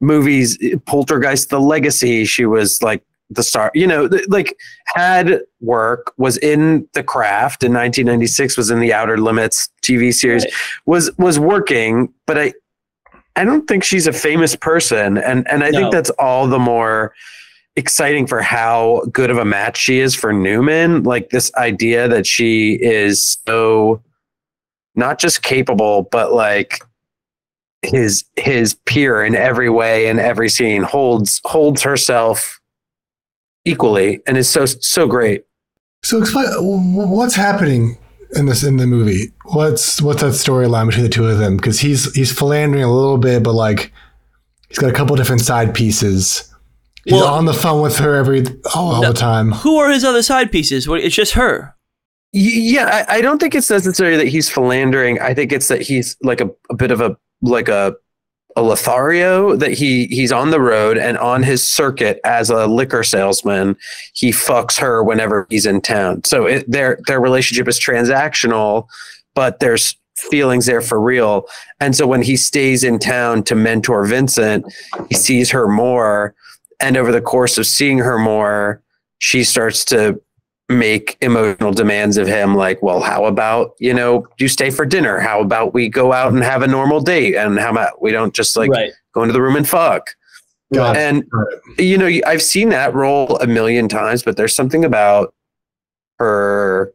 [0.00, 0.56] movies,
[0.86, 2.24] Poltergeist, The Legacy.
[2.24, 4.56] She was like the star, you know, th- like
[4.86, 10.44] had work, was in The Craft in 1996, was in the Outer Limits TV series,
[10.44, 10.52] Right.
[10.86, 12.52] was was working, but I
[13.36, 15.78] I don't think she's a famous person, and and I No.
[15.78, 17.12] think that's all the more
[17.76, 21.04] exciting for how good of a match she is for Newman.
[21.04, 24.02] Like this idea that she is so
[24.96, 26.80] not just capable, but like
[27.82, 32.57] his his peer in every way in every scene holds holds herself
[33.68, 35.44] equally and is so so great.
[36.04, 36.46] So explain
[36.94, 37.98] what's happening
[38.36, 39.32] in this in the movie.
[39.46, 41.56] What's what's that storyline between the two of them?
[41.56, 43.92] Because he's he's philandering a little bit, but like
[44.68, 46.44] he's got a couple different side pieces.
[47.04, 49.08] He's Well- on the phone with her every all, all No.
[49.12, 49.52] the time.
[49.52, 50.86] Who are his other side pieces?
[50.88, 51.74] It's just her.
[52.32, 55.18] Yeah, I, I don't think it's necessarily that he's philandering.
[55.18, 57.94] I think it's that he's like a, a bit of a like a
[58.58, 63.04] a Lothario that he he's on the road and on his circuit as a liquor
[63.04, 63.76] salesman,
[64.14, 66.24] he fucks her whenever he's in town.
[66.24, 68.88] So it, their their relationship is transactional,
[69.34, 71.46] but there's feelings there for real.
[71.78, 74.66] And so when he stays in town to mentor Vincent,
[75.08, 76.34] he sees her more,
[76.80, 78.82] and over the course of seeing her more,
[79.18, 80.20] she starts to
[80.68, 85.18] make emotional demands of him like well how about you know you stay for dinner?
[85.18, 87.34] How about we go out and have a normal date?
[87.36, 88.92] And how about we don't just like right.
[89.14, 90.10] go into the room and fuck?
[90.74, 91.24] Got and
[91.78, 95.32] you know i've seen that role a million times but there's something about
[96.18, 96.92] her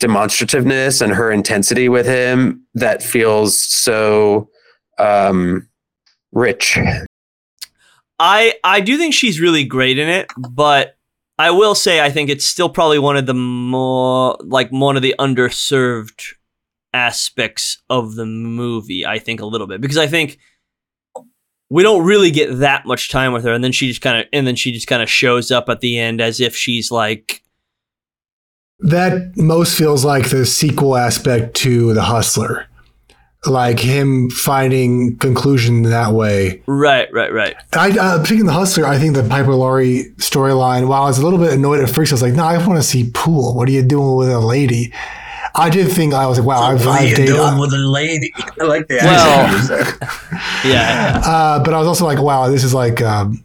[0.00, 4.48] demonstrativeness and her intensity with him that feels so
[4.98, 5.68] um
[6.32, 6.78] rich.
[8.18, 10.96] I I do think she's really great in it, but
[11.38, 15.02] I will say I think it's still probably one of the more like one of
[15.02, 16.34] the underserved
[16.92, 19.06] aspects of the movie.
[19.06, 20.38] I think a little bit because I think
[21.70, 24.26] we don't really get that much time with her, and then she just kind of
[24.32, 27.42] and then she just kind of shows up at the end as if she's like
[28.80, 32.68] That most feels like the sequel aspect to The Hustler.
[33.44, 36.62] Like him finding conclusion that way.
[36.66, 37.56] right, right, right.
[37.72, 38.86] I uh, picking the hustler.
[38.86, 40.86] I think the Piper Laurie storyline.
[40.86, 42.78] While I was a little bit annoyed at first, I was like, "No, I want
[42.78, 43.56] to see Pool.
[43.56, 44.92] What are you doing with a lady?"
[45.56, 47.78] I did think I was like, "Wow, I've, what I've you dated." doing with a
[47.78, 48.32] lady?
[48.60, 49.98] I like the Well- accent
[50.64, 50.70] you.
[50.70, 53.44] Yeah, Uh, but I was also like, "Wow, this is like." Um,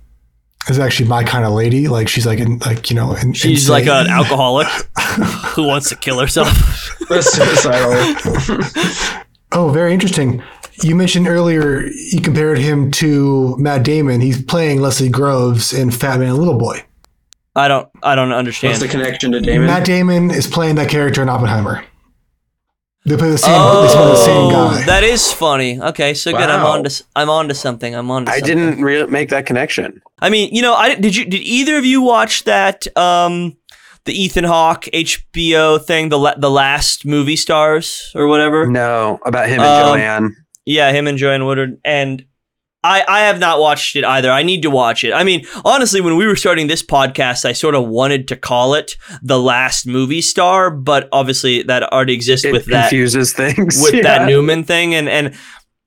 [0.67, 1.87] this is actually my kind of lady.
[1.87, 3.73] Like she's like, in, like you know, in, she's insane.
[3.73, 4.67] like an alcoholic
[5.55, 6.49] who wants to kill herself.
[7.07, 9.23] The suicidal.
[9.51, 10.43] Oh, very interesting.
[10.83, 14.21] You mentioned earlier you compared him to Matt Damon.
[14.21, 16.83] He's playing Leslie Groves in Fat Man and Little Boy.
[17.55, 18.73] I don't I don't understand.
[18.73, 19.65] What's the connection to Damon?
[19.67, 21.83] Matt Damon is playing that character in Oppenheimer.
[23.05, 23.53] They play the same.
[23.53, 24.81] they play the same guy.
[24.81, 25.81] Oh, that is funny.
[25.81, 26.41] Okay, so good.
[26.41, 27.95] I'm on to I'm on to something.
[27.95, 28.43] I'm on to something.
[28.43, 28.69] i something.
[28.69, 31.85] didn't re- make that connection I mean, you know, I did you did either of
[31.85, 33.55] you watch that um
[34.07, 38.65] the Ethan Hawke HBO thing, the the last movie stars or whatever?
[38.67, 40.35] no about him and Um, joanne
[40.65, 42.25] Yeah, him and Joanne Woodward and
[42.83, 44.31] I, I have not watched it either.
[44.31, 45.11] I need to watch it.
[45.11, 48.75] I mean, honestly, when we were starting this podcast, I sort of wanted to call
[48.75, 53.81] it the last movie star, but obviously that already exists it with that confuses things
[53.81, 54.03] with Yeah.
[54.03, 55.33] that Newman thing, and and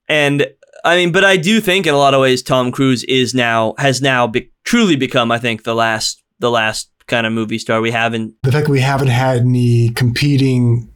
[0.09, 0.47] and
[0.83, 3.73] I mean, but I do think in a lot of ways Tom Cruise is now
[3.79, 7.81] has now be, truly become, I think, the last the last kind of movie star
[7.81, 10.91] we have in The fact that we haven't had any competing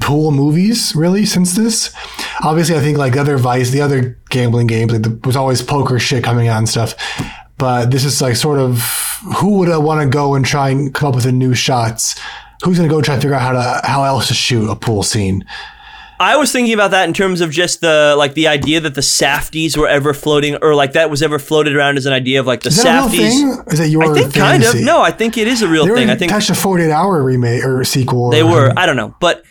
[0.00, 1.94] pool movies really since this.
[2.42, 5.62] Obviously, I think like the other Vice, the other gambling games, like there was always
[5.62, 6.94] poker shit coming out and stuff.
[7.58, 8.80] But this is like sort of
[9.36, 12.18] who would I want to go and try and come up with the new shots?
[12.64, 14.74] Who's going to go try and figure out how to how else to shoot a
[14.74, 15.44] pool scene?
[16.22, 19.00] I was thinking about that in terms of just the like the idea that the
[19.00, 22.46] Safdies were ever floating, or like that was ever floated around as an idea of
[22.46, 23.30] like the Is that a real Safdies.
[23.64, 23.72] thing?
[23.72, 24.80] Is that your I think kind of.
[24.80, 26.10] No, I think it is a real they thing.
[26.10, 28.30] I think attached a 48 hour remake or sequel.
[28.30, 28.72] they or- were.
[28.76, 29.42] I don't know, but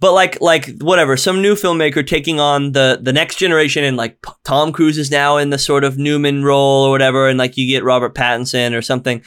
[0.00, 1.16] but like like whatever.
[1.16, 5.36] Some new filmmaker taking on the the next generation, and like Tom Cruise is now
[5.36, 8.82] in the sort of Newman role or whatever, and like you get Robert Pattinson or
[8.82, 9.22] something.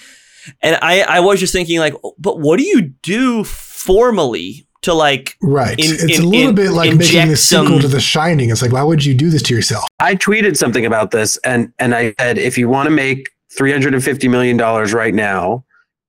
[0.62, 4.94] And I I was just thinking like, oh, but what do you do formally to
[4.94, 5.78] like Right.
[5.78, 8.00] in- it's in- a little in- bit like making inject a sequel some- to The
[8.00, 8.50] Shining.
[8.50, 9.86] It's like, why would you do this to yourself?
[10.00, 14.28] I tweeted something about this and and I said if you want to make 350
[14.28, 15.64] million dollars right now,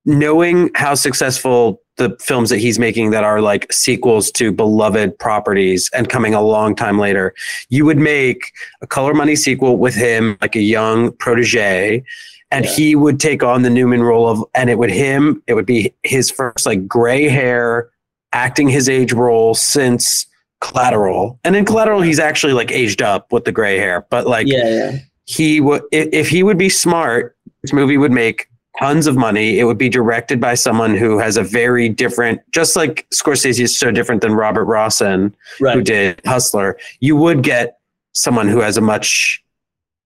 [0.05, 5.91] knowing how successful the films that he's making that are like sequels to beloved properties
[5.95, 7.35] and coming a long time later,
[7.69, 12.03] you would make a Color Money sequel with him like a young protege
[12.51, 12.71] and Yeah.
[12.71, 15.93] he would take on the Newman role of and it would him it would be
[16.05, 17.89] his first like gray hair
[18.33, 20.27] acting his age role since
[20.61, 21.39] Collateral.
[21.45, 24.07] And in Collateral, he's actually like aged up with the gray hair.
[24.11, 24.99] But like Yeah, yeah.
[25.25, 28.47] he would, if, he would be smart, this movie would make
[28.79, 29.59] tons of money.
[29.59, 33.79] It would be directed by someone who has a very different, just like Scorsese is
[33.79, 36.79] so different than Robert Rossen, who did Hustler.
[37.01, 37.79] You would get
[38.13, 39.43] someone who has a much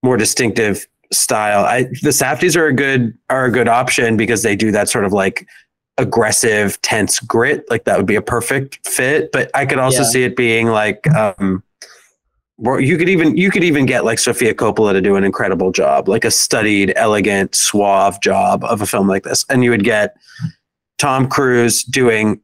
[0.02, 1.64] more distinctive style.
[1.64, 5.05] I, the Safdies are a good are a good option because they do that sort
[5.05, 5.46] of like
[5.98, 7.64] aggressive, tense grit.
[7.70, 9.30] Like that would be a perfect fit.
[9.32, 10.08] But I could also Yeah.
[10.08, 11.62] see it being like um
[12.78, 16.08] you could even you could even get like Sofia Coppola to do an incredible job,
[16.08, 19.44] like a studied, elegant, suave job of a film like this.
[19.48, 20.16] And you would get
[20.98, 22.40] Tom Cruise doing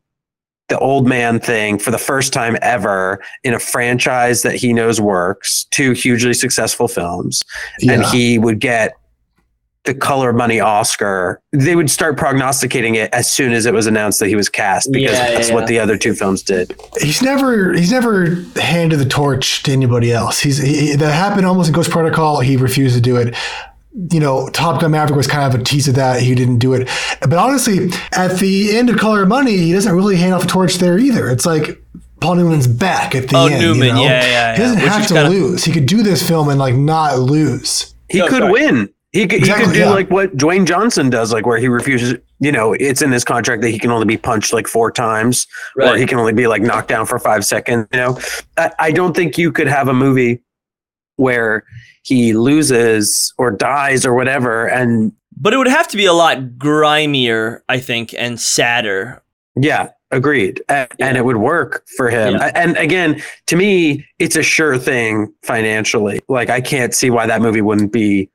[0.68, 5.00] the old man thing for the first time ever in a franchise that he knows
[5.00, 7.42] works, two hugely successful films
[7.88, 8.92] and he would get
[9.92, 11.40] the color money Oscar.
[11.52, 14.90] They would start prognosticating it as soon as it was announced that he was cast
[14.92, 15.54] because Yeah, yeah, that's yeah.
[15.54, 16.74] what the other two films did.
[17.00, 20.38] he's never he's never handed the torch to anybody else.
[20.40, 22.40] He's he, that happened almost in Ghost Protocol.
[22.40, 23.34] He refused to do it.
[24.12, 26.22] You know, Top Gun Maverick was kind of a tease of that.
[26.22, 26.88] He didn't do it.
[27.20, 30.46] But honestly, at the end of Color of Money, he doesn't really hand off the
[30.46, 31.28] torch there either.
[31.28, 31.82] It's like
[32.20, 33.60] Paul Newman's back at the Oh, end.
[33.60, 34.02] Newman, you know?
[34.04, 34.78] yeah, yeah, He doesn't.
[34.80, 35.64] Which have to kinda- lose.
[35.64, 37.92] He could do this film and like not lose.
[38.08, 38.52] He No, could sorry.
[38.52, 38.88] win.
[39.12, 39.90] He could, he could do yeah.
[39.90, 42.16] like what Dwayne Johnson does, like where he refuses.
[42.38, 45.48] You know, it's in his contract that he can only be punched like four times,
[45.76, 47.88] or he can only be like knocked down for five seconds.
[47.92, 48.18] You know,
[48.56, 50.42] I, I don't think you could have a movie
[51.16, 51.64] where
[52.04, 56.58] he loses or dies or whatever, and But it would have to be a lot
[56.58, 59.22] grimier, I think, and sadder.
[59.56, 60.62] Yeah, agreed.
[60.68, 62.34] And, and it would work for him.
[62.34, 62.52] Yeah.
[62.54, 66.20] And again, to me, it's a sure thing financially.
[66.28, 68.30] Like I can't see why that movie wouldn't be.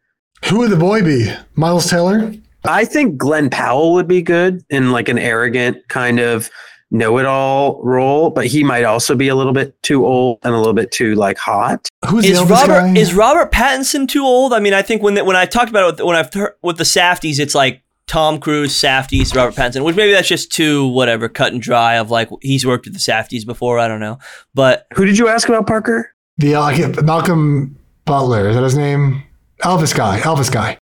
[0.45, 1.31] Who would the boy be?
[1.55, 2.33] Miles Teller?
[2.65, 6.49] I think Glen Powell would be good in like an arrogant kind of
[6.91, 10.73] know-it-all role, but he might also be a little bit too old and a little
[10.73, 11.87] bit too like hot.
[12.09, 12.95] Who's Is the Robert guy?
[12.95, 14.53] is Robert Pattinson too old?
[14.53, 16.53] I mean, I think when the, when I talked about it with, when I've heard,
[16.61, 20.87] with the Safdies, it's like Tom Cruise, Safdies, Robert Pattinson, which maybe that's just too
[20.87, 23.79] whatever cut and dry of like he's worked with the Safdies before.
[23.79, 24.19] I don't know,
[24.53, 26.11] but Who did you ask about Parker?
[26.37, 28.49] the uh, Malcolm Butler?
[28.49, 29.23] Is that his name?
[29.65, 30.19] Elvis guy.
[30.19, 30.77] Elvis guy.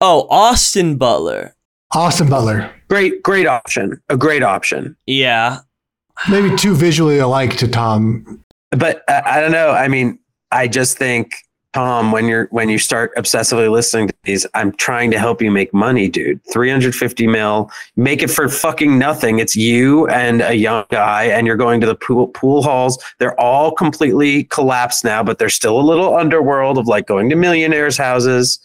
[0.00, 1.54] oh, Austin Butler,
[1.94, 2.70] Austin Butler.
[2.88, 4.00] Great, great option.
[4.08, 4.96] A great option.
[5.06, 5.58] yeah,
[6.28, 8.42] Maybe too visually alike to Tom.
[8.70, 9.70] but I, I don't know.
[9.70, 10.18] I mean,
[10.52, 11.32] I just think
[11.74, 15.50] Tom, when you're when you start obsessively listening to these, I'm trying to help you
[15.50, 16.40] make money, dude.
[16.52, 19.40] 350 mil, make it for fucking nothing.
[19.40, 23.02] It's you and a young guy, and you're going to the pool pool halls.
[23.18, 27.34] They're all completely collapsed now, but there's still a little underworld of like going to
[27.36, 28.60] millionaires' houses,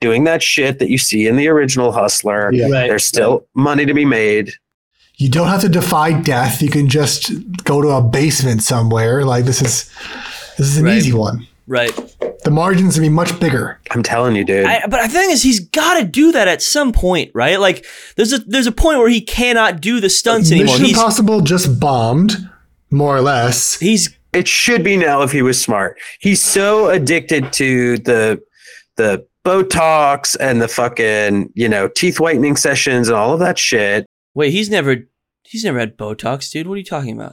[0.00, 2.52] doing that shit that you see in the original Hustler.
[2.52, 2.68] Yeah.
[2.68, 2.86] Right.
[2.86, 4.52] There's still money to be made.
[5.16, 6.62] You don't have to defy death.
[6.62, 7.32] You can just
[7.64, 9.24] go to a basement somewhere.
[9.24, 9.90] Like this is
[10.58, 10.98] this is an Right.
[10.98, 11.48] easy one.
[11.66, 11.94] Right.
[12.44, 13.80] The margins will be much bigger.
[13.92, 14.66] I'm telling you, dude.
[14.66, 17.60] I, but the thing is, he's got to do that at some point, right?
[17.60, 17.86] Like,
[18.16, 20.74] there's a there's a point where he cannot do the stunts anymore.
[20.74, 22.32] Mission He's Impossible just bombed,
[22.90, 23.78] more or less.
[23.78, 25.98] he's it should be now if he was smart.
[26.18, 28.42] He's so addicted to the
[28.96, 34.06] the Botox and the fucking, you know, teeth whitening sessions and all of that shit.
[34.34, 34.96] wait, he's never
[35.44, 36.66] he's never had Botox, dude.
[36.66, 37.32] What are you talking about?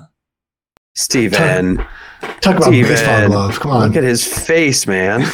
[0.99, 1.77] Steven.
[2.41, 2.91] Talk about Steven.
[2.91, 3.59] baseball glove.
[3.61, 3.88] Come on.
[3.88, 5.26] Look at his face, man.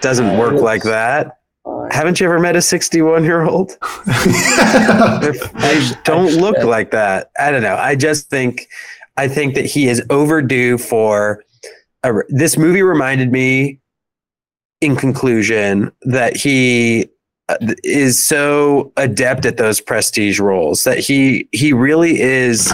[0.00, 1.38] Doesn't work like that.
[1.90, 3.76] Haven't you ever met a 61 year old?
[4.06, 7.30] They don't look like that.
[7.38, 7.74] I don't know.
[7.74, 8.68] I just think,
[9.16, 11.42] I think that he is overdue for.
[12.04, 13.80] A, this movie reminded me,
[14.80, 17.08] in conclusion, that he
[17.48, 22.72] uh, is so adept at those prestige roles that he he really is.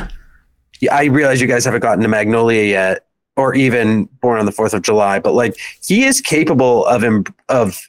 [0.91, 3.07] I realize you guys haven't gotten to Magnolia yet,
[3.37, 7.05] or even Born on the Fourth of July, but like he is capable of
[7.49, 7.81] of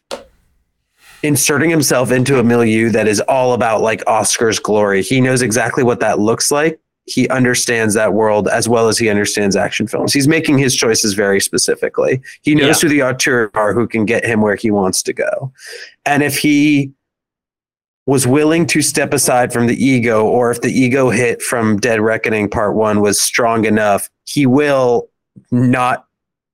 [1.23, 5.01] inserting himself into a milieu that is all about like Oscar's glory.
[5.01, 6.79] He knows exactly what that looks like.
[7.07, 10.11] He understands that world as well as he understands action films.
[10.13, 12.21] He's making his choices very specifically.
[12.41, 12.89] He knows Yeah.
[12.89, 15.51] who the auteurs are who can get him where he wants to go.
[16.05, 16.91] And if he
[18.05, 21.99] was willing to step aside from the ego, or if the ego hit from Dead
[22.01, 25.09] Reckoning Part One was strong enough, he will
[25.51, 26.05] not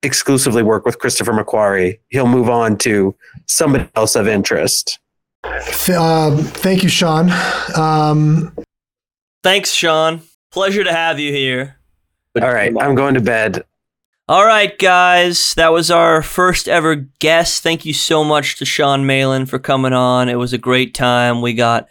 [0.04, 2.00] exclusively work with Christopher McQuarrie.
[2.10, 3.16] He'll move on to
[3.48, 5.00] somebody else of interest.
[5.44, 7.30] Th- um, thank you, Sean.
[7.76, 8.54] Um,
[9.44, 10.22] Thanks, Sean.
[10.52, 11.78] Pleasure to have you here.
[12.42, 13.64] All right, I'm going to bed.
[14.32, 17.64] All right, guys, that was our first ever guest.
[17.64, 20.30] Thank you so much to Sean Malin for coming on.
[20.30, 21.42] It was a great time.
[21.42, 21.90] We got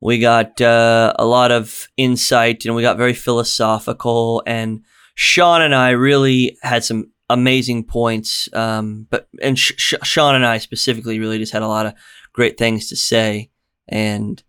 [0.00, 4.42] we got uh, a lot of insight and we got very philosophical.
[4.46, 4.82] And
[5.14, 8.48] Sean and I really had some amazing points.
[8.54, 11.92] Um, but and Sh- Sh- Sean and I specifically really just had a lot of
[12.32, 13.50] great things to say.
[13.88, 14.42] And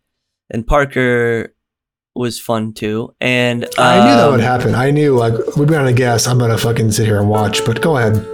[0.49, 1.53] and Parker
[2.15, 3.13] was fun too.
[3.19, 4.75] And I knew that um, would happen.
[4.75, 6.27] I knew like we'd be on a guess.
[6.27, 7.65] I'm gonna fucking sit here and watch.
[7.65, 8.25] But go ahead.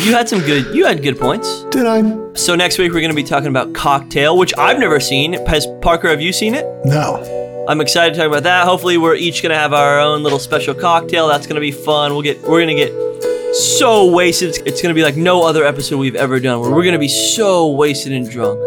[0.00, 0.74] You had some good.
[0.74, 1.64] You had good points.
[1.70, 2.02] Did I?
[2.34, 5.32] So next week we're going to be talking about Cocktail, which I've never seen.
[5.46, 6.64] Has Parker, have you seen it?
[6.84, 7.66] No.
[7.68, 8.64] I'm excited to talk about that.
[8.64, 11.26] Hopefully, we're each going to have our own little special cocktail.
[11.26, 12.12] That's going to be fun.
[12.12, 12.42] We'll get.
[12.42, 14.50] We're going to get so wasted.
[14.50, 16.60] It's, it's going to be like no other episode we've ever done.
[16.60, 18.58] Where we're going to be so wasted and drunk.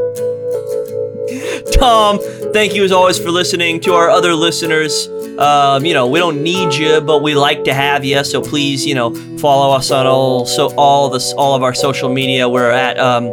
[1.73, 2.19] Tom,
[2.53, 3.79] thank you as always for listening.
[3.81, 5.07] To our other listeners,
[5.39, 8.23] um, you know we don't need you, but we like to have you.
[8.23, 12.09] So please, you know, follow us on all so all this all of our social
[12.09, 12.47] media.
[12.47, 13.31] We're at um,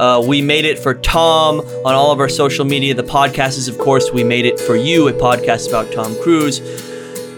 [0.00, 2.94] uh, we made it for Tom on all of our social media.
[2.94, 6.60] The podcast is, of course, we made it for you, a podcast about Tom Cruise.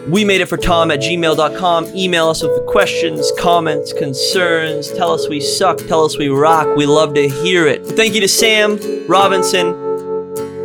[0.08, 1.86] We made it for Tom at gmail.com.
[1.94, 4.90] Email us with questions, comments, concerns.
[4.92, 5.78] Tell us we suck.
[5.78, 6.74] Tell us we rock.
[6.76, 7.86] We love to hear it.
[7.86, 9.89] Thank you to Sam Robinson,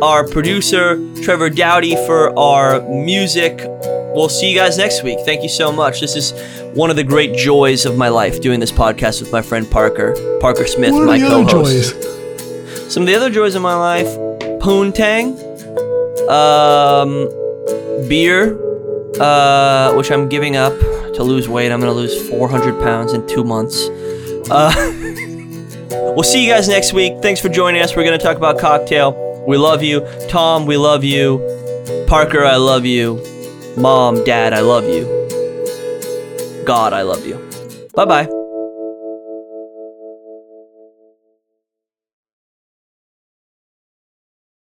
[0.02, 3.58] our producer, Trevor Dowdy for our music.
[4.14, 5.18] We'll see you guys next week.
[5.24, 6.00] Thank you so much.
[6.00, 6.32] This is
[6.74, 10.14] one of the great joys of my life doing this podcast with my friend Parker,
[10.40, 11.94] Parker Smith, What my co-host.
[11.94, 12.92] joys?
[12.92, 14.06] Some of the other joys of my life:
[14.60, 15.36] poontang,
[16.28, 17.28] um,
[18.08, 18.58] beer,
[19.20, 20.78] uh, which I'm giving up
[21.14, 21.72] to lose weight.
[21.72, 23.88] I'm gonna lose 400 pounds in two months.
[24.50, 24.72] Uh,
[26.14, 27.14] we'll see you guys next week.
[27.22, 27.96] Thanks for joining us.
[27.96, 29.25] We're gonna talk about cocktail.
[29.46, 30.66] We love you, Tom.
[30.66, 31.38] We love you,
[32.06, 32.44] Parker.
[32.44, 33.22] I love you,
[33.76, 34.52] Mom, Dad.
[34.52, 35.04] I love you.
[36.64, 37.38] God, I love you.
[37.94, 38.35] Bye bye.